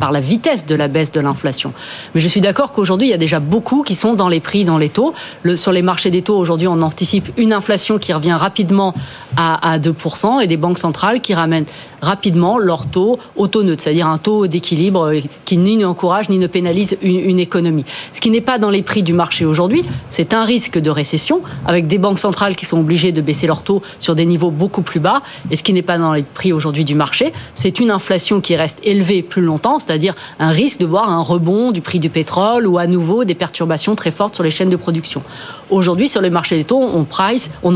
par 0.00 0.10
la 0.10 0.20
vitesse 0.20 0.64
de 0.64 0.74
la 0.74 0.88
baisse 0.88 1.12
de 1.12 1.20
l'inflation. 1.20 1.72
Mais 2.14 2.20
je 2.20 2.28
suis 2.28 2.40
d'accord 2.40 2.72
qu'aujourd'hui, 2.72 3.08
il 3.08 3.10
y 3.10 3.14
a 3.14 3.18
déjà 3.18 3.40
beaucoup 3.40 3.82
qui 3.82 3.94
sont 3.94 4.14
dans 4.14 4.28
les 4.28 4.40
prix, 4.40 4.64
dans 4.64 4.78
les 4.78 4.88
taux. 4.88 5.12
Sur 5.54 5.72
les 5.72 5.82
marchés 5.82 6.10
des 6.10 6.22
taux, 6.22 6.36
aujourd'hui, 6.36 6.66
on 6.66 6.80
anticipe 6.80 7.30
une 7.36 7.52
inflation 7.52 7.98
qui 7.98 8.14
revient 8.14 8.32
rapidement 8.32 8.94
à, 9.36 9.72
à 9.72 9.78
2% 9.78 10.40
et 10.40 10.46
des 10.46 10.56
banques 10.56 10.78
centrales 10.78 11.20
qui 11.20 11.34
ramènent 11.34 11.66
rapidement 12.00 12.58
leur 12.58 12.86
taux 12.86 13.18
au 13.36 13.48
taux 13.48 13.62
neutre, 13.62 13.82
c'est-à-dire 13.82 14.06
un 14.06 14.18
taux 14.18 14.46
d'équilibre 14.46 15.12
qui 15.44 15.58
ni 15.58 15.76
n'encourage 15.76 16.28
ni 16.28 16.38
ne 16.38 16.46
pénalise 16.46 16.96
une, 17.02 17.18
une 17.18 17.38
économie. 17.38 17.84
Ce 18.12 18.20
qui 18.20 18.30
n'est 18.30 18.40
pas 18.40 18.58
dans 18.58 18.70
les 18.70 18.82
prix 18.82 19.02
du 19.02 19.12
marché 19.12 19.44
aujourd'hui, 19.44 19.84
c'est 20.08 20.32
un 20.32 20.44
risque 20.44 20.78
de 20.78 20.90
récession 20.90 21.42
avec 21.66 21.86
des 21.86 21.98
banques 21.98 22.18
centrales 22.18 22.56
qui 22.56 22.66
sont 22.66 22.78
obligées 22.78 23.12
de 23.12 23.20
baisser 23.20 23.46
leurs 23.46 23.62
taux 23.62 23.82
sur 23.98 24.14
des 24.14 24.26
niveaux 24.26 24.50
beaucoup 24.50 24.82
plus 24.82 25.00
bas 25.00 25.22
et 25.50 25.56
ce 25.56 25.62
qui 25.62 25.72
n'est 25.72 25.82
pas 25.82 25.97
dans 25.98 26.12
les 26.12 26.22
prix 26.22 26.52
aujourd'hui 26.52 26.84
du 26.84 26.94
marché. 26.94 27.32
C'est 27.54 27.80
une 27.80 27.90
inflation 27.90 28.40
qui 28.40 28.56
reste 28.56 28.78
élevée 28.82 29.22
plus 29.22 29.42
longtemps, 29.42 29.78
c'est-à-dire 29.78 30.14
un 30.38 30.50
risque 30.50 30.78
de 30.80 30.86
voir 30.86 31.10
un 31.10 31.20
rebond 31.20 31.70
du 31.70 31.80
prix 31.80 31.98
du 31.98 32.10
pétrole 32.10 32.66
ou 32.66 32.78
à 32.78 32.86
nouveau 32.86 33.24
des 33.24 33.34
perturbations 33.34 33.94
très 33.94 34.10
fortes 34.10 34.34
sur 34.34 34.44
les 34.44 34.50
chaînes 34.50 34.68
de 34.68 34.76
production. 34.76 35.22
Aujourd'hui, 35.70 36.08
sur 36.08 36.20
le 36.20 36.30
marché 36.30 36.56
des 36.56 36.64
taux, 36.64 36.80
on 36.80 37.04
price, 37.04 37.50
on, 37.62 37.74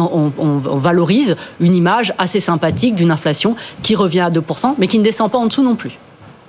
valorise 0.78 1.36
une 1.60 1.74
image 1.74 2.14
assez 2.18 2.40
sympathique 2.40 2.94
d'une 2.94 3.10
inflation 3.10 3.56
qui 3.82 3.94
revient 3.94 4.20
à 4.20 4.30
2%, 4.30 4.74
mais 4.78 4.86
qui 4.86 4.98
ne 4.98 5.04
descend 5.04 5.30
pas 5.30 5.38
en 5.38 5.46
dessous 5.46 5.62
non 5.62 5.76
plus. 5.76 5.98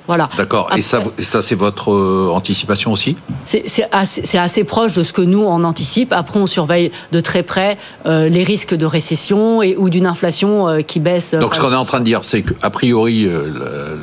Voilà. 0.08 0.30
D'accord. 0.38 0.70
Et 0.76 0.82
ça, 0.82 1.02
ça 1.20 1.42
c'est 1.42 1.56
votre 1.56 1.92
euh, 1.92 2.30
anticipation 2.34 2.92
aussi 2.92 3.16
C'est 3.46 3.66
assez, 3.92 4.38
assez, 4.38 4.64
proche 4.64 4.94
de 4.94 5.04
ce 5.04 5.14
que 5.14 5.22
nous 5.22 5.42
on 5.42 5.64
anticipe. 5.64 6.14
Après, 6.14 6.40
on 6.40 6.48
surveille 6.48 6.92
de 7.12 7.20
très 7.20 7.44
près 7.44 7.78
euh, 8.06 8.28
les 8.30 8.44
risques 8.44 8.76
de 8.76 8.86
récession 8.86 9.62
et 9.62 9.76
ou 9.78 9.90
d'une 9.90 10.06
inflation 10.06 10.68
euh, 10.68 10.82
qui 10.82 11.00
baisse. 11.00 11.34
Donc, 11.34 11.56
ce 11.56 11.62
qu'on 11.62 11.72
est 11.72 11.76
en 11.76 11.86
train 11.86 12.00
de 12.00 12.06
dire, 12.06 12.22
c'est 12.24 12.42
qu'a 12.42 12.70
priori, 12.70 13.30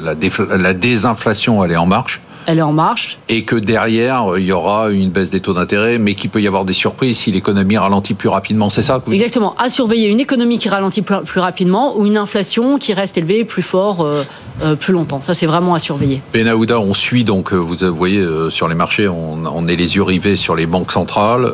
la, 0.02 0.14
la, 0.14 0.56
la 0.56 0.74
désinflation, 0.74 1.64
elle 1.64 1.72
est 1.72 1.76
en 1.76 1.86
marche 1.86 2.20
elle 2.46 2.58
est 2.58 2.62
en 2.62 2.72
marche. 2.72 3.18
Et 3.28 3.44
que 3.44 3.54
derrière, 3.54 4.32
il 4.36 4.44
y 4.44 4.52
aura 4.52 4.90
une 4.90 5.10
baisse 5.10 5.30
des 5.30 5.40
taux 5.40 5.54
d'intérêt, 5.54 5.98
mais 5.98 6.14
qu'il 6.14 6.30
peut 6.30 6.40
y 6.40 6.46
avoir 6.46 6.64
des 6.64 6.72
surprises 6.72 7.18
si 7.18 7.30
l'économie 7.30 7.76
ralentit 7.76 8.14
plus 8.14 8.28
rapidement. 8.28 8.70
C'est 8.70 8.82
ça 8.82 9.00
Exactement. 9.10 9.54
À 9.56 9.68
surveiller 9.68 10.08
une 10.08 10.20
économie 10.20 10.58
qui 10.58 10.68
ralentit 10.68 11.02
plus, 11.02 11.40
rapidement 11.40 11.96
ou 11.96 12.06
une 12.06 12.16
inflation 12.16 12.78
qui 12.78 12.92
reste 12.92 13.16
élevée 13.16 13.44
plus 13.44 13.62
fort 13.62 14.04
euh, 14.04 14.24
euh, 14.62 14.76
plus 14.76 14.92
longtemps. 14.92 15.20
Ça, 15.20 15.34
c'est 15.34 15.46
vraiment 15.46 15.74
à 15.74 15.78
surveiller. 15.78 16.22
Benaouda, 16.32 16.80
on 16.80 16.94
suit 16.94 17.24
donc, 17.24 17.52
euh, 17.52 17.56
vous 17.56 17.76
voyez, 17.94 18.24
sur 18.50 18.68
les 18.68 18.74
marchés, 18.74 19.08
on, 19.08 19.44
on, 19.46 19.68
est 19.68 19.76
les 19.76 19.96
yeux 19.96 20.02
rivés 20.02 20.36
sur 20.36 20.54
les 20.54 20.66
banques 20.66 20.92
centrales. 20.92 21.50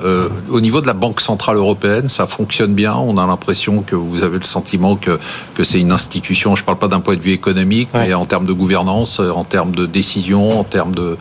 au 0.50 0.60
niveau 0.60 0.80
de 0.80 0.86
la 0.86 0.92
Banque 0.92 1.20
Centrale 1.20 1.56
Européenne, 1.56 2.08
ça 2.08 2.26
fonctionne 2.26 2.74
bien. 2.74 2.94
On 2.94 3.18
a 3.18 3.26
l'impression 3.26 3.82
que 3.82 3.96
vous 3.96 4.22
avez 4.22 4.38
le 4.38 4.44
sentiment 4.44 4.96
que, 4.96 5.18
que 5.54 5.64
c'est 5.64 5.80
une 5.80 5.92
institution, 5.92 6.56
je 6.56 6.62
ne 6.62 6.66
parle 6.66 6.78
pas 6.78 6.88
d'un 6.88 7.00
point 7.00 7.16
de 7.16 7.20
vue 7.20 7.32
économique, 7.32 7.88
mais 7.94 8.14
en 8.14 8.26
termes 8.26 8.46
de 8.46 8.52
gouvernance, 8.52 9.20
en 9.20 9.44
termes 9.44 9.74
de 9.74 9.86
décision, 9.86 10.60
en 10.60 10.64
termes 10.64 10.94
de, 10.94 11.16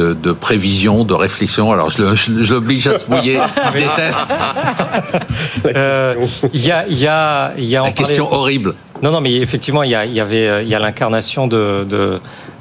de, 0.00 0.32
prévision, 0.32 1.04
de 1.04 1.14
réflexion. 1.14 1.72
Alors, 1.72 1.90
je, 1.90 2.52
l'oblige 2.52 2.86
à 2.86 2.98
se 2.98 3.10
mouiller. 3.10 3.40
je 3.66 3.72
déteste. 3.72 4.20
Euh, 5.66 6.14
il 6.52 6.64
y 6.64 6.70
a, 6.70 6.86
y 6.88 7.06
a, 7.06 7.52
y 7.56 7.76
a 7.76 7.82
La 7.82 7.92
question 7.92 8.32
horrible. 8.32 8.74
Non, 9.02 9.10
non, 9.10 9.20
mais 9.20 9.36
effectivement, 9.36 9.82
il 9.82 9.88
y, 9.88 9.92
y 9.92 10.20
avait, 10.20 10.62
il 10.62 10.68
y 10.68 10.74
a 10.74 10.78
l'incarnation 10.78 11.46
de, 11.46 11.84
de 11.88 12.20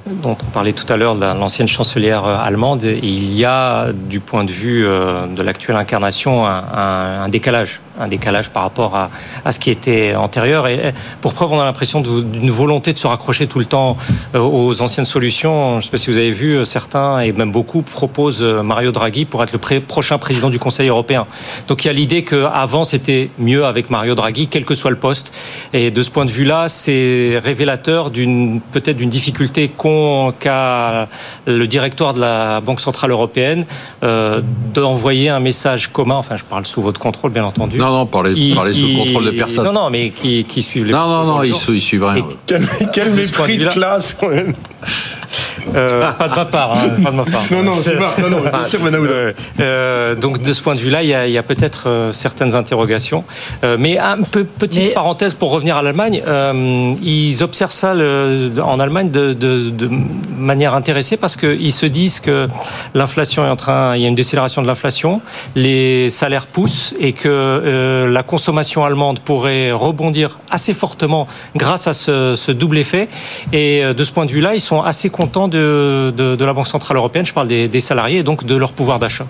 dont 0.10 0.38
on 0.42 0.52
parlait 0.52 0.74
tout 0.74 0.92
à 0.92 0.98
l'heure 0.98 1.16
de 1.16 1.22
l'ancienne 1.22 1.68
chancelière 1.68 2.26
euh, 2.26 2.38
allemande, 2.40 2.84
il 2.84 3.34
y 3.34 3.46
a, 3.46 3.92
du 3.92 4.20
point 4.20 4.44
de 4.44 4.52
vue 4.52 4.86
euh, 4.86 5.28
de 5.28 5.42
l'actuelle 5.42 5.76
incarnation, 5.76 6.46
un, 6.46 7.28
décalage, 7.30 7.82
un 8.00 8.08
décalage 8.08 8.50
par 8.50 8.64
rapport 8.64 8.96
à, 8.96 9.10
à, 9.46 9.52
ce 9.52 9.60
qui 9.60 9.70
était 9.70 10.16
antérieur. 10.16 10.68
Et 10.68 10.94
pour 11.22 11.34
preuve, 11.34 11.52
on 11.54 11.60
a 11.60 11.66
l'impression 11.66 12.02
d'une 12.02 12.52
volonté 12.52 12.94
de 12.94 12.98
se 12.98 13.08
raccrocher 13.08 13.48
tout 13.48 13.60
le 13.60 13.66
temps 13.66 13.98
euh, 14.36 14.40
aux 14.40 14.82
anciennes 14.82 15.06
solutions. 15.06 15.74
Je 15.74 15.76
ne 15.78 15.82
sais 15.82 15.90
pas 15.90 15.98
si 15.98 16.10
vous 16.12 16.18
avez 16.18 16.32
vu, 16.32 16.66
certains 16.66 17.20
et 17.20 17.32
même 17.32 17.52
beaucoup 17.52 17.82
proposent 17.82 18.42
Mario 18.42 18.92
Draghi 18.92 19.26
pour 19.26 19.44
être 19.44 19.52
le 19.52 19.80
prochain 19.80 20.18
président 20.18 20.50
du 20.50 20.60
Conseil 20.60 20.90
européen. 20.90 21.28
Donc 21.68 21.84
il 21.84 21.88
y 21.88 21.90
a 21.90 21.94
l'idée 21.94 22.24
qu'avant 22.24 22.84
c'était 22.84 23.30
mieux 23.38 23.66
avec 23.66 23.90
Mario 23.90 24.16
Draghi, 24.16 24.48
quel 24.48 24.66
que 24.66 24.76
soit 24.76 24.92
le 24.92 24.98
poste. 24.98 25.32
Et 25.74 25.92
de 25.92 26.04
ce 26.04 26.10
point 26.10 26.26
de 26.26 26.32
vue-là, 26.32 26.68
c'est 26.68 27.40
révélateur 27.44 28.12
peut-être 28.12 28.98
d'une 28.98 29.10
difficulté 29.10 29.72
qu'a 30.40 31.08
le 31.46 31.68
directoire 31.68 32.14
de 32.14 32.20
la 32.20 32.62
Banque 32.62 32.80
Centrale 32.80 33.12
Européenne 33.12 33.66
euh, 34.04 34.42
d'envoyer 34.74 35.30
un 35.30 35.40
message 35.40 35.92
commun, 35.92 36.16
enfin 36.16 36.38
je 36.38 36.44
parle 36.44 36.66
sous 36.66 36.82
votre 36.82 37.00
contrôle 37.00 37.32
bien 37.32 37.44
entendu. 37.44 37.78
Non, 37.92 38.06
parlez, 38.06 38.54
parlez 38.56 38.74
sous 38.74 38.88
le 38.88 38.98
contrôle 38.98 39.26
de 39.26 39.32
personne. 39.32 39.66
Non, 39.66 39.74
non, 39.74 39.90
mais 39.90 40.12
qui, 40.12 40.44
qui 40.44 40.64
suivent 40.64 40.86
les... 40.86 40.94
Non, 40.94 41.08
non, 41.08 41.24
non, 41.26 41.44
ils, 41.44 41.56
suivent 41.56 42.04
rien. 42.04 42.26
Quel, 42.46 42.68
quel 42.94 43.14
mépris 43.14 43.58
de 43.58 43.68
classe 43.68 44.18
euh, 45.76 46.12
pas 46.12 46.28
de 46.28 46.36
ma 46.36 46.46
part, 46.46 46.74
hein, 46.74 46.90
pas 47.04 47.12
de 47.12 47.16
ma 47.16 47.24
part. 47.24 47.42
Non, 47.52 47.64
non, 47.64 47.74
c'est 47.76 47.98
pas. 47.98 48.16
Non, 48.20 48.30
non, 48.30 48.42
c'est 48.66 48.78
euh, 49.60 50.16
donc 50.16 50.42
de 50.42 50.54
ce 50.54 50.62
point 50.62 50.76
de 50.76 50.80
vue-là, 50.80 51.04
il 51.04 51.10
y 51.10 51.14
a, 51.14 51.28
il 51.28 51.34
y 51.34 51.38
a 51.38 51.44
peut-être 51.44 51.88
euh, 51.88 52.12
certaines 52.12 52.56
interrogations. 52.56 53.24
Euh, 53.64 53.78
mais 53.80 53.98
un 53.98 54.22
peu 54.24 54.44
petite 54.44 54.94
parenthèse 54.94 55.34
pour 55.34 55.52
revenir 55.52 55.78
à 55.78 55.82
l'Allemagne, 55.82 56.24
euh, 56.28 56.94
ils 57.02 57.44
observent 57.44 57.72
ça 57.72 57.94
le, 57.94 58.52
en 58.64 58.80
Allemagne 58.80 59.10
de, 59.12 59.34
de, 59.34 59.70
de 59.70 59.90
manière 60.38 60.74
intéressée 60.74 61.18
parce 61.18 61.36
qu'ils 61.36 61.74
se 61.74 61.86
disent 61.86 62.20
que 62.20 62.48
l'inflation 62.94 63.46
est 63.46 63.50
en 63.50 63.56
train, 63.56 63.96
il 63.96 64.02
y 64.02 64.06
a 64.06 64.08
une 64.08 64.16
décélération 64.16 64.62
de 64.62 64.68
l'inflation, 64.68 65.22
les 65.56 66.10
salaires 66.10 66.48
poussent 66.48 66.94
et 67.00 67.14
que 67.14 68.08
la 68.10 68.24
consommation 68.24 68.84
allemande 68.84 69.20
pourrait 69.20 69.72
rebondir 69.72 70.40
assez 70.50 70.74
fortement 70.74 71.28
grâce 71.56 71.88
à 71.88 71.94
ce, 71.94 72.36
ce 72.36 72.52
double 72.52 72.78
effet. 72.78 73.10
Et 73.54 73.84
de 73.94 74.04
ce 74.04 74.12
point 74.12 74.26
de 74.26 74.32
vue-là, 74.32 74.56
ils 74.56 74.62
sont 74.62 74.82
assez 74.82 75.10
contents 75.10 75.27
de 75.28 76.12
de, 76.12 76.46
la 76.46 76.54
Banque 76.54 76.68
Centrale 76.68 76.98
Européenne, 76.98 77.26
je 77.26 77.34
parle 77.34 77.48
des, 77.48 77.82
salariés 77.82 78.20
et 78.20 78.24
donc 78.24 78.46
de 78.46 78.56
leur 78.56 78.72
pouvoir 78.72 79.00
d'achat. 79.00 79.26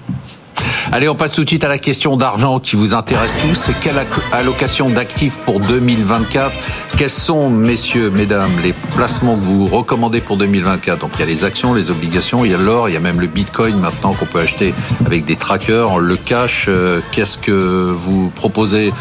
Allez, 0.92 1.10
on 1.10 1.16
passe 1.16 1.34
tout 1.34 1.44
de 1.44 1.50
suite 1.50 1.66
à 1.66 1.68
la 1.68 1.80
question 1.80 2.16
d'argent 2.16 2.62
qui 2.62 2.78
vous 2.78 2.94
intéresse 2.94 3.34
tous. 3.42 3.56
C'est 3.56 3.78
quelle 3.82 3.98
allocation 4.32 4.90
d'actifs 4.90 5.38
pour 5.40 5.60
2024 5.60 6.52
Quels 6.96 7.10
sont, 7.10 7.50
messieurs, 7.50 8.10
mesdames, 8.10 8.54
les 8.64 8.74
placements 8.96 9.36
que 9.36 9.44
vous 9.44 9.68
recommandez 9.68 10.22
pour 10.22 10.38
2024 10.38 11.00
Donc 11.00 11.12
il 11.16 11.20
y 11.20 11.24
a 11.24 11.26
les 11.26 11.44
actions, 11.44 11.74
les 11.74 11.92
obligations, 11.92 12.46
il 12.46 12.52
y 12.52 12.56
a 12.56 12.58
l'or, 12.58 12.88
il 12.88 12.94
y 12.94 12.98
a 12.98 13.02
même 13.02 13.20
le 13.20 13.28
bitcoin 13.28 13.78
maintenant 13.78 14.14
qu'on 14.14 14.26
peut 14.26 14.40
acheter 14.40 14.74
avec 15.06 15.26
des 15.26 15.36
trackers, 15.36 16.00
le 16.00 16.16
cash. 16.16 16.68
Euh, 16.70 17.02
qu'est-ce 17.12 17.38
que 17.38 17.92
vous 17.94 18.30
proposez? 18.30 18.94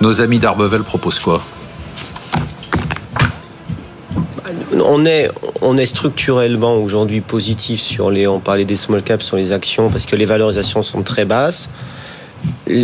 Nos 0.00 0.20
amis 0.20 0.40
d'Arbevel 0.40 0.82
proposent 0.82 1.20
quoi? 1.20 1.40
On 4.86 5.04
est, 5.04 5.30
on 5.60 5.76
est 5.76 5.86
structurellement 5.86 6.76
aujourd'hui 6.76 7.20
positif 7.20 7.80
sur 7.80 8.10
les, 8.10 8.26
on 8.26 8.40
parlait 8.40 8.64
des 8.64 8.76
small 8.76 9.02
caps 9.02 9.24
sur 9.24 9.36
les 9.36 9.52
actions 9.52 9.90
parce 9.90 10.06
que 10.06 10.16
les 10.16 10.26
valorisations 10.26 10.82
sont 10.82 11.02
très 11.02 11.24
basses. 11.24 11.70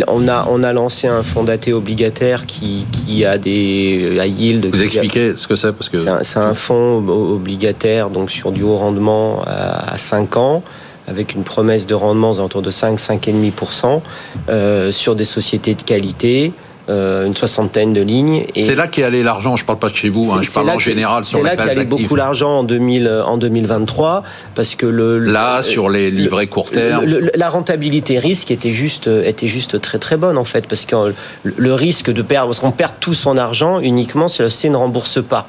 On 0.07 0.27
a, 0.27 0.47
on 0.49 0.63
a 0.63 0.73
lancé 0.73 1.07
un 1.07 1.23
fonds 1.23 1.43
daté 1.43 1.73
obligataire 1.73 2.45
qui, 2.45 2.85
qui 2.91 3.23
a 3.23 3.37
des 3.37 4.17
à 4.19 4.25
yield. 4.25 4.65
Vous 4.65 4.81
expliquez 4.81 5.35
ce 5.35 5.47
que 5.47 5.55
c'est 5.55 5.71
parce 5.71 5.89
que 5.89 5.97
c'est 5.97 6.39
un, 6.39 6.53
fonds 6.53 6.97
obligataire 7.07 8.09
donc 8.09 8.29
sur 8.31 8.51
du 8.51 8.63
haut 8.63 8.75
rendement 8.75 9.41
à, 9.45 9.97
5 9.97 10.37
ans 10.37 10.63
avec 11.07 11.33
une 11.35 11.43
promesse 11.43 11.85
de 11.85 11.93
rendement 11.93 12.31
autour 12.31 12.61
de 12.61 12.71
5 12.71 12.97
5,5% 12.97 14.01
euh, 14.49 14.91
sur 14.91 15.15
des 15.15 15.25
sociétés 15.25 15.75
de 15.75 15.81
qualité 15.81 16.53
euh, 16.89 17.25
une 17.25 17.35
soixantaine 17.35 17.93
de 17.93 18.01
lignes. 18.01 18.45
C'est 18.55 18.75
là 18.75 18.87
qu'est 18.87 19.03
allé 19.03 19.23
l'argent, 19.23 19.55
je 19.55 19.63
ne 19.63 19.67
parle 19.67 19.79
pas 19.79 19.89
de 19.89 19.95
chez 19.95 20.09
vous, 20.09 20.31
hein, 20.31 20.41
je 20.41 20.51
parle 20.51 20.69
en 20.69 20.79
général 20.79 21.23
sur 21.23 21.39
les 21.39 21.49
C'est 21.49 21.55
là 21.55 21.63
qu'est 21.63 21.71
allé 21.71 21.85
beaucoup 21.85 22.15
l'argent 22.15 22.59
en, 22.59 22.63
2000, 22.63 23.23
en 23.25 23.37
2023, 23.37 24.23
parce 24.55 24.75
que 24.75 24.85
le... 24.85 25.19
Là, 25.19 25.63
sur 25.63 25.89
les 25.89 26.11
livrets 26.11 26.47
court 26.47 26.69
terme... 26.71 27.05
la 27.33 27.49
rentabilité 27.49 28.19
risque 28.19 28.51
était 28.51 28.71
juste, 28.71 29.07
était 29.07 29.47
juste 29.47 29.79
très 29.81 29.97
très 29.97 30.17
bonne 30.17 30.37
en 30.37 30.45
fait, 30.45 30.67
parce 30.67 30.85
que 30.85 31.13
le 31.43 31.73
risque 31.73 32.11
de 32.11 32.21
perdre, 32.21 32.47
parce 32.47 32.59
qu'on 32.59 32.71
perd 32.71 32.93
tout 32.99 33.13
son 33.13 33.37
argent 33.37 33.79
uniquement 33.79 34.27
si 34.27 34.41
la 34.41 34.49
société 34.49 34.71
ne 34.71 34.77
rembourse 34.77 35.23
pas. 35.23 35.47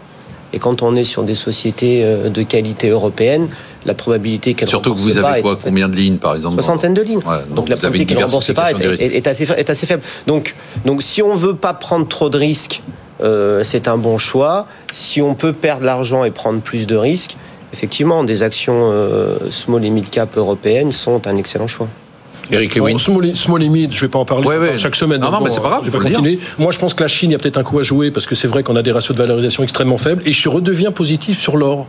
Et 0.54 0.60
quand 0.60 0.82
on 0.82 0.94
est 0.94 1.04
sur 1.04 1.24
des 1.24 1.34
sociétés 1.34 2.04
euh, 2.04 2.28
de 2.28 2.42
qualité 2.44 2.88
européenne, 2.88 3.48
la 3.84 3.94
probabilité 3.94 4.54
qu'elle 4.54 4.68
Surtout 4.68 4.94
que 4.94 5.00
vous 5.00 5.18
avez 5.18 5.42
quoi, 5.42 5.58
combien 5.60 5.88
de 5.88 5.96
lignes 5.96 6.16
par 6.16 6.36
exemple 6.36 6.54
Soixantaine 6.54 6.94
de 6.94 7.02
lignes. 7.02 7.20
donc, 7.50 7.68
la 7.68 7.76
probabilité 7.76 8.14
qu'elle 8.14 8.22
ne 8.22 8.24
rembourse 8.24 8.54
pas 8.54 8.70
est, 8.70 9.26
assez, 9.26 9.50
est, 9.50 9.70
assez, 9.70 9.86
faible. 9.86 10.02
Donc, 10.28 10.54
donc 10.84 11.02
si 11.02 11.22
on 11.22 11.34
veut 11.34 11.56
pas 11.56 11.74
prendre 11.74 12.06
trop 12.06 12.30
de 12.30 12.38
risques, 12.38 12.82
euh, 13.20 13.64
c'est 13.64 13.88
un 13.88 13.96
bon 13.96 14.16
choix. 14.16 14.66
Si 14.92 15.20
on 15.20 15.34
peut 15.34 15.52
perdre 15.52 15.84
l'argent 15.84 16.22
et 16.22 16.30
prendre 16.30 16.60
plus 16.60 16.86
de 16.86 16.96
risques, 16.96 17.36
effectivement, 17.72 18.22
des 18.22 18.44
actions 18.44 18.90
euh, 18.92 19.50
small 19.50 19.84
et 19.84 19.90
mid 19.90 20.08
cap 20.08 20.36
européennes 20.36 20.92
sont 20.92 21.26
un 21.26 21.36
excellent 21.36 21.66
choix. 21.66 21.88
Eric 22.50 22.74
Lewin. 22.74 22.98
small, 22.98 23.34
small 23.36 23.60
limit, 23.60 23.88
je 23.90 23.96
ne 23.96 24.00
vais 24.02 24.08
pas 24.08 24.18
en 24.18 24.24
parler 24.24 24.78
chaque 24.78 24.96
semaine. 24.96 25.20
Non, 25.20 25.30
non, 25.30 25.40
mais 25.40 25.50
c'est 25.50 25.60
pas 25.60 25.68
grave. 25.68 25.82
Je 25.84 25.90
vais 25.90 25.98
continuer. 25.98 26.38
Moi, 26.58 26.72
je 26.72 26.78
pense 26.78 26.94
que 26.94 27.02
la 27.02 27.08
Chine, 27.08 27.30
il 27.30 27.32
y 27.32 27.36
a 27.36 27.38
peut-être 27.38 27.58
un 27.58 27.62
coup 27.62 27.78
à 27.78 27.82
jouer 27.82 28.10
parce 28.10 28.26
que 28.26 28.34
c'est 28.34 28.48
vrai 28.48 28.62
qu'on 28.62 28.76
a 28.76 28.82
des 28.82 28.92
ratios 28.92 29.16
de 29.16 29.22
valorisation 29.22 29.62
extrêmement 29.62 29.98
faibles. 29.98 30.22
Et 30.26 30.32
je 30.32 30.48
redeviens 30.48 30.92
positif 30.92 31.38
sur 31.38 31.56
l'or. 31.56 31.86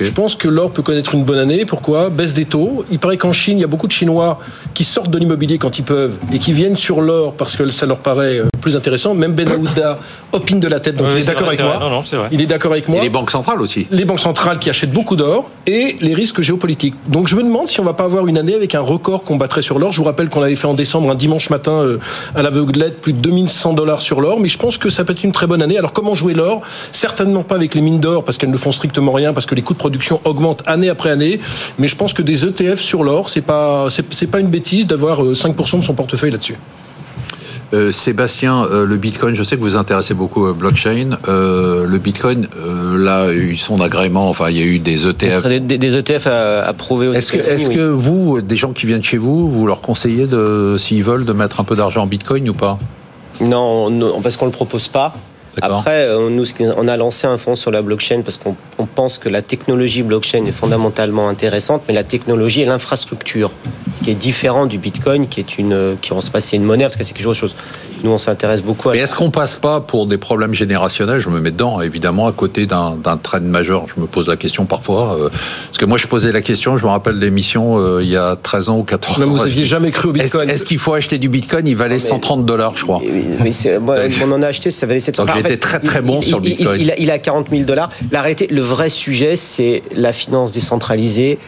Je 0.00 0.10
pense 0.10 0.34
que 0.34 0.48
l'or 0.48 0.70
peut 0.70 0.82
connaître 0.82 1.14
une 1.14 1.24
bonne 1.24 1.38
année. 1.38 1.64
Pourquoi? 1.64 2.10
Baisse 2.10 2.34
des 2.34 2.44
taux. 2.44 2.84
Il 2.90 2.98
paraît 2.98 3.16
qu'en 3.16 3.32
Chine, 3.32 3.58
il 3.58 3.60
y 3.62 3.64
a 3.64 3.68
beaucoup 3.68 3.86
de 3.86 3.92
Chinois 3.92 4.38
qui 4.74 4.84
sortent 4.84 5.10
de 5.10 5.18
l'immobilier 5.18 5.58
quand 5.58 5.78
ils 5.78 5.84
peuvent 5.84 6.16
et 6.32 6.38
qui 6.38 6.52
viennent 6.52 6.76
sur 6.76 7.00
l'or 7.00 7.34
parce 7.34 7.56
que 7.56 7.68
ça 7.68 7.86
leur 7.86 7.98
paraît 7.98 8.38
euh, 8.38 8.48
plus 8.60 8.76
intéressant. 8.76 9.14
Même 9.14 9.32
Ben 9.32 9.48
Aouda 9.50 9.98
opine 10.32 10.60
de 10.60 10.68
la 10.68 10.80
tête, 10.80 10.96
donc 10.96 11.08
il 11.12 11.18
est, 11.18 11.26
d'accord 11.26 11.48
avec 11.48 11.62
moi. 11.62 12.02
il 12.30 12.42
est 12.42 12.46
d'accord 12.46 12.72
avec 12.72 12.88
moi. 12.88 12.98
Et 12.98 13.02
les 13.02 13.08
banques 13.08 13.30
centrales 13.30 13.60
aussi. 13.60 13.86
Les 13.90 14.04
banques 14.04 14.20
centrales 14.20 14.58
qui 14.58 14.70
achètent 14.70 14.92
beaucoup 14.92 15.16
d'or 15.16 15.50
et 15.66 15.96
les 16.00 16.14
risques 16.14 16.40
géopolitiques. 16.40 16.94
Donc 17.06 17.28
je 17.28 17.36
me 17.36 17.42
demande 17.42 17.68
si 17.68 17.80
on 17.80 17.84
va 17.84 17.94
pas 17.94 18.04
avoir 18.04 18.26
une 18.26 18.38
année 18.38 18.54
avec 18.54 18.74
un 18.74 18.80
record 18.80 19.24
qu'on 19.24 19.36
battrait 19.36 19.62
sur 19.62 19.78
l'or. 19.78 19.92
Je 19.92 19.98
vous 19.98 20.04
rappelle 20.04 20.28
qu'on 20.28 20.42
avait 20.42 20.56
fait 20.56 20.66
en 20.66 20.74
décembre 20.74 21.10
un 21.10 21.14
dimanche 21.14 21.50
matin 21.50 21.72
euh, 21.72 21.98
à 22.34 22.42
l'aveuglette 22.42 23.00
plus 23.00 23.12
de 23.12 23.18
2100 23.18 23.72
dollars 23.74 24.02
sur 24.02 24.20
l'or, 24.20 24.40
mais 24.40 24.48
je 24.48 24.58
pense 24.58 24.78
que 24.78 24.90
ça 24.90 25.04
peut 25.04 25.12
être 25.12 25.24
une 25.24 25.32
très 25.32 25.46
bonne 25.46 25.62
année. 25.62 25.78
Alors 25.78 25.92
comment 25.92 26.14
jouer 26.14 26.34
l'or? 26.34 26.62
Certainement 26.92 27.42
pas 27.42 27.54
avec 27.54 27.74
les 27.74 27.80
mines 27.80 28.00
d'or 28.00 28.24
parce 28.24 28.38
qu'elles 28.38 28.50
ne 28.50 28.56
font 28.56 28.72
strictement 28.72 29.12
rien 29.12 29.32
parce 29.32 29.46
que 29.46 29.54
les 29.54 29.62
coûts 29.62 29.74
production 29.78 30.20
augmentent 30.24 30.62
année 30.66 30.88
après 30.88 31.10
année. 31.10 31.40
Mais 31.78 31.88
je 31.88 31.96
pense 31.96 32.12
que 32.12 32.22
des 32.22 32.44
ETF 32.44 32.80
sur 32.80 33.04
l'or, 33.04 33.30
c'est 33.30 33.40
pas 33.40 33.88
c'est 33.90 34.26
pas 34.26 34.40
une 34.40 34.48
bêtise 34.48 34.86
d'avoir 34.86 35.22
5% 35.22 35.76
euh, 35.76 35.78
de 35.78 35.84
son 35.84 35.94
portefeuille 35.94 36.30
là-dessus. 36.30 36.56
Euh, 37.74 37.92
Sébastien, 37.92 38.64
euh, 38.64 38.86
le 38.86 38.96
Bitcoin, 38.96 39.34
je 39.34 39.42
sais 39.42 39.56
que 39.56 39.60
vous 39.60 39.76
intéressez 39.76 40.14
beaucoup 40.14 40.46
à 40.46 40.54
blockchain. 40.54 41.18
le 41.26 41.98
Bitcoin, 41.98 42.46
là, 42.96 43.30
ils 43.30 43.58
sont 43.58 43.76
d'agrément. 43.76 44.28
Enfin, 44.28 44.48
il 44.48 44.56
y 44.56 44.62
a 44.62 44.64
eu 44.64 44.78
des 44.78 45.06
ETF. 45.06 45.46
Des, 45.46 45.96
ETF 45.96 46.26
approuvés 46.26 47.08
Est-ce 47.08 47.32
que, 47.32 47.38
est 47.38 47.74
que 47.74 47.88
vous, 47.88 48.40
des 48.40 48.56
gens 48.56 48.72
qui 48.72 48.86
viennent 48.86 49.02
chez 49.02 49.18
vous, 49.18 49.50
vous 49.50 49.66
leur 49.66 49.80
conseillez 49.80 50.26
de, 50.26 50.76
s'ils 50.78 51.02
veulent, 51.02 51.26
de 51.26 51.32
mettre 51.32 51.60
un 51.60 51.64
peu 51.64 51.76
d'argent 51.76 52.02
en 52.02 52.06
Bitcoin 52.06 52.48
ou 52.48 52.54
pas? 52.54 52.78
Non, 53.40 53.90
non, 53.90 54.20
parce 54.20 54.36
qu'on 54.36 54.46
le 54.46 54.52
propose 54.52 54.88
pas. 54.88 55.14
Après, 55.62 56.06
euh, 56.06 56.30
nous, 56.30 56.44
on 56.76 56.88
a 56.88 56.96
lancé 56.96 57.26
un 57.26 57.38
fonds 57.38 57.56
sur 57.56 57.70
la 57.70 57.82
blockchain 57.82 58.22
parce 58.22 58.36
qu'on 58.36 58.54
pense 58.86 59.18
que 59.18 59.28
la 59.28 59.42
technologie 59.42 60.02
blockchain 60.02 60.44
est 60.46 60.52
fondamentalement 60.52 61.28
intéressante, 61.28 61.82
mais 61.88 61.94
la 61.94 62.04
technologie 62.04 62.62
et 62.62 62.64
l'infrastructure, 62.64 63.50
ce 63.96 64.02
qui 64.02 64.10
est 64.10 64.14
différent 64.14 64.66
du 64.66 64.78
Bitcoin, 64.78 65.28
qui 65.28 65.40
est 65.40 65.58
une, 65.58 65.96
qui 66.00 66.10
va 66.10 66.20
se 66.20 66.30
passer 66.30 66.56
une 66.56 66.64
monnaie, 66.64 66.84
parce 66.84 66.96
que 66.96 67.04
c'est 67.04 67.14
quelque 67.14 67.32
chose. 67.32 67.54
Nous, 68.02 68.10
on 68.10 68.18
s'intéresse 68.18 68.62
beaucoup 68.62 68.90
à. 68.90 68.92
Mais 68.92 68.98
est-ce 68.98 69.14
qu'on 69.14 69.30
passe 69.30 69.56
pas 69.56 69.80
pour 69.80 70.06
des 70.06 70.18
problèmes 70.18 70.54
générationnels? 70.54 71.20
Je 71.20 71.28
me 71.28 71.40
mets 71.40 71.50
dedans, 71.50 71.80
évidemment, 71.80 72.26
à 72.26 72.32
côté 72.32 72.66
d'un 72.66 72.96
trend 73.22 73.40
majeur. 73.40 73.86
Je 73.94 74.00
me 74.00 74.06
pose 74.06 74.28
la 74.28 74.36
question 74.36 74.64
parfois. 74.64 75.16
Euh, 75.18 75.28
parce 75.28 75.78
que 75.78 75.84
moi, 75.84 75.98
je 75.98 76.06
posais 76.06 76.32
la 76.32 76.42
question, 76.42 76.76
je 76.76 76.84
me 76.84 76.90
rappelle 76.90 77.18
l'émission 77.18 77.78
euh, 77.78 78.02
il 78.02 78.08
y 78.08 78.16
a 78.16 78.36
13 78.36 78.68
ans 78.68 78.78
ou 78.78 78.82
14 78.84 79.16
ans. 79.16 79.20
Mais 79.20 79.26
vous 79.26 79.38
n'aviez 79.38 79.64
jamais 79.64 79.90
cru 79.90 80.08
au 80.08 80.12
Bitcoin. 80.12 80.48
Est-ce 80.50 80.66
qu'il 80.66 80.78
faut 80.78 80.94
acheter 80.94 81.18
du 81.18 81.28
Bitcoin? 81.28 81.66
Il 81.66 81.76
valait 81.76 81.98
130 81.98 82.44
dollars, 82.44 82.76
je 82.76 82.84
crois. 82.84 83.00
Mais, 83.42 83.52
on 84.24 84.32
en 84.32 84.42
a 84.42 84.46
acheté, 84.46 84.70
ça 84.70 84.86
valait 84.86 85.00
700 85.00 85.24
dollars 85.24 85.38
était 85.38 85.56
très 85.56 85.80
très 85.80 86.02
bon 86.02 86.22
sur 86.22 86.38
le 86.38 86.44
Bitcoin. 86.44 86.80
Il, 86.80 86.94
il, 86.98 87.10
a, 87.10 87.18
40 87.18 87.48
000 87.50 87.62
dollars. 87.62 87.90
La 88.10 88.20
réalité, 88.20 88.48
le 88.50 88.60
vrai 88.60 88.90
sujet, 88.90 89.36
c'est 89.36 89.82
la 89.94 90.12
finance 90.12 90.52
décentralisée 90.52 91.38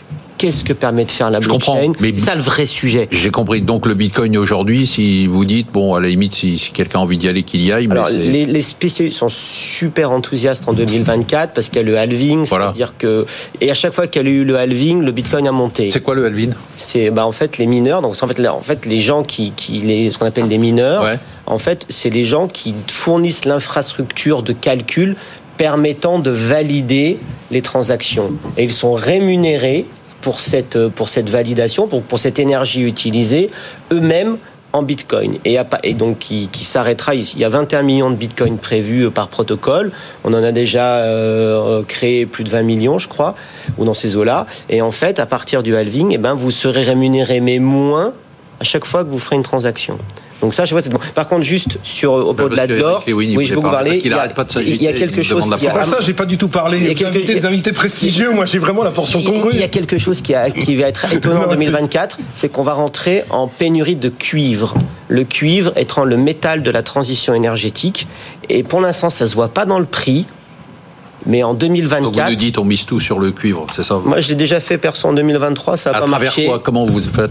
qu'est-ce 0.41 0.65
que 0.65 0.73
permet 0.73 1.05
de 1.05 1.11
faire 1.11 1.31
la 1.31 1.39
blockchain 1.39 1.93
C'est 2.01 2.19
ça 2.19 2.35
le 2.35 2.41
vrai 2.41 2.65
sujet. 2.65 3.09
J'ai 3.11 3.31
compris. 3.31 3.61
Donc 3.61 3.85
le 3.85 3.93
Bitcoin 3.93 4.39
aujourd'hui, 4.39 4.87
si 4.87 5.27
vous 5.27 5.45
dites, 5.45 5.71
bon, 5.71 5.95
à 5.95 6.01
la 6.01 6.09
limite, 6.09 6.33
si, 6.33 6.71
quelqu'un 6.73 7.01
a 7.01 7.03
envie 7.03 7.19
d'y 7.19 7.29
aller, 7.29 7.43
qu'il 7.43 7.61
y 7.61 7.71
aille. 7.71 7.89
Alors, 7.91 8.09
les, 8.09 8.47
les, 8.47 8.63
spécialistes 8.63 9.19
sont 9.19 9.29
super 9.29 10.11
enthousiastes 10.11 10.65
en 10.67 10.73
2024 10.73 11.53
parce 11.53 11.69
qu'il 11.69 11.77
y 11.77 11.81
a 11.81 11.87
le 11.87 11.99
halving, 11.99 12.47
c'est-à-dire 12.47 12.95
que 12.97 13.27
et 13.61 13.71
à 13.71 13.75
chaque 13.75 13.93
fois 13.93 14.07
qu'il 14.07 14.23
y 14.23 14.27
a 14.27 14.29
eu 14.31 14.45
le 14.45 14.57
halving, 14.57 15.03
le 15.03 15.13
Bitcoin 15.13 15.47
a 15.47 15.53
monté. 15.53 15.91
C'est 15.91 16.01
quoi 16.01 16.15
le 16.15 16.25
halving? 16.25 16.53
C'est 16.75 17.11
bah, 17.11 17.27
en 17.27 17.33
fait 17.33 17.59
les 17.59 17.67
mineurs. 17.67 18.01
Donc 18.01 18.17
en 18.19 18.27
fait, 18.27 18.49
en 18.49 18.61
fait 18.63 18.87
les 18.87 19.01
gens 19.01 19.23
qui, 19.23 19.53
qui 19.55 19.81
les, 19.81 20.11
ce 20.11 20.17
qu'on 20.17 20.27
appelle 20.27 20.49
les 20.49 20.59
mineurs. 20.59 21.05
En 21.45 21.59
fait, 21.59 21.85
c'est 21.89 22.11
les 22.11 22.25
gens 22.25 22.47
qui 22.47 22.75
fournissent 22.87 23.45
l'infrastructure 23.45 24.43
de 24.43 24.53
calcul 24.53 25.17
permettant 25.57 26.19
de 26.21 26.31
valider 26.31 27.19
les 27.51 27.61
transactions. 27.61 28.33
Et 28.57 28.63
ils 28.63 28.73
sont 28.73 28.93
rémunérés 28.93 29.85
pour 30.21 30.41
cette, 30.41 30.77
euh, 30.77 30.89
pour 30.89 31.09
cette 31.09 31.29
validation, 31.29 31.87
pour, 31.87 32.19
cette 32.19 32.39
énergie 32.39 32.83
utilisée, 32.83 33.51
eux-mêmes 33.93 34.37
en 34.73 34.83
Bitcoin. 34.83 35.39
Et, 35.45 35.59
et 35.83 35.95
donc, 35.95 36.19
qui, 36.19 36.49
qui 36.49 36.65
s'arrêtera. 36.65 37.15
Il 37.15 37.39
y 37.39 37.45
a 37.45 37.49
21 37.49 37.83
millions 37.83 38.11
de 38.11 38.17
Bitcoin 38.17 38.59
prévus 38.59 39.07
euh, 39.07 39.11
par 39.11 39.29
protocole. 39.29 39.93
On 40.25 40.33
en 40.33 40.43
a 40.43 40.53
déjà 40.53 40.97
euh, 40.99 41.83
créé 41.87 42.27
plus 42.27 42.45
de 42.45 42.51
20 42.51 42.63
millions, 42.63 42.99
je 42.99 43.09
crois, 43.09 43.35
ou 43.79 43.85
dans 43.85 43.95
ces 43.95 44.17
eaux-là. 44.17 44.47
Et 44.69 44.83
en 44.83 44.93
fait, 44.93 45.19
à 45.19 45.27
partir 45.27 45.63
du 45.63 45.75
halving, 45.75 46.13
eh 46.13 46.19
ben, 46.19 46.35
vous 46.35 46.51
serez 46.51 46.83
rémunéré, 46.83 47.41
mais 47.41 47.59
moins 47.59 48.13
à 48.61 48.65
chaque 48.65 48.85
fois 48.85 49.05
que 49.05 49.11
vous 49.11 49.19
ferez 49.19 49.37
une 49.37 49.43
transaction. 49.43 49.99
Donc 50.41 50.55
ça, 50.55 50.65
je 50.65 50.75
vois, 50.75 50.83
c'est 50.83 50.91
bon. 50.91 50.99
Par 51.15 51.29
contre, 51.29 51.43
juste 51.43 51.79
sur 51.83 52.13
au 52.13 52.33
bah, 52.33 52.49
delà 52.49 52.67
de 52.67 52.75
l'or, 52.75 53.05
oui, 53.07 53.37
j'ai 53.45 53.55
beaucoup 53.55 53.71
parlé. 53.71 54.01
Il, 54.03 54.13
il 54.67 54.83
y 54.83 54.89
a 54.89 54.93
quelque 54.93 55.23
chose. 55.23 55.51
Qui 55.59 55.67
a, 55.67 55.71
pas 55.71 55.85
ça, 55.85 55.99
j'ai 56.01 56.15
pas 56.15 56.25
du 56.25 56.39
tout 56.39 56.49
parlé. 56.49 56.79
Il 56.79 56.87
y 56.87 56.91
a 56.91 56.95
quelques, 56.95 57.27
des 57.27 57.47
invités 57.47 57.73
prestigieux. 57.73 58.31
Moi, 58.33 58.47
j'ai 58.47 58.59
vraiment 58.59 58.83
la 58.83 58.91
portion 58.91 59.23
congrue. 59.23 59.51
Il 59.53 59.61
y 59.61 59.65
a 59.65 59.69
quelque 59.69 59.99
chose 59.99 60.21
qui, 60.21 60.35
a, 60.35 60.51
qui 60.51 60.77
va 60.77 60.87
être 60.87 61.13
étonnant 61.13 61.45
en 61.45 61.51
2024, 61.51 62.19
c'est 62.35 62.49
qu'on 62.49 62.63
va 62.63 62.73
rentrer 62.73 63.25
en 63.31 63.49
pénurie 63.49 63.97
de 63.97 64.09
cuivre. 64.09 64.75
Le 65.09 65.25
cuivre 65.25 65.73
étant 65.77 66.05
le 66.05 66.17
métal 66.17 66.63
de 66.63 66.71
la 66.71 66.83
transition 66.83 67.35
énergétique, 67.35 68.07
et 68.49 68.63
pour 68.63 68.81
l'instant, 68.81 69.11
ça 69.11 69.27
se 69.27 69.35
voit 69.35 69.49
pas 69.49 69.67
dans 69.67 69.79
le 69.79 69.87
prix. 69.87 70.27
Mais 71.27 71.43
en 71.43 71.53
2024. 71.53 72.25
vous 72.25 72.31
nous 72.31 72.35
dites, 72.35 72.57
on 72.57 72.65
mise 72.65 72.87
tout 72.87 72.99
sur 72.99 73.19
le 73.19 73.31
cuivre, 73.31 73.67
c'est 73.73 73.83
ça 73.83 74.01
Moi, 74.03 74.21
je 74.21 74.29
l'ai 74.29 74.37
déjà 74.37 74.59
fait 74.59 74.79
perso 74.79 75.07
en 75.07 75.13
2023, 75.13 75.77
ça 75.77 75.93
n'a 75.93 76.01
pas 76.01 76.07
marché. 76.07 76.47
Quoi? 76.47 76.61
Comment 76.61 76.87
vous 76.87 77.03
faites? 77.03 77.31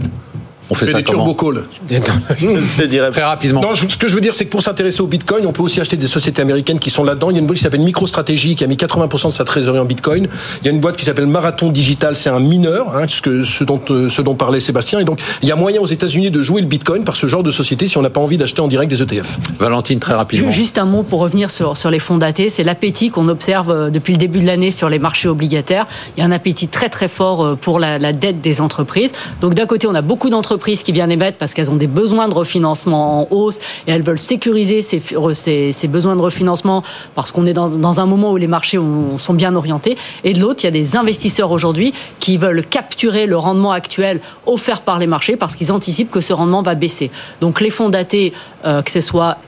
On 0.70 0.74
fait, 0.74 0.86
ça 0.86 0.98
des 0.98 1.04
turbo 1.04 1.34
calls. 1.34 1.64
je 1.88 2.84
dirais 2.84 3.10
très 3.10 3.24
rapidement. 3.24 3.60
Non, 3.60 3.74
ce 3.74 3.96
que 3.96 4.08
je 4.08 4.14
veux 4.14 4.20
dire, 4.20 4.34
c'est 4.34 4.44
que 4.44 4.50
pour 4.50 4.62
s'intéresser 4.62 5.00
au 5.00 5.06
Bitcoin, 5.06 5.46
on 5.46 5.52
peut 5.52 5.62
aussi 5.62 5.80
acheter 5.80 5.96
des 5.96 6.06
sociétés 6.06 6.42
américaines 6.42 6.78
qui 6.78 6.90
sont 6.90 7.04
là-dedans. 7.04 7.30
Il 7.30 7.34
y 7.34 7.36
a 7.36 7.40
une 7.40 7.46
boîte 7.46 7.58
qui 7.58 7.64
s'appelle 7.64 7.80
MicroStrategy 7.80 8.54
qui 8.54 8.64
a 8.64 8.66
mis 8.66 8.76
80% 8.76 9.26
de 9.28 9.32
sa 9.32 9.44
trésorerie 9.44 9.80
en 9.80 9.84
Bitcoin. 9.84 10.28
Il 10.62 10.66
y 10.66 10.68
a 10.68 10.72
une 10.72 10.80
boîte 10.80 10.96
qui 10.96 11.04
s'appelle 11.04 11.26
Marathon 11.26 11.70
Digital, 11.70 12.14
c'est 12.16 12.30
un 12.30 12.40
mineur, 12.40 12.96
hein, 12.96 13.06
ce, 13.08 13.42
ce, 13.42 13.64
dont, 13.64 13.80
euh, 13.90 14.08
ce 14.08 14.22
dont 14.22 14.34
parlait 14.34 14.60
Sébastien. 14.60 15.00
Et 15.00 15.04
donc, 15.04 15.20
il 15.42 15.48
y 15.48 15.52
a 15.52 15.56
moyen 15.56 15.80
aux 15.80 15.86
États-Unis 15.86 16.30
de 16.30 16.42
jouer 16.42 16.60
le 16.60 16.66
Bitcoin 16.66 17.04
par 17.04 17.16
ce 17.16 17.26
genre 17.26 17.42
de 17.42 17.50
société 17.50 17.88
si 17.88 17.98
on 17.98 18.02
n'a 18.02 18.10
pas 18.10 18.20
envie 18.20 18.36
d'acheter 18.36 18.60
en 18.60 18.68
direct 18.68 18.90
des 18.90 19.02
ETF. 19.02 19.38
Valentine, 19.58 19.98
très 19.98 20.14
rapidement. 20.14 20.50
Juste 20.52 20.78
un 20.78 20.84
mot 20.84 21.02
pour 21.02 21.20
revenir 21.20 21.50
sur, 21.50 21.76
sur 21.76 21.90
les 21.90 21.98
fonds 21.98 22.18
datés. 22.18 22.48
C'est 22.48 22.64
l'appétit 22.64 23.10
qu'on 23.10 23.28
observe 23.28 23.70
euh, 23.70 23.90
depuis 23.90 24.12
le 24.12 24.18
début 24.18 24.40
de 24.40 24.46
l'année 24.46 24.70
sur 24.70 24.88
les 24.88 24.98
marchés 24.98 25.28
obligataires. 25.28 25.86
Il 26.16 26.20
y 26.20 26.22
a 26.22 26.26
un 26.26 26.32
appétit 26.32 26.68
très 26.68 26.88
très 26.88 27.08
fort 27.08 27.44
euh, 27.44 27.54
pour 27.56 27.78
la, 27.78 27.98
la 27.98 28.12
dette 28.12 28.40
des 28.40 28.60
entreprises. 28.60 29.12
Donc 29.40 29.54
d'un 29.54 29.66
côté, 29.66 29.86
on 29.86 29.94
a 29.94 30.02
beaucoup 30.02 30.30
d'entreprises 30.30 30.59
qui 30.60 30.92
viennent 30.92 31.10
émettre 31.10 31.38
parce 31.38 31.54
qu'elles 31.54 31.70
ont 31.70 31.76
des 31.76 31.86
besoins 31.86 32.28
de 32.28 32.34
refinancement 32.34 33.22
en 33.22 33.28
hausse 33.30 33.58
et 33.86 33.92
elles 33.92 34.02
veulent 34.02 34.18
sécuriser 34.18 34.82
ces, 34.82 35.88
besoins 35.88 36.16
de 36.16 36.20
refinancement 36.20 36.82
parce 37.14 37.32
qu'on 37.32 37.46
est 37.46 37.52
dans, 37.52 38.00
un 38.00 38.06
moment 38.06 38.32
où 38.32 38.36
les 38.36 38.46
marchés 38.46 38.78
sont 39.18 39.34
bien 39.34 39.56
orientés. 39.56 39.96
Et 40.22 40.32
de 40.32 40.40
l'autre, 40.40 40.60
il 40.62 40.66
y 40.66 40.68
a 40.68 40.72
des 40.72 40.96
investisseurs 40.96 41.50
aujourd'hui 41.50 41.92
qui 42.20 42.36
veulent 42.36 42.64
capturer 42.64 43.26
le 43.26 43.36
rendement 43.36 43.72
actuel 43.72 44.20
offert 44.46 44.82
par 44.82 44.98
les 44.98 45.06
marchés 45.06 45.36
parce 45.36 45.56
qu'ils 45.56 45.72
anticipent 45.72 46.10
que 46.10 46.20
ce 46.20 46.32
rendement 46.32 46.62
va 46.62 46.74
baisser. 46.74 47.10
Donc 47.40 47.60
les 47.60 47.70
fonds 47.70 47.88
datés, 47.88 48.32
euh, 48.64 48.82
que 48.82 48.90
ce 48.90 49.00
soit 49.00 49.38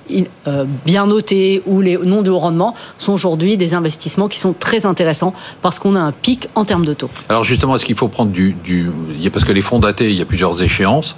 euh, 0.46 0.64
bien 0.84 1.06
notés 1.06 1.62
ou 1.66 1.80
les 1.80 1.96
non 1.96 2.22
de 2.22 2.30
haut 2.30 2.38
rendement, 2.38 2.74
sont 2.98 3.12
aujourd'hui 3.12 3.56
des 3.56 3.74
investissements 3.74 4.28
qui 4.28 4.38
sont 4.38 4.52
très 4.52 4.86
intéressants 4.86 5.34
parce 5.60 5.78
qu'on 5.78 5.96
a 5.96 6.00
un 6.00 6.12
pic 6.12 6.48
en 6.54 6.64
termes 6.64 6.84
de 6.84 6.94
taux. 6.94 7.10
Alors 7.28 7.44
justement, 7.44 7.76
est-ce 7.76 7.84
qu'il 7.84 7.96
faut 7.96 8.08
prendre 8.08 8.30
du, 8.30 8.54
du... 8.64 8.90
Parce 9.32 9.44
que 9.44 9.52
les 9.52 9.62
fonds 9.62 9.78
datés, 9.78 10.10
il 10.10 10.16
y 10.16 10.22
a 10.22 10.26
plusieurs 10.26 10.62
échéances. 10.62 11.16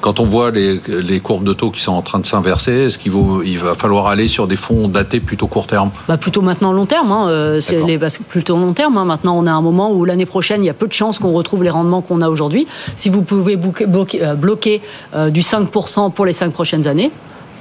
Quand 0.00 0.20
on 0.20 0.24
voit 0.24 0.50
les, 0.50 1.20
courbes 1.20 1.44
de 1.44 1.52
taux 1.52 1.70
qui 1.70 1.80
sont 1.80 1.92
en 1.92 2.02
train 2.02 2.18
de 2.18 2.26
s'inverser, 2.26 2.72
est-ce 2.72 2.98
qu'il 2.98 3.12
il 3.44 3.58
va 3.58 3.74
falloir 3.74 4.06
aller 4.06 4.28
sur 4.28 4.46
des 4.46 4.56
fonds 4.56 4.88
datés 4.88 5.20
plutôt 5.20 5.46
court 5.46 5.66
terme? 5.66 5.90
Bah 6.06 6.16
Plutôt 6.16 6.42
maintenant 6.42 6.72
long 6.72 6.86
terme. 6.86 7.10
Hein, 7.10 7.28
euh, 7.28 7.60
c'est 7.60 7.82
les, 7.82 7.98
plutôt 8.28 8.56
long 8.56 8.72
terme. 8.72 8.98
Hein. 8.98 9.04
Maintenant, 9.04 9.36
on 9.36 9.46
a 9.46 9.52
un 9.52 9.62
moment 9.62 9.90
où 9.90 10.04
l'année 10.04 10.26
prochaine, 10.26 10.62
il 10.62 10.66
y 10.66 10.70
a 10.70 10.74
peu 10.74 10.86
de 10.86 10.92
chances 10.92 11.18
qu'on 11.18 11.32
retrouve 11.32 11.64
les 11.64 11.70
rendements 11.70 12.02
qu'on 12.02 12.20
a 12.20 12.28
aujourd'hui. 12.28 12.66
Si 12.94 13.08
vous 13.08 13.22
pouvez 13.22 13.56
bloquer, 13.56 13.86
bloquer 14.36 14.82
euh, 15.14 15.30
du 15.30 15.40
5% 15.40 16.12
pour 16.12 16.26
les 16.26 16.34
5 16.34 16.52
prochaines 16.52 16.86
années, 16.86 17.10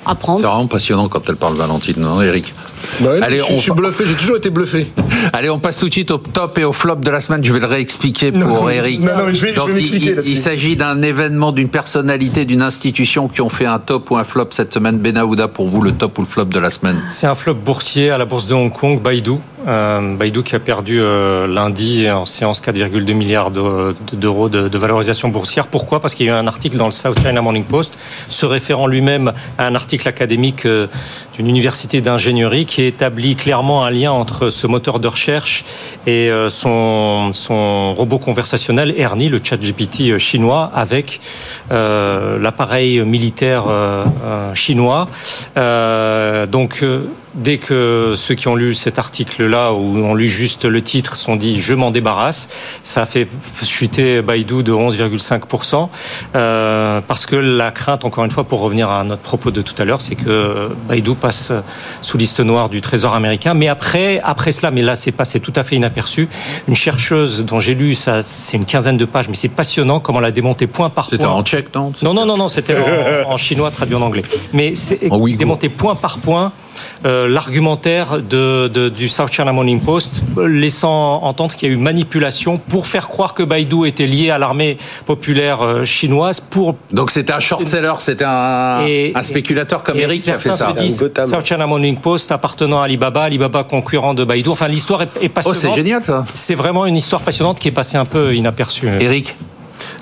C'est 0.07 0.43
vraiment 0.43 0.67
passionnant 0.67 1.07
quand 1.07 1.21
elle 1.29 1.35
parle 1.35 1.55
Valentine, 1.55 1.95
non, 1.99 2.21
Eric 2.21 2.53
Bah 2.99 3.09
ouais, 3.11 3.21
Allez, 3.23 3.39
je, 3.39 3.43
on 3.51 3.55
je 3.55 3.61
suis 3.61 3.71
bluffé, 3.71 4.03
j'ai 4.07 4.13
toujours 4.13 4.37
été 4.37 4.49
bluffé. 4.49 4.91
Allez, 5.33 5.49
on 5.49 5.59
passe 5.59 5.79
tout 5.79 5.87
de 5.87 5.93
suite 5.93 6.11
au 6.11 6.17
top 6.19 6.57
et 6.59 6.63
au 6.63 6.73
flop 6.73 6.95
de 6.97 7.09
la 7.09 7.19
semaine. 7.21 7.43
Je 7.43 7.51
vais 7.51 7.59
le 7.59 7.65
réexpliquer 7.65 8.31
pour 8.31 8.41
Non, 8.63 8.69
Eric. 8.69 8.99
non, 9.01 9.07
non, 9.07 9.13
je 9.27 9.31
vais- 9.31 9.33
je 9.35 9.45
vais 9.47 9.53
Donc, 9.53 9.69
il- 9.75 9.95
il, 9.95 10.15
là-dessus. 10.15 10.29
il 10.31 10.37
s'agit 10.37 10.75
d'un 10.75 11.01
événement, 11.01 11.51
d'une 11.51 11.69
personnalité, 11.69 12.45
d'une 12.45 12.61
institution 12.61 13.27
qui 13.27 13.41
ont 13.41 13.49
fait 13.49 13.65
un 13.65 13.79
top 13.79 14.11
ou 14.11 14.17
un 14.17 14.23
flop 14.23 14.47
cette 14.51 14.73
semaine. 14.73 14.97
Benaouda, 14.99 15.47
pour 15.47 15.67
vous, 15.67 15.81
le 15.81 15.91
top 15.93 16.17
ou 16.19 16.21
le 16.21 16.27
flop 16.27 16.45
de 16.45 16.59
la 16.59 16.69
semaine 16.69 17.01
C'est 17.09 17.27
un 17.27 17.35
flop 17.35 17.55
boursier 17.55 18.11
à 18.11 18.17
la 18.17 18.25
bourse 18.25 18.45
de 18.47 18.53
Hong 18.53 18.71
Kong, 18.71 19.01
Baidu. 19.01 19.33
Euh, 19.67 20.15
Baidu 20.15 20.43
qui 20.43 20.55
a 20.55 20.59
perdu 20.59 20.99
euh, 21.01 21.47
lundi 21.47 22.09
en 22.09 22.25
séance 22.25 22.61
4,2 22.61 23.13
milliards 23.13 23.49
de- 23.49 23.95
d'euros 24.13 24.47
de, 24.47 24.77
valorisation 24.77 25.29
boursière. 25.29 25.67
Pourquoi? 25.67 25.99
Parce 26.01 26.13
qu'il 26.13 26.27
y 26.27 26.29
a 26.29 26.33
eu 26.33 26.35
un 26.35 26.45
article 26.45 26.77
dans 26.77 26.85
le 26.85 26.91
South 26.91 27.19
China 27.19 27.41
Morning 27.41 27.63
Post 27.63 27.97
se 28.29 28.45
référant 28.45 28.85
lui-même 28.85 29.33
à 29.57 29.65
un 29.65 29.73
article 29.73 30.07
académique 30.07 30.65
euh, 30.65 30.87
d'une 31.35 31.47
université 31.47 32.01
d'ingénierie 32.01 32.65
qui 32.65 32.83
établit 32.83 33.35
clairement 33.35 33.83
un 33.83 33.89
lien 33.89 34.11
entre 34.11 34.51
ce 34.51 34.67
moteur 34.67 34.99
de 34.99 35.07
recherche 35.07 35.65
et 36.07 36.29
son, 36.49 37.31
son 37.33 37.93
robot 37.93 38.19
conversationnel 38.19 38.93
Ernie, 38.97 39.27
le 39.27 39.41
chat 39.43 39.57
GPT 39.57 40.17
chinois, 40.17 40.71
avec 40.73 41.19
l'appareil 41.69 43.01
militaire 43.01 43.65
chinois. 44.53 45.07
Donc, 45.55 46.85
dès 47.35 47.57
que 47.57 48.13
ceux 48.15 48.35
qui 48.35 48.47
ont 48.47 48.55
lu 48.55 48.73
cet 48.73 48.99
article-là 48.99 49.73
ou 49.73 49.97
ont 49.97 50.15
lu 50.15 50.27
juste 50.27 50.65
le 50.65 50.81
titre 50.81 51.15
sont 51.15 51.35
dit 51.35 51.59
je 51.59 51.73
m'en 51.73 51.91
débarrasse, 51.91 52.49
ça 52.83 53.01
a 53.03 53.05
fait 53.05 53.27
chuter 53.63 54.21
Baidu 54.21 54.63
de 54.63 54.71
11,5%. 54.73 55.89
Euh, 56.35 57.01
parce 57.07 57.25
que 57.25 57.35
la 57.35 57.71
crainte, 57.71 58.05
encore 58.05 58.25
une 58.25 58.31
fois, 58.31 58.43
pour 58.43 58.59
revenir 58.61 58.89
à 58.89 59.03
notre 59.03 59.21
propos 59.21 59.51
de 59.51 59.61
tout 59.61 59.75
à 59.77 59.85
l'heure, 59.85 60.01
c'est 60.01 60.15
que 60.15 60.69
Baidu 60.87 61.15
passe 61.15 61.51
sous 62.01 62.17
liste 62.17 62.39
noire 62.39 62.69
du 62.69 62.81
Trésor 62.81 63.13
américain. 63.13 63.53
Mais 63.53 63.67
après, 63.67 64.19
après 64.23 64.51
cela, 64.51 64.71
mais 64.71 64.81
là 64.81 64.95
c'est 64.95 65.11
passé 65.11 65.39
tout 65.39 65.53
à 65.55 65.63
fait 65.63 65.75
inaperçu, 65.75 66.27
une 66.67 66.75
chercheuse 66.75 67.43
dont 67.45 67.59
j'ai 67.59 67.75
lu, 67.75 67.95
ça, 67.95 68.21
c'est 68.23 68.57
une 68.57 68.65
quinzaine 68.65 68.97
de 68.97 69.05
pages, 69.05 69.29
mais 69.29 69.35
c'est 69.35 69.49
passionnant 69.49 69.99
comment 69.99 70.19
la 70.19 70.31
démonter 70.31 70.67
point 70.67 70.89
par 70.89 71.09
C'était 71.09 71.23
point. 71.23 71.33
en 71.33 71.43
tchèque, 71.43 71.73
non? 71.75 71.91
Non, 72.01 72.13
non, 72.13 72.25
non, 72.25 72.37
non, 72.37 72.49
c'était 72.49 72.75
en, 73.25 73.31
en 73.31 73.37
chinois 73.37 73.71
traduit 73.71 73.95
en 73.95 74.01
anglais. 74.01 74.23
Mais 74.53 74.75
c'est 74.75 74.99
démonté 75.37 75.69
point 75.69 75.95
par 75.95 76.17
point 76.19 76.51
euh, 77.05 77.27
l'argumentaire 77.27 78.21
de, 78.21 78.67
de- 78.67 78.89
du 78.89 79.07
South 79.09 79.31
China 79.31 79.51
Morning 79.51 79.79
Post, 79.79 80.23
euh, 80.37 80.47
laissant 80.47 81.21
entendre 81.23 81.55
qu'il 81.55 81.69
y 81.69 81.71
a 81.71 81.73
eu 81.73 81.77
manipulation 81.77 82.57
pour 82.57 82.87
faire 82.87 83.07
croire 83.07 83.33
que 83.33 83.43
Baidu 83.43 83.87
était 83.87 84.07
lié 84.07 84.29
à 84.29 84.37
l'armée 84.37 84.77
populaire 85.05 85.61
euh, 85.61 85.85
chinoise 85.85 86.39
pour 86.39 86.75
Donc 86.91 87.11
c'était 87.11 87.33
un 87.33 87.39
short-seller, 87.39 87.93
c'était 87.99 88.25
un, 88.25 88.85
Et- 88.87 89.11
un 89.15 89.23
spéculateur 89.23 89.83
comme 89.83 89.97
et 89.97 90.01
Eric 90.01 90.21
qui 90.21 90.31
a 90.31 90.37
fait 90.39 90.49
certains 90.49 90.73
ça. 90.73 90.79
se 90.79 90.85
disent 90.85 90.99
Gotham. 90.99 91.29
South 91.29 91.45
China 91.45 91.67
Morning 91.67 91.97
Post 91.97 92.31
appartenant 92.31 92.81
à 92.81 92.85
Alibaba, 92.85 93.23
Alibaba 93.23 93.63
concurrent 93.63 94.13
de 94.13 94.23
Baidu. 94.23 94.49
Enfin, 94.49 94.67
l'histoire 94.67 95.01
est, 95.03 95.09
est 95.21 95.25
Oh, 95.25 95.29
passionnante. 95.29 95.75
c'est 95.75 95.81
génial 95.81 96.03
ça. 96.03 96.25
C'est 96.33 96.55
vraiment 96.55 96.85
une 96.85 96.95
histoire 96.95 97.21
passionnante 97.21 97.59
qui 97.59 97.67
est 97.67 97.71
passée 97.71 97.97
un 97.97 98.05
peu 98.05 98.35
inaperçue. 98.35 98.87
Eric 98.99 99.35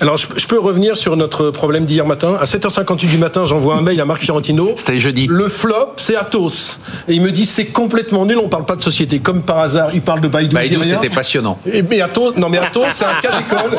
Alors, 0.00 0.16
je, 0.16 0.26
je 0.36 0.46
peux 0.46 0.58
revenir 0.58 0.96
sur 0.96 1.16
notre 1.16 1.50
problème 1.50 1.86
d'hier 1.86 2.06
matin. 2.06 2.36
À 2.40 2.44
7h58 2.44 3.08
du 3.08 3.18
matin, 3.18 3.44
j'envoie 3.44 3.76
un 3.76 3.80
mail 3.80 4.00
à 4.00 4.04
Marc 4.04 4.22
Fiorentino. 4.22 4.72
C'était 4.76 4.98
jeudi. 4.98 5.26
Le 5.28 5.48
flop, 5.48 5.94
c'est 5.96 6.16
Atos. 6.16 6.80
Et 7.08 7.14
il 7.14 7.22
me 7.22 7.30
dit, 7.30 7.44
c'est 7.44 7.66
complètement 7.66 8.26
nul, 8.26 8.38
on 8.38 8.48
parle 8.48 8.64
pas 8.64 8.76
de 8.76 8.82
société. 8.82 9.18
Comme 9.20 9.42
par 9.42 9.58
hasard, 9.58 9.90
il 9.94 10.02
parle 10.02 10.20
de 10.20 10.28
Baidu. 10.28 10.54
Baidu, 10.54 10.78
c'était 10.82 11.10
passionnant. 11.10 11.58
Et, 11.70 11.82
mais 11.82 12.00
Atos, 12.00 12.36
non 12.36 12.48
mais 12.48 12.58
Atos, 12.58 12.86
c'est 12.92 13.04
un 13.04 13.20
cas 13.20 13.36
d'école. 13.38 13.78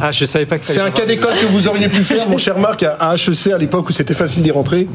Ah, 0.00 0.10
je 0.12 0.24
savais 0.24 0.46
pas 0.46 0.58
que 0.58 0.66
C'est 0.66 0.80
un 0.80 0.90
cas 0.90 1.06
d'école 1.06 1.34
que 1.34 1.46
vous 1.46 1.68
auriez 1.68 1.88
pu 1.88 2.02
faire, 2.04 2.28
mon 2.28 2.38
cher 2.38 2.58
Marc, 2.58 2.82
à 2.82 3.14
HEC 3.14 3.52
à 3.52 3.58
l'époque 3.58 3.88
où 3.88 3.92
c'était 3.92 4.14
facile 4.14 4.42
d'y 4.42 4.50
rentrer. 4.50 4.88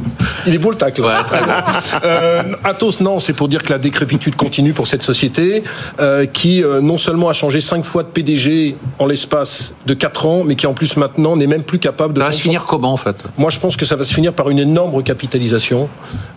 Il 0.45 0.53
est 0.53 0.57
beau 0.57 0.71
le 0.71 0.77
tacle. 0.77 1.01
Ouais, 1.01 1.23
très 1.25 1.41
bon. 1.41 1.51
Euh, 2.03 2.43
Atos, 2.63 3.01
non, 3.01 3.19
c'est 3.19 3.33
pour 3.33 3.47
dire 3.47 3.63
que 3.63 3.71
la 3.71 3.77
décrépitude 3.77 4.35
continue 4.35 4.73
pour 4.73 4.87
cette 4.87 5.03
société 5.03 5.63
euh, 5.99 6.25
qui 6.25 6.63
euh, 6.63 6.81
non 6.81 6.97
seulement 6.97 7.29
a 7.29 7.33
changé 7.33 7.61
cinq 7.61 7.83
fois 7.83 8.03
de 8.03 8.07
PDG 8.07 8.75
en 8.99 9.05
l'espace 9.05 9.75
de 9.85 9.93
ans, 10.25 10.43
mais 10.43 10.55
qui 10.55 10.67
en 10.67 10.73
plus 10.73 10.97
maintenant 10.97 11.35
n'est 11.35 11.47
même 11.47 11.63
plus 11.63 11.79
capable 11.79 12.13
de. 12.13 12.19
Ça 12.19 12.27
va 12.27 12.31
se 12.31 12.41
finir 12.41 12.65
comment 12.65 12.93
en 12.93 12.97
fait 12.97 13.15
moi, 13.37 13.49
je 13.49 13.59
pense 13.59 13.77
que 13.77 13.85
ça 13.85 13.95
va 13.95 14.03
se 14.03 14.13
finir 14.13 14.33
par 14.33 14.49
une 14.49 14.59
énorme 14.59 14.93
recapitalisation, 14.93 15.87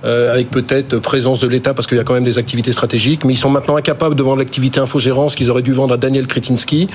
euh, 0.04 0.32
avec 0.32 0.50
peut-être 0.50 0.98
présence 0.98 1.40
de 1.40 1.48
l'État, 1.48 1.74
parce 1.74 1.88
qu'il 1.88 1.96
y 1.96 2.00
a 2.00 2.04
quand 2.04 2.14
même 2.14 2.24
des 2.24 2.38
activités 2.38 2.72
stratégiques. 2.72 3.24
Mais 3.24 3.32
ils 3.32 3.38
sont 3.38 3.50
maintenant 3.50 3.76
incapables 3.76 4.14
de 4.14 4.22
vendre 4.22 4.38
l'activité 4.38 4.78
infogérance 4.78 5.34
qu'ils 5.34 5.50
auraient 5.50 5.62
dû 5.62 5.72
vendre 5.72 5.94
à 5.94 5.96
Daniel 5.96 6.28
Kretinsky. 6.28 6.88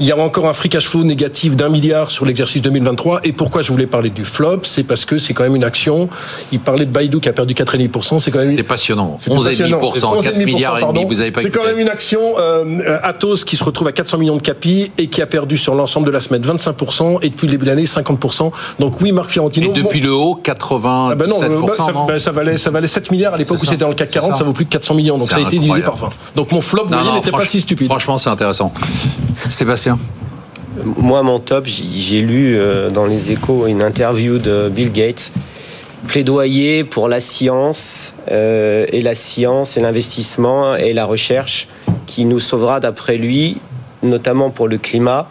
Il 0.00 0.06
y 0.06 0.12
a 0.12 0.16
encore 0.16 0.48
un 0.48 0.54
free 0.54 0.70
cash 0.70 0.88
flow 0.88 1.04
négatif 1.04 1.54
d'un 1.54 1.68
milliard 1.68 2.10
sur 2.10 2.24
l'exercice 2.24 2.62
2023. 2.62 3.20
Et 3.24 3.32
pourquoi 3.32 3.60
je 3.62 3.70
voulais 3.72 3.86
parler 3.86 4.08
du 4.08 4.24
flop 4.24 4.60
C'est 4.62 4.84
parce 4.84 5.04
que 5.04 5.18
c'est 5.18 5.34
quand 5.34 5.42
même 5.42 5.56
une 5.56 5.64
action. 5.64 6.08
Il 6.50 6.60
parlait 6.60 6.86
de 6.86 6.90
Baidu 6.90 7.20
qui 7.20 7.28
a 7.28 7.34
perdu 7.34 7.52
4,5%. 7.52 8.20
C'est 8.20 8.30
quand 8.30 8.38
même 8.38 8.50
C'était 8.50 8.62
passionnant. 8.62 9.18
c'était 9.18 9.36
passionnant. 9.36 9.80
11,5%, 9.80 10.22
4 10.22 10.36
11,5%, 10.36 10.44
milliards 10.44 10.78
et 10.78 10.82
demi. 10.82 11.04
Vous 11.04 11.20
avez 11.20 11.30
pas 11.30 11.42
C'est 11.42 11.50
quand 11.50 11.64
même 11.64 11.78
une 11.78 11.90
action 11.90 12.20
euh, 12.38 12.98
Atos 13.02 13.44
qui 13.44 13.56
se 13.56 13.64
retrouve 13.64 13.88
à 13.88 13.92
400 13.92 14.16
millions 14.16 14.36
de 14.36 14.42
capi 14.42 14.90
et 14.96 15.08
qui 15.08 15.20
a 15.20 15.26
perdu 15.26 15.58
sur 15.58 15.74
l'ensemble 15.74 16.06
de 16.06 16.12
la 16.12 16.21
semaine 16.22 16.40
25% 16.42 17.18
et 17.22 17.28
depuis 17.28 17.46
le 17.46 17.52
début 17.52 17.66
de 17.66 17.70
l'année 17.70 17.84
50%. 17.84 18.50
Donc 18.78 19.00
oui, 19.02 19.12
Marc 19.12 19.28
Et 19.28 19.32
Fiorentino. 19.34 19.72
depuis 19.72 20.00
bon- 20.00 20.06
le 20.06 20.12
haut, 20.14 20.40
87%. 20.42 21.08
ah 21.12 21.14
ben 21.14 21.28
non, 21.28 21.38
bah, 21.38 21.46
ça, 21.76 21.92
non 21.92 22.06
bah, 22.06 22.18
ça 22.18 22.30
valait, 22.32 22.56
ça 22.56 22.70
valait 22.70 22.88
7 22.88 23.10
milliards 23.10 23.34
à 23.34 23.36
l'époque 23.36 23.58
où 23.62 23.66
c'était 23.66 23.76
dans 23.76 23.88
le 23.88 23.94
CAC 23.94 24.08
C'est 24.10 24.14
40, 24.20 24.32
ça. 24.32 24.38
ça. 24.38 24.44
vaut 24.44 24.52
plus 24.52 24.64
de 24.64 24.70
400 24.70 24.94
millions. 24.94 25.18
Donc 25.18 25.28
ça 25.28 25.36
a 25.36 25.40
été 25.40 25.50
divisé 25.58 25.72
incroyable. 25.82 25.98
par 26.00 26.10
20. 26.10 26.16
Donc 26.36 26.52
mon 26.52 26.60
flop, 26.62 26.84
vous 26.86 26.90
Non, 26.90 26.96
voyez, 26.98 27.10
non, 27.10 27.16
n'était 27.16 27.30
pas 27.30 27.44
si 27.44 27.60
stupide. 27.60 27.88
Franchement, 27.88 28.16
c'est 28.16 28.30
intéressant. 28.30 28.72
Sébastien 29.50 29.98
Moi, 30.96 31.22
mon 31.22 31.38
top, 31.40 31.66
j'ai 31.66 31.84
j'ai 31.94 32.20
lu 32.22 32.54
euh, 32.56 32.88
dans 32.90 33.04
les 33.06 33.30
échos 33.30 33.66
une 33.66 33.82
interview 33.82 34.38
de 34.38 34.70
Bill 34.74 34.90
Gates, 34.90 35.32
plaidoyer 36.06 36.84
pour 36.84 37.08
la 37.08 37.20
science, 37.20 38.14
euh, 38.30 38.86
et 38.90 39.00
la 39.02 39.14
science 39.14 39.76
et 39.76 39.80
l'investissement 39.80 40.76
et 40.76 40.92
la 40.92 41.04
recherche 41.04 41.68
qui 42.06 42.24
nous 42.24 42.40
sauvera, 42.40 42.80
d'après 42.80 43.16
lui, 43.16 43.58
notamment 44.02 44.50
pour 44.50 44.66
le 44.68 44.78
climat 44.78 45.28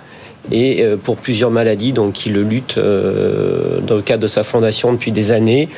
et 0.49 0.83
euh, 0.83 0.97
pour 0.97 1.17
plusieurs 1.17 1.51
maladies, 1.51 1.93
donc 1.93 2.25
il 2.25 2.33
lutte 2.33 2.77
euh, 2.77 3.79
dans 3.81 3.95
le 3.95 4.01
cadre 4.01 4.23
de 4.23 4.27
sa 4.27 4.43
fondation 4.43 4.91
depuis 4.93 5.11
des 5.11 5.31
années. 5.31 5.69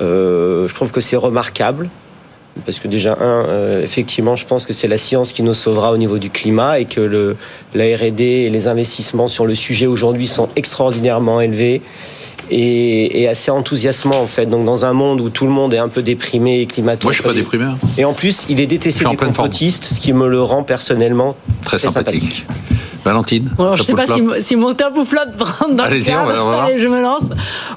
Euh, 0.00 0.68
je 0.68 0.74
trouve 0.74 0.92
que 0.92 1.00
c'est 1.00 1.16
remarquable. 1.16 1.88
Parce 2.64 2.78
que 2.78 2.88
déjà, 2.88 3.18
un, 3.20 3.82
effectivement, 3.82 4.34
je 4.34 4.46
pense 4.46 4.64
que 4.64 4.72
c'est 4.72 4.88
la 4.88 4.96
science 4.96 5.34
qui 5.34 5.42
nous 5.42 5.52
sauvera 5.52 5.92
au 5.92 5.98
niveau 5.98 6.16
du 6.16 6.30
climat 6.30 6.80
et 6.80 6.86
que 6.86 7.02
le, 7.02 7.36
la 7.74 7.84
R&D 7.84 8.24
et 8.24 8.48
les 8.48 8.66
investissements 8.66 9.28
sur 9.28 9.44
le 9.44 9.54
sujet 9.54 9.84
aujourd'hui 9.84 10.26
sont 10.26 10.48
extraordinairement 10.56 11.42
élevés 11.42 11.82
et, 12.50 13.22
et 13.22 13.28
assez 13.28 13.50
enthousiasmants 13.50 14.20
en 14.20 14.26
fait. 14.26 14.46
Donc 14.46 14.64
dans 14.64 14.84
un 14.84 14.92
monde 14.92 15.20
où 15.20 15.28
tout 15.30 15.44
le 15.46 15.52
monde 15.52 15.74
est 15.74 15.78
un 15.78 15.88
peu 15.88 16.02
déprimé 16.02 16.60
et 16.60 16.66
climato. 16.66 17.04
Moi, 17.08 17.12
je 17.12 17.16
suis 17.20 17.24
pas 17.28 17.32
déprimé. 17.34 17.64
hein. 17.64 17.78
Et 17.98 18.04
en 18.04 18.12
plus, 18.12 18.46
il 18.48 18.60
est 18.60 18.66
détesté 18.66 19.04
des 19.04 19.16
complotistes, 19.16 19.84
ce 19.84 20.00
qui 20.00 20.12
me 20.12 20.28
le 20.28 20.40
rend 20.42 20.62
personnellement 20.62 21.36
Très 21.64 21.78
sympathique. 21.78 22.46
Valentine 23.04 23.48
Bon, 23.56 23.64
alors, 23.66 23.76
je 23.76 23.84
sais 23.84 23.94
pas 23.94 24.04
si, 24.08 24.20
si 24.40 24.56
mon 24.56 24.74
top 24.74 24.96
ou 24.96 25.04
flop 25.04 25.20
rentre 25.38 25.74
dans 25.76 25.84
Allez-y, 25.84 26.10
le 26.10 26.16
on 26.18 26.24
va- 26.24 26.32
on 26.32 26.34
va 26.34 26.42
voir. 26.42 26.62
Allez, 26.64 26.76
je 26.78 26.88
me 26.88 27.00
lance. 27.00 27.22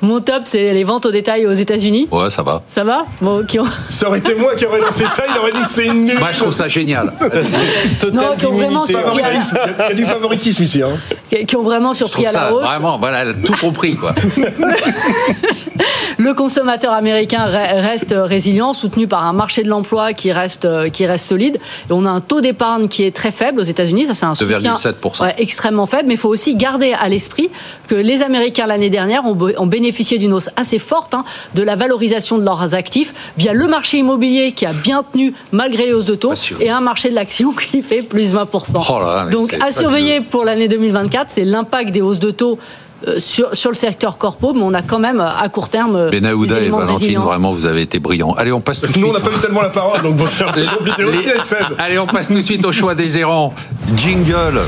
Mon 0.01 0.21
top, 0.21 0.41
c'est 0.45 0.73
les 0.73 0.83
ventes 0.83 1.05
au 1.05 1.11
détail 1.11 1.45
aux 1.45 1.51
États-Unis. 1.51 2.07
Ouais, 2.11 2.31
ça 2.31 2.41
va. 2.41 2.63
Ça 2.65 2.83
va? 2.83 3.05
Bon, 3.21 3.45
qui 3.45 3.59
ont... 3.59 3.65
Ça 3.91 4.07
aurait 4.07 4.17
été 4.17 4.33
moi 4.33 4.55
qui 4.55 4.65
aurais 4.65 4.79
lancé 4.81 5.03
ça, 5.15 5.23
il 5.31 5.37
aurait 5.37 5.51
dit 5.51 5.59
c'est 5.69 5.85
une 5.85 6.01
nulle. 6.01 6.17
Moi, 6.17 6.29
je 6.31 6.39
trouve 6.39 6.51
ça 6.51 6.67
génial. 6.67 7.13
Non, 8.11 8.23
qui 8.39 8.45
ont 8.47 8.53
vraiment 8.53 8.85
Il 8.87 8.93
y 8.93 8.97
a. 8.97 9.03
Il 9.13 9.89
y 9.89 9.91
a 9.91 9.93
du 9.93 10.05
favoritisme 10.05 10.63
ici. 10.63 10.81
Hein. 10.81 10.97
Qui- 11.29 11.55
ont 11.55 11.63
vraiment 11.63 11.93
surpris 11.93 12.23
à 12.25 12.31
la 12.31 12.39
ça 12.39 12.53
hausse. 12.53 12.65
vraiment, 12.65 12.97
voilà, 12.97 13.19
elle 13.19 13.29
a 13.29 13.33
tout 13.33 13.53
compris, 13.59 13.95
quoi. 13.95 14.13
Le 16.19 16.33
consommateur 16.33 16.91
américain 16.91 17.47
re- 17.47 17.79
reste 17.81 18.13
résilient, 18.13 18.73
soutenu 18.73 19.07
par 19.07 19.25
un 19.25 19.31
marché 19.31 19.63
de 19.63 19.69
l'emploi 19.69 20.11
qui 20.11 20.33
reste 20.33 20.67
qui 20.91 21.05
reste 21.05 21.25
solide. 21.27 21.55
Et 21.89 21.93
on 21.93 22.05
a 22.05 22.09
un 22.09 22.19
taux 22.19 22.41
d'épargne 22.41 22.89
qui 22.89 23.05
est 23.05 23.15
très 23.15 23.31
faible 23.31 23.61
aux 23.61 23.63
États-Unis. 23.63 24.05
Ça, 24.07 24.13
c'est 24.13 24.25
un 24.25 24.35
soutien 24.35 24.75
2,7%. 24.75 25.23
ouais, 25.23 25.33
extrêmement 25.37 25.85
faible. 25.85 26.03
Mais 26.07 26.15
il 26.15 26.19
faut 26.19 26.27
aussi 26.27 26.55
garder 26.55 26.91
à 26.91 27.07
l'esprit 27.07 27.49
que 27.87 27.95
les 27.95 28.21
Américains 28.21 28.67
l'année 28.67 28.89
dernière 28.89 29.23
ont, 29.25 29.65
bénéficié 29.65 30.17
d'une 30.17 30.33
hausse 30.33 30.49
assez 30.57 30.77
forte 30.77 31.13
hein, 31.13 31.23
de 31.55 31.63
la 31.63 31.75
valorisation 31.77 32.37
de 32.37 32.43
leurs 32.43 32.75
actifs 32.75 33.13
via 33.37 33.53
le 33.53 33.67
marché 33.67 33.99
immobilier 33.99 34.51
qui 34.51 34.65
a 34.65 34.73
bien 34.73 35.03
tenu 35.03 35.33
malgré 35.53 35.85
les 35.85 35.93
hausses 35.93 36.03
de 36.03 36.15
taux 36.15 36.33
et 36.59 36.69
un 36.69 36.81
marché 36.81 37.09
de 37.09 37.15
l'action 37.15 37.51
qui 37.71 37.81
fait 37.81 38.01
plus 38.01 38.35
20%. 38.35 38.83
Oh 38.89 38.99
là 38.99 39.05
là, 39.15 39.23
mais 39.25 39.31
Donc 39.31 39.53
à 39.53 39.71
surveiller 39.71 40.19
pour 40.19 40.43
l'année 40.43 40.67
2024, 40.67 41.31
c'est 41.33 41.45
l'impact 41.45 41.91
des 41.91 42.01
hausses 42.01 42.19
de 42.19 42.31
taux. 42.31 42.59
Euh, 43.07 43.19
Sur, 43.19 43.55
sur 43.55 43.69
le 43.69 43.75
secteur 43.75 44.17
corpo, 44.17 44.53
mais 44.53 44.61
on 44.61 44.73
a 44.73 44.81
quand 44.81 44.99
même 44.99 45.19
à 45.21 45.47
court 45.49 45.69
terme 45.69 45.95
euh, 45.95 46.09
Benaouda 46.09 46.59
et 46.59 46.69
Valentine, 46.69 46.95
résilience. 46.95 47.25
vraiment, 47.25 47.51
vous 47.51 47.65
avez 47.65 47.81
été 47.81 47.99
brillants. 47.99 48.33
Allez, 48.33 48.51
on 48.51 48.61
passe 48.61 48.81
tout 48.81 48.87
de 48.87 48.91
Nous, 48.99 49.05
suite. 49.05 49.05
on 49.09 49.13
n'a 49.13 49.19
pas 49.19 49.35
eu 49.35 49.39
tellement 49.39 49.61
la 49.61 49.69
parole, 49.69 50.01
donc 50.01 50.15
bon, 50.15 50.25
c'est 50.27 50.43
un 50.43 50.51
peu 50.51 50.65
compliqué 50.65 51.03
aussi 51.03 51.29
avec 51.29 51.45
Seb. 51.45 51.57
Allez, 51.77 51.99
on 51.99 52.07
passe 52.07 52.27
tout 52.27 52.33
de 52.35 52.43
suite 52.45 52.65
au 52.65 52.71
choix 52.71 52.95
des 52.95 53.09
gérants. 53.09 53.53
Jingle. 53.95 54.61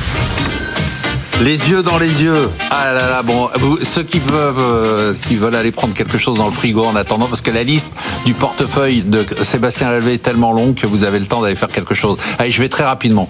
Les 1.41 1.69
yeux 1.69 1.81
dans 1.81 1.97
les 1.97 2.21
yeux. 2.21 2.49
Ah 2.69 2.93
là 2.93 3.09
là, 3.09 3.23
bon, 3.23 3.49
vous- 3.59 3.79
ceux 3.83 4.03
qui 4.03 4.19
veulent, 4.19 4.53
euh, 4.59 5.13
qui 5.27 5.35
veulent 5.35 5.55
aller 5.55 5.71
prendre 5.71 5.93
quelque 5.95 6.19
chose 6.19 6.37
dans 6.37 6.45
le 6.45 6.51
frigo 6.51 6.85
en 6.85 6.95
attendant, 6.95 7.25
parce 7.25 7.41
que 7.41 7.49
la 7.49 7.63
liste 7.63 7.95
du 8.25 8.33
portefeuille 8.33 9.01
de 9.01 9.25
Sébastien 9.43 9.89
Lalvé 9.89 10.13
est 10.13 10.17
tellement 10.21 10.51
longue 10.53 10.75
que 10.75 10.85
vous 10.85 11.03
avez 11.03 11.17
le 11.17 11.25
temps 11.25 11.41
d'aller 11.41 11.55
faire 11.55 11.69
quelque 11.69 11.95
chose. 11.95 12.17
Allez, 12.37 12.51
je 12.51 12.61
vais 12.61 12.69
très 12.69 12.83
rapidement. 12.83 13.27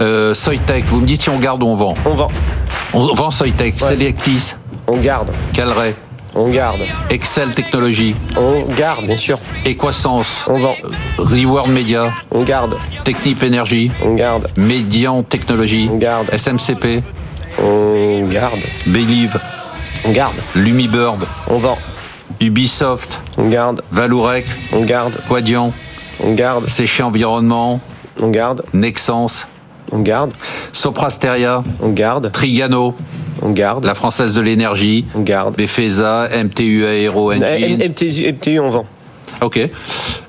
Euh, 0.00 0.34
Soitec, 0.34 0.86
vous 0.86 1.00
me 1.00 1.06
dites 1.06 1.22
si 1.22 1.28
on 1.30 1.38
garde 1.38 1.62
ou 1.62 1.66
on 1.66 1.76
vend 1.76 1.94
On 2.04 2.10
vend, 2.14 2.28
On 2.94 3.14
vend 3.14 3.30
Soitec, 3.30 3.74
Ouais. 3.80 3.88
Selectis, 3.88 4.54
on 4.88 4.96
garde, 4.96 5.30
Calray, 5.52 5.94
On 6.34 6.48
garde. 6.50 6.80
Excel 7.10 7.52
Technologies, 7.52 8.16
On 8.36 8.62
garde, 8.74 9.04
bien 9.06 9.16
sûr. 9.16 9.38
Equasens, 9.64 10.46
On 10.48 10.58
vend. 10.58 10.74
Reward 11.18 11.68
Media, 11.68 12.12
On 12.32 12.42
garde. 12.42 12.76
Technip 13.04 13.40
Energy, 13.44 13.92
On 14.04 14.14
garde. 14.14 14.48
Median 14.58 15.22
Technologies, 15.22 15.88
On 15.92 15.98
garde. 15.98 16.26
SMCP, 16.36 17.02
On 17.58 18.26
garde. 18.28 18.60
Believe, 18.86 19.38
On 20.04 20.12
garde. 20.12 20.36
Lumibird, 20.54 21.26
On 21.48 21.58
vend. 21.58 21.78
Ubisoft, 22.40 23.20
On 23.38 23.48
garde. 23.48 23.82
Valourec, 23.90 24.46
On 24.72 24.82
garde. 24.84 25.20
Quadian, 25.28 25.72
On 26.22 26.32
garde. 26.34 26.68
Séché 26.68 27.02
Environnement, 27.02 27.80
On 28.20 28.28
garde. 28.30 28.62
Nexens, 28.72 29.46
On 29.92 30.00
garde. 30.00 30.32
Soprasteria, 30.72 31.62
On 31.80 31.90
garde. 31.90 32.30
Trigano, 32.32 32.94
On 33.42 33.50
garde. 33.50 33.84
la 33.84 33.94
Française 33.94 34.34
de 34.34 34.40
l'énergie, 34.40 35.04
On 35.14 35.20
garde. 35.20 35.56
Befesa, 35.56 36.28
MTU 36.32 36.84
Aero 36.84 37.32
Engine. 37.32 37.78
MTU, 37.88 38.32
MTU, 38.32 38.60
on 38.60 38.70
vend. 38.70 38.86
Ok. 39.40 39.58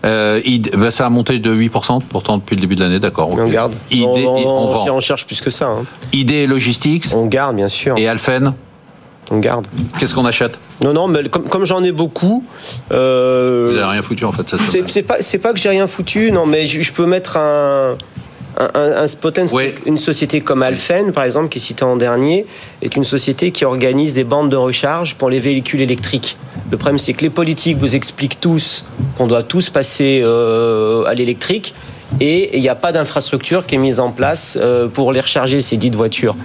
Euh, 0.06 0.42
ID 0.44 0.72
bah, 0.76 0.92
ça 0.92 1.06
a 1.06 1.10
monté 1.10 1.40
de 1.40 1.54
8% 1.56 2.02
pourtant 2.10 2.38
depuis 2.38 2.56
le 2.56 2.62
début 2.62 2.76
de 2.76 2.82
l'année, 2.82 3.00
d'accord. 3.00 3.30
On 3.32 3.48
garde. 3.48 3.74
ID, 3.90 4.04
on, 4.06 4.16
on- 4.48 4.92
on 4.96 5.00
cherche 5.02 5.26
plus 5.26 5.40
que 5.40 5.50
ça. 5.50 5.68
hein. 5.70 5.86
ID 6.12 6.46
Logistics 6.48 7.06
On 7.16 7.26
garde, 7.28 7.56
bien 7.56 7.70
sûr. 7.70 7.98
et 7.98 8.08
Alphen, 8.08 8.54
On 9.32 9.40
garde. 9.40 9.66
qu'est-ce 9.98 10.14
qu'on 10.14 10.26
achète? 10.26 10.60
Non, 10.84 10.92
non, 10.94 11.08
mais 11.08 11.30
comme, 11.30 11.44
comme 11.46 11.64
j'en 11.66 11.82
ai 11.84 11.94
beaucoup. 11.94 12.44
euh, 12.92 13.68
Vous 13.72 13.78
n'avez 13.78 13.92
rien 13.94 14.02
foutu 14.02 14.26
en 14.26 14.34
fait 14.34 14.50
cette 14.50 14.60
c'est 14.60 14.72
semaine. 14.80 14.88
c'est 14.90 15.04
pas, 15.04 15.48
pas 15.50 15.54
que 15.54 15.60
j'ai 15.60 15.70
rien 15.70 15.88
foutu, 15.88 16.32
non, 16.34 16.46
mais 16.46 16.68
je, 16.68 16.82
je 16.82 16.92
peux 16.92 17.06
mettre 17.06 17.38
un. 17.38 17.96
Un, 18.58 18.70
un, 18.74 19.06
un 19.06 19.58
une 19.86 19.98
société 19.98 20.42
comme 20.42 20.64
Alphen, 20.64 21.12
par 21.12 21.24
exemple, 21.24 21.50
qui 21.50 21.58
est 21.58 21.62
citée 21.62 21.86
en 21.86 21.96
dernier, 21.96 22.46
est 22.82 22.96
une 22.96 23.04
société 23.04 23.52
qui 23.52 23.66
organise 23.66 24.14
des 24.14 24.24
bandes 24.24 24.50
de 24.50 24.56
recharge 24.56 25.16
pour 25.16 25.30
les 25.30 25.40
véhicules 25.40 25.82
électriques. 25.82 26.38
Le 26.72 26.78
problème, 26.78 26.98
c'est 26.98 27.14
que 27.14 27.22
les 27.22 27.30
politiques 27.30 27.78
vous 27.78 27.96
expliquent 27.96 28.40
tous 28.40 28.86
qu'on 29.18 29.28
doit 29.28 29.44
tous 29.44 29.70
passer 29.70 30.22
euh, 30.24 31.04
à 31.06 31.14
l'électrique 31.14 31.74
et 32.20 32.58
il 32.58 32.62
n'y 32.62 32.70
a 32.70 32.76
pas 32.76 32.92
d'infrastructure 32.92 33.66
qui 33.66 33.76
est 33.76 33.80
mise 33.80 34.00
en 34.00 34.12
place 34.12 34.58
euh, 34.62 34.88
pour 34.88 35.12
les 35.12 35.22
recharger, 35.22 35.62
ces 35.62 35.78
dites 35.78 35.96
voitures. 35.96 36.36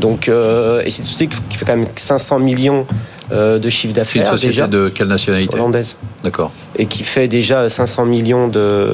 Donc, 0.00 0.28
euh, 0.28 0.82
et 0.84 0.90
c'est 0.90 0.98
une 0.98 1.04
société 1.08 1.36
qui 1.48 1.56
fait 1.58 1.64
quand 1.64 1.76
même 1.76 1.86
500 1.94 2.38
millions 2.38 2.86
euh, 3.30 3.58
de 3.58 3.68
chiffre 3.70 3.92
C'est 3.94 4.18
une 4.18 4.22
d'affaires 4.22 4.26
société 4.32 4.54
déjà, 4.54 4.66
de 4.66 4.88
quelle 4.88 5.08
nationalité 5.08 5.54
hollandaise 5.54 5.96
D'accord. 6.24 6.50
et 6.76 6.86
qui 6.86 7.02
fait 7.04 7.28
déjà 7.28 7.68
500 7.68 8.06
millions 8.06 8.48
de, 8.48 8.88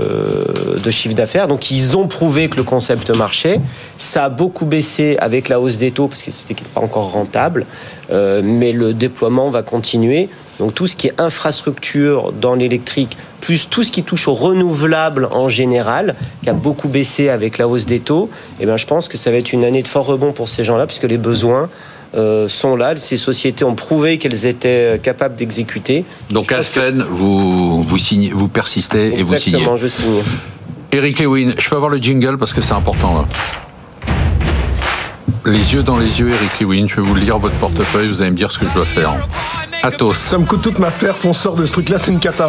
de 0.83 0.91
chiffre 0.91 1.15
d'affaires. 1.15 1.47
Donc 1.49 1.71
ils 1.71 1.97
ont 1.97 2.09
prouvé 2.09 2.49
que 2.49 2.57
le 2.57 2.65
concept 2.65 3.11
marchait. 3.11 3.61
Ça 3.99 4.25
a 4.25 4.29
beaucoup 4.29 4.67
baissé 4.67 5.17
avec 5.21 5.49
la 5.49 5.61
hausse 5.61 5.79
des 5.79 5.91
taux 5.91 6.09
parce 6.09 6.23
que 6.23 6.31
c'était 6.31 6.55
pas 6.75 6.81
encore 6.81 7.13
rentable, 7.13 7.67
Euh, 8.11 8.43
mais 8.45 8.73
le 8.73 8.93
déploiement 8.93 9.49
va 9.51 9.63
continuer. 9.63 10.29
Donc 10.59 10.75
tout 10.75 10.87
ce 10.87 10.95
qui 10.95 11.07
est 11.09 11.19
infrastructure 11.19 12.33
dans 12.33 12.55
l'électrique, 12.55 13.17
plus 13.41 13.69
tout 13.71 13.83
ce 13.83 13.91
qui 13.91 14.03
touche 14.03 14.29
au 14.29 14.35
renouvelable 14.35 15.27
en 15.31 15.49
général, 15.49 16.15
qui 16.43 16.51
a 16.51 16.53
beaucoup 16.53 16.89
baissé 16.89 17.31
avec 17.31 17.57
la 17.59 17.67
hausse 17.67 17.87
des 17.87 18.01
taux, 18.01 18.29
et 18.61 18.67
ben 18.67 18.77
je 18.77 18.87
pense 18.87 19.09
que 19.09 19.17
ça 19.17 19.31
va 19.31 19.39
être 19.39 19.53
une 19.53 19.65
année 19.65 19.83
de 19.83 19.89
fort 19.89 20.05
rebond 20.07 20.33
pour 20.33 20.49
ces 20.51 20.65
gens-là 20.65 20.87
puisque 20.87 21.05
les 21.05 21.19
besoins 21.19 21.71
sont 22.49 22.77
là. 22.77 22.97
Ces 22.97 23.17
sociétés 23.17 23.65
ont 23.65 23.75
prouvé 23.75 24.19
qu'elles 24.19 24.47
étaient 24.47 25.01
capables 25.03 25.37
d'exécuter. 25.37 26.05
Donc 26.31 26.49
pense 26.49 26.71
que- 26.71 26.81
Alphen, 26.81 27.03
vous, 27.11 27.83
vous, 27.83 27.99
signez, 27.99 28.31
vous 28.33 28.49
persistez 28.49 29.19
et 29.19 29.23
vous 29.23 29.37
signez. 29.37 29.57
Exactement, 29.57 29.77
je 29.77 29.89
signe. 29.89 30.23
Eric 30.93 31.19
Lewin, 31.21 31.53
je 31.59 31.69
peux 31.69 31.77
avoir 31.77 31.91
le 31.91 31.99
jingle 31.99 32.39
parce 32.39 32.53
que 32.53 32.61
c'est 32.61 32.75
important 32.75 33.15
là. 33.15 33.25
Les 35.47 35.75
yeux 35.75 35.83
dans 35.83 35.99
les 35.99 36.21
yeux, 36.21 36.31
Eric 36.31 36.61
Lewin, 36.61 36.87
je 36.89 36.97
vais 36.97 37.03
vous 37.03 37.15
lire 37.15 37.39
votre 37.39 37.57
portefeuille, 37.57 38.09
vous 38.09 38.23
allez 38.23 38.31
me 38.31 38.37
dire 38.37 38.51
ce 38.51 38.59
que 38.59 38.67
je 38.69 38.73
dois 38.75 38.87
faire. 38.87 39.13
Atos, 39.87 40.15
Ça 40.17 40.39
me 40.39 40.47
coûte 40.47 40.63
toute 40.63 40.79
ma 40.79 40.91
perf, 40.91 41.23
on 41.27 41.35
sort 41.35 41.57
de 41.57 41.67
ce 41.67 41.73
truc-là, 41.73 41.99
c'est 41.99 42.11
une 42.11 42.19
cata. 42.19 42.49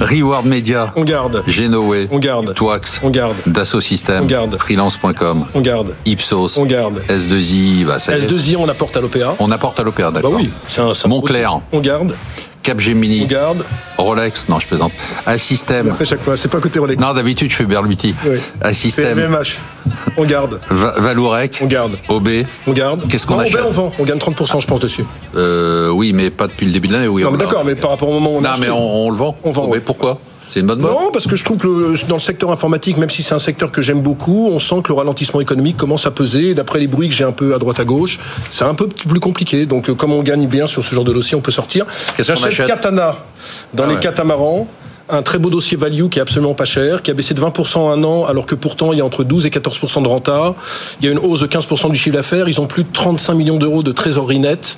Reward 0.00 0.46
Media, 0.46 0.90
On 0.96 1.04
garde, 1.04 1.42
Genoé, 1.46 2.08
On 2.10 2.18
garde. 2.18 2.54
Twax, 2.54 2.98
on 3.02 3.10
garde, 3.10 3.36
Dassault 3.46 3.82
Systèmes, 3.82 4.22
On 4.22 4.26
garde. 4.26 4.56
Freelance.com, 4.56 5.44
on 5.54 5.60
garde. 5.60 5.94
Ipsos, 6.06 6.56
On 6.56 6.64
garde. 6.64 7.02
S2I, 7.10 7.84
bah, 7.84 7.98
ça 7.98 8.16
y 8.16 8.22
est. 8.22 8.26
S2I, 8.26 8.56
on 8.56 8.66
apporte 8.70 8.96
à 8.96 9.00
l'OPA. 9.02 9.36
on 9.38 9.50
apporte 9.50 9.80
à 9.80 9.82
l'opéra, 9.82 10.10
Bah 10.10 10.22
d'accord. 10.22 10.38
oui, 10.38 10.50
c'est 10.66 10.80
un. 10.80 10.94
c'est 10.94 11.06
un- 11.06 11.10
Montclair, 11.10 11.60
On 11.72 11.80
garde, 11.80 12.14
Capgemini, 12.62 13.22
on 13.24 13.26
garde. 13.26 13.64
Rolex, 13.96 14.48
non 14.48 14.60
je 14.60 14.66
plaisante, 14.66 14.92
On 15.26 15.30
Assystem, 15.30 15.86
le 15.86 15.92
fait 15.94 16.04
chaque 16.04 16.22
fois, 16.22 16.36
c'est 16.36 16.48
pas 16.50 16.58
côté 16.60 16.78
Rolex. 16.78 17.00
non 17.02 17.12
d'habitude 17.14 17.50
je 17.50 17.56
fais 17.56 17.64
Berluti, 17.64 18.14
Oui. 18.26 18.38
C'est 18.60 18.66
Assystem, 18.68 19.18
LVMH. 19.18 19.58
On 20.18 20.24
garde, 20.24 20.60
Va- 20.68 20.94
Valourec, 20.98 21.58
on 21.62 21.66
garde, 21.66 21.96
OB, 22.08 22.28
on 22.66 22.72
garde. 22.72 23.08
Qu'est-ce 23.08 23.26
qu'on 23.26 23.38
achète 23.38 23.54
Aubert, 23.54 23.68
on 23.68 23.72
vend, 23.72 23.92
on 23.98 24.04
gagne 24.04 24.18
30%, 24.18 24.60
je 24.60 24.66
pense, 24.66 24.80
dessus. 24.80 25.04
euh, 25.36 25.88
oui 25.90 26.12
mais 26.12 26.30
pas 26.30 26.46
depuis 26.48 26.66
le 26.66 26.72
début 26.72 26.88
de 26.88 26.92
l'année, 26.92 27.08
oui. 27.08 27.22
Non, 27.22 27.28
on 27.28 27.32
mais 27.32 27.38
d'accord, 27.38 27.64
mais 27.64 27.74
par 27.74 27.90
rapport 27.90 28.08
au 28.10 28.12
moment 28.12 28.32
où 28.32 28.36
on 28.36 28.38
a 28.40 28.42
Non 28.42 28.50
acheté. 28.50 28.66
mais 28.66 28.70
on, 28.70 29.06
on 29.06 29.10
le 29.10 29.16
vend, 29.16 29.36
On 29.44 29.50
vend, 29.52 29.66
mais 29.66 29.74
oui. 29.74 29.80
pourquoi? 29.84 30.18
C'est 30.50 30.60
une 30.60 30.66
bonne 30.66 30.80
mode 30.80 30.90
Non, 30.90 31.10
parce 31.12 31.26
que 31.28 31.36
je 31.36 31.44
trouve 31.44 31.58
que 31.58 31.66
le- 31.68 31.94
dans 32.08 32.16
le 32.16 32.20
secteur 32.20 32.50
informatique, 32.50 32.96
même 32.96 33.08
si 33.08 33.22
c'est 33.22 33.34
un 33.34 33.38
secteur 33.38 33.70
que 33.70 33.80
j'aime 33.80 34.00
beaucoup, 34.02 34.48
on 34.50 34.58
sent 34.58 34.82
que 34.82 34.88
le 34.88 34.94
ralentissement 34.98 35.40
économique 35.40 35.76
commence 35.76 36.06
à 36.06 36.10
peser. 36.10 36.54
D'après 36.54 36.80
les 36.80 36.88
bruits 36.88 37.08
que 37.08 37.14
j'ai 37.14 37.22
un 37.24 37.30
peu 37.32 37.54
à 37.54 37.58
droite 37.58 37.78
à 37.78 37.84
gauche, 37.84 38.18
c'est 38.50 38.64
un 38.64 38.74
peu 38.74 38.88
plus 38.88 39.20
compliqué. 39.20 39.64
Donc, 39.64 39.88
euh, 39.88 39.94
comme 39.94 40.12
on 40.12 40.22
gagne 40.24 40.48
bien 40.48 40.66
sur 40.66 40.84
ce 40.84 40.92
genre 40.94 41.04
de 41.04 41.12
dossier, 41.12 41.36
on 41.36 41.40
peut 41.40 41.52
sortir. 41.52 41.86
J'achète 42.18 42.44
achète? 42.44 42.66
Katana 42.66 43.16
dans 43.74 43.84
Ah 43.84 43.86
les 43.86 43.94
ouais. 43.94 44.00
catamarans. 44.00 44.66
Un 45.12 45.22
très 45.22 45.38
beau 45.38 45.50
dossier 45.50 45.76
value 45.76 46.06
qui 46.08 46.20
est 46.20 46.22
absolument 46.22 46.54
pas 46.54 46.64
cher, 46.64 47.02
qui 47.02 47.10
a 47.10 47.14
baissé 47.14 47.34
de 47.34 47.40
20% 47.40 47.78
en 47.80 47.90
un 47.90 48.04
an, 48.04 48.26
alors 48.26 48.46
que 48.46 48.54
pourtant 48.54 48.92
il 48.92 48.98
y 48.98 49.00
a 49.00 49.04
entre 49.04 49.24
12 49.24 49.44
et 49.44 49.50
14% 49.50 50.02
de 50.02 50.06
renta. 50.08 50.54
Il 51.00 51.06
y 51.06 51.08
a 51.08 51.12
une 51.12 51.18
hausse 51.18 51.40
de 51.40 51.48
15% 51.48 51.90
du 51.90 51.96
chiffre 51.96 52.14
d'affaires. 52.14 52.48
Ils 52.48 52.60
ont 52.60 52.66
plus 52.68 52.84
de 52.84 52.88
35 52.92 53.34
millions 53.34 53.56
d'euros 53.56 53.82
de 53.82 53.90
trésorerie 53.90 54.38
nette. 54.38 54.76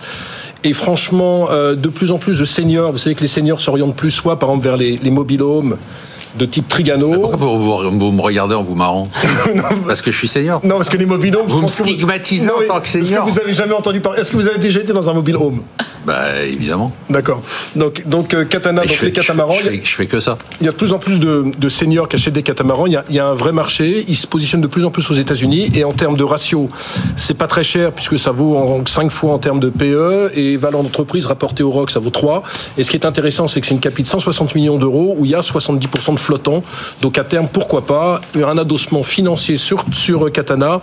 Et 0.65 0.73
franchement, 0.73 1.49
euh, 1.51 1.75
de 1.75 1.89
plus 1.89 2.13
en 2.13 2.19
plus 2.19 2.39
de 2.39 2.45
seniors, 2.45 2.93
vous 2.93 2.99
savez 2.99 3.15
que 3.17 3.21
les 3.23 3.27
seniors 3.29 3.61
s'orientent 3.61 3.97
plus 3.97 4.11
soit 4.11 4.39
par 4.39 4.51
exemple 4.51 4.65
vers 4.65 4.77
les, 4.77 4.97
les 5.03 5.11
mobile 5.11 5.43
homes 5.43 5.77
de 6.39 6.47
type 6.47 6.67
Trigano. 6.69 7.13
Pourquoi 7.13 7.37
vous, 7.37 7.59
vous- 7.59 7.99
vous 7.99 8.13
me 8.13 8.23
regardez 8.23 8.55
en 8.55 8.63
vous 8.63 8.75
marrant 8.75 9.07
Parce 9.87 10.01
que 10.01 10.11
je 10.11 10.17
suis 10.17 10.29
senior. 10.29 10.61
Non, 10.65 10.77
parce 10.77 10.89
que 10.89 10.97
les 10.97 11.05
mobile 11.05 11.37
homes. 11.37 11.47
Vous 11.49 11.61
me 11.63 11.69
stigmatisez 11.69 12.47
Non, 12.47 12.55
en 12.55 12.67
tant 12.75 12.81
que 12.81 12.87
Est-ce 12.87 13.05
senior. 13.05 13.27
que 13.27 13.31
vous 13.31 13.39
avez 13.39 13.53
jamais 13.53 13.75
entendu 13.75 14.01
parler 14.01 14.21
Est-ce 14.21 14.31
que 14.31 14.37
vous 14.37 14.49
avez 14.49 14.59
déjà 14.59 14.81
été 14.81 14.93
dans 14.95 15.11
un 15.11 15.13
mobile 15.15 15.37
home? 15.37 15.61
Bah 16.05 16.43
évidemment. 16.45 16.93
D'accord. 17.09 17.43
Donc, 17.77 18.07
donc 18.07 18.35
euh, 18.35 18.45
Katana, 18.45 18.83
donc 18.83 18.91
fais, 18.91 19.07
les 19.07 19.13
catamarans. 19.13 19.55
je, 19.55 19.71
fais, 19.71 19.81
je 19.83 19.95
fais 19.95 20.07
que 20.07 20.21
ça. 20.21 20.37
Il 20.61 20.67
y 20.67 20.69
a 20.69 20.73
de 20.73 20.77
plus 20.77 20.93
en 20.93 20.99
plus 20.99 21.19
de, 21.21 21.47
de 21.57 21.69
seniors 21.69 22.09
qui 22.09 22.17
achètent 22.17 22.35
des 22.35 22.43
catamarans. 22.43 22.87
Il 22.87 22.93
y, 22.93 22.97
a, 22.97 23.05
il 23.09 23.15
y 23.15 23.21
a 23.21 23.27
un 23.27 23.35
vrai 23.35 23.53
marché. 23.53 24.05
Ils 24.09 24.17
se 24.17 24.27
positionnent 24.27 24.61
de 24.61 24.67
plus 24.67 24.85
en 24.85 24.91
plus 24.91 25.11
aux 25.11 25.15
États-Unis. 25.15 25.71
Et 25.75 25.85
en 25.85 25.93
termes 25.93 26.17
de 26.17 26.25
ratio, 26.25 26.69
c'est 27.17 27.35
pas 27.35 27.47
très 27.47 27.65
cher 27.65 27.93
puisque 27.93 28.19
ça 28.19 28.31
vaut 28.31 28.57
en 28.57 28.85
5 28.85 29.11
fois 29.11 29.33
en 29.33 29.39
termes 29.39 29.61
de 29.61 29.71
PE. 29.71 30.33
Et 30.35 30.57
valeur 30.57 30.83
d'entreprise 30.83 31.27
rapportée 31.27 31.63
au 31.63 31.71
ROC, 31.71 31.91
ça 31.91 32.01
vaut 32.01 32.11
3. 32.11 32.43
Et 32.77 32.85
ce 32.85 32.91
qui 32.91 32.97
est 32.97 33.07
intéressant, 33.07 33.49
c'est 33.49 33.61
que 33.61 33.67
c'est 33.67 33.75
une 33.75 33.81
capitale 33.81 34.03
de 34.03 34.09
160 34.09 34.55
millions 34.55 34.79
d'euros 34.79 35.15
où 35.17 35.25
il 35.25 35.31
y 35.31 35.35
a 35.35 35.41
70% 35.41 36.15
de 36.15 36.19
flottants. 36.19 36.63
Donc 37.01 37.19
à 37.19 37.25
terme, 37.25 37.49
pourquoi 37.51 37.87
pas 37.87 38.21
un 38.35 38.59
adossement 38.59 39.03
financier 39.03 39.57
sur, 39.57 39.85
sur 39.93 40.31
Katana 40.33 40.81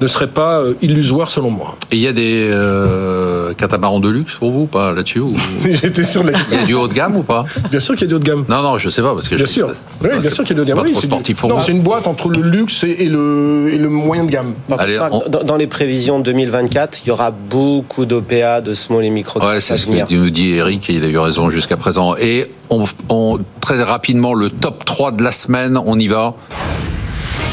ne 0.00 0.06
serait 0.06 0.28
pas 0.28 0.60
euh, 0.60 0.74
illusoire 0.82 1.30
selon 1.30 1.50
moi. 1.50 1.76
Et 1.90 1.96
il 1.96 2.02
y 2.02 2.08
a 2.08 2.12
des 2.12 2.48
euh, 2.52 3.54
catamarans 3.54 4.00
de 4.00 4.08
luxe 4.08 4.34
pour 4.34 4.49
vous, 4.50 4.66
pas 4.66 4.92
là-dessus 4.92 5.20
ou... 5.20 5.34
J'étais 5.62 6.04
sur 6.04 6.22
les... 6.24 6.32
Il 6.50 6.58
y 6.58 6.60
a 6.60 6.64
du 6.64 6.74
haut 6.74 6.88
de 6.88 6.92
gamme 6.94 7.16
ou 7.16 7.22
pas 7.22 7.44
Bien 7.70 7.80
sûr 7.80 7.94
qu'il 7.94 8.02
y 8.02 8.04
a 8.04 8.08
du 8.08 8.14
haut 8.14 8.18
de 8.18 8.24
gamme. 8.24 8.44
Non, 8.48 8.62
non, 8.62 8.78
je 8.78 8.90
sais 8.90 9.02
pas 9.02 9.14
parce 9.14 9.28
que 9.28 9.36
Bien 9.36 9.46
je- 9.46 9.50
sûr. 9.50 9.68
Oui, 9.68 9.74
Non, 10.08 10.08
bien 10.18 10.20
c'est- 10.22 10.34
sûr 10.34 10.44
qu'il 10.44 10.56
y 10.56 10.60
a 10.60 10.62
du 10.62 10.62
haut 10.62 10.64
de 10.64 10.68
gamme. 10.68 10.78
Pas 10.78 10.84
Oui, 10.84 10.92
trop 10.92 11.00
c'est 11.00 11.06
du- 11.06 11.12
sportif 11.12 11.36
pour 11.38 11.48
Non, 11.48 11.60
c'est 11.60 11.72
une 11.72 11.82
boîte 11.82 12.06
entre 12.06 12.28
le 12.28 12.42
luxe 12.42 12.84
et, 12.84 13.06
le, 13.06 13.70
et 13.72 13.78
le 13.78 13.88
moyen 13.88 14.24
de 14.24 14.30
gamme. 14.30 14.54
Allez, 14.78 14.98
on- 15.10 15.28
dans, 15.28 15.42
dans 15.42 15.56
les 15.56 15.66
prévisions 15.66 16.20
2024, 16.20 17.02
il 17.04 17.08
y 17.08 17.10
aura 17.10 17.30
beaucoup 17.30 18.04
d'OPA, 18.06 18.60
de 18.60 18.74
small 18.74 19.04
et 19.04 19.10
micro 19.10 19.40
Ouais, 19.44 19.60
c'est 19.60 19.76
ce 19.76 19.86
que 19.86 20.14
nous 20.14 20.30
dit 20.30 20.52
Eric, 20.54 20.88
et 20.90 20.94
il 20.94 21.04
a 21.04 21.08
eu 21.08 21.18
raison 21.18 21.50
jusqu'à 21.50 21.76
présent. 21.76 22.14
Et 22.20 22.50
on, 22.70 22.84
on- 23.08 23.38
très 23.60 23.82
rapidement, 23.82 24.34
le 24.34 24.50
top 24.50 24.84
3 24.84 25.12
de 25.12 25.22
la 25.22 25.32
semaine, 25.32 25.78
on 25.84 25.98
y 25.98 26.08
va. 26.08 26.34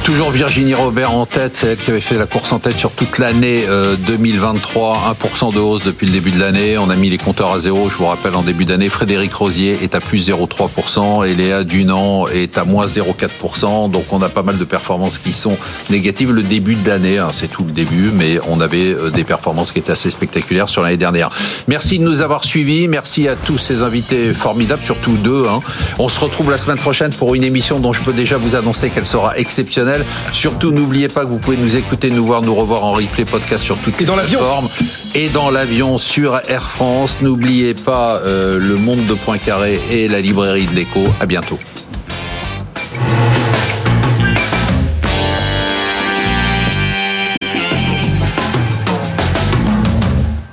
Toujours 0.07 0.31
Virginie 0.31 0.73
Robert 0.73 1.11
en 1.11 1.25
tête, 1.25 1.57
c'est 1.57 1.67
elle 1.67 1.77
qui 1.77 1.91
avait 1.91 1.99
fait 1.99 2.17
la 2.17 2.27
course 2.27 2.53
en 2.53 2.59
tête 2.59 2.77
sur 2.77 2.91
toute 2.91 3.17
l'année 3.17 3.65
euh, 3.67 3.97
2023, 4.07 5.13
1% 5.21 5.53
de 5.53 5.59
hausse 5.59 5.83
depuis 5.83 6.05
le 6.05 6.13
début 6.13 6.31
de 6.31 6.39
l'année. 6.39 6.77
On 6.77 6.89
a 6.89 6.95
mis 6.95 7.09
les 7.09 7.17
compteurs 7.17 7.51
à 7.51 7.59
zéro, 7.59 7.89
je 7.89 7.97
vous 7.97 8.05
rappelle, 8.05 8.33
en 8.35 8.41
début 8.41 8.63
d'année. 8.63 8.87
Frédéric 8.87 9.33
Rosier 9.33 9.77
est 9.83 9.95
à 9.95 9.99
plus 9.99 10.29
0,3% 10.29 11.27
et 11.27 11.35
Léa 11.35 11.65
Dunant 11.65 12.29
est 12.29 12.57
à 12.57 12.63
moins 12.63 12.85
0,4%. 12.85 13.91
Donc 13.91 14.05
on 14.13 14.21
a 14.21 14.29
pas 14.29 14.43
mal 14.43 14.57
de 14.57 14.63
performances 14.63 15.17
qui 15.17 15.33
sont 15.33 15.57
négatives. 15.89 16.31
Le 16.31 16.41
début 16.41 16.75
de 16.75 16.87
l'année, 16.87 17.17
hein, 17.17 17.27
c'est 17.29 17.49
tout 17.49 17.65
le 17.65 17.73
début, 17.73 18.11
mais 18.13 18.39
on 18.47 18.61
avait 18.61 18.93
euh, 18.93 19.09
des 19.09 19.25
performances 19.25 19.73
qui 19.73 19.79
étaient 19.79 19.91
assez 19.91 20.09
spectaculaires 20.09 20.69
sur 20.69 20.83
l'année 20.83 20.95
dernière. 20.95 21.31
Merci 21.67 21.99
de 21.99 22.05
nous 22.05 22.21
avoir 22.21 22.45
suivis. 22.45 22.87
Merci 22.87 23.27
à 23.27 23.35
tous 23.35 23.57
ces 23.57 23.81
invités 23.81 24.33
formidables, 24.33 24.81
surtout 24.81 25.17
deux. 25.17 25.47
hein. 25.49 25.59
On 25.99 26.07
se 26.07 26.21
retrouve 26.21 26.49
la 26.49 26.57
semaine 26.57 26.77
prochaine 26.77 27.11
pour 27.11 27.35
une 27.35 27.43
émission 27.43 27.77
dont 27.81 27.91
je 27.91 28.01
peux 28.01 28.13
déjà 28.13 28.37
vous 28.37 28.55
annoncer 28.55 28.89
qu'elle 28.89 29.05
sera 29.05 29.37
exceptionnelle. 29.37 29.96
Surtout, 30.31 30.71
n'oubliez 30.71 31.07
pas 31.07 31.21
que 31.21 31.29
vous 31.29 31.39
pouvez 31.39 31.57
nous 31.57 31.75
écouter, 31.75 32.09
nous 32.09 32.25
voir, 32.25 32.41
nous 32.41 32.55
revoir 32.55 32.83
en 32.83 32.93
replay 32.93 33.25
podcast 33.25 33.63
sur 33.63 33.77
toutes 33.77 34.01
et 34.01 34.05
les 34.05 34.11
plateformes. 34.11 34.67
Et 35.15 35.29
dans 35.29 35.49
l'avion 35.49 35.97
sur 35.97 36.39
Air 36.47 36.63
France. 36.63 37.17
N'oubliez 37.21 37.73
pas 37.73 38.21
euh, 38.23 38.59
le 38.59 38.75
monde 38.75 39.05
de 39.05 39.13
Poincaré 39.13 39.79
et 39.91 40.07
la 40.07 40.21
librairie 40.21 40.65
de 40.65 40.75
l'écho. 40.75 41.03
À 41.19 41.25
bientôt. 41.25 41.59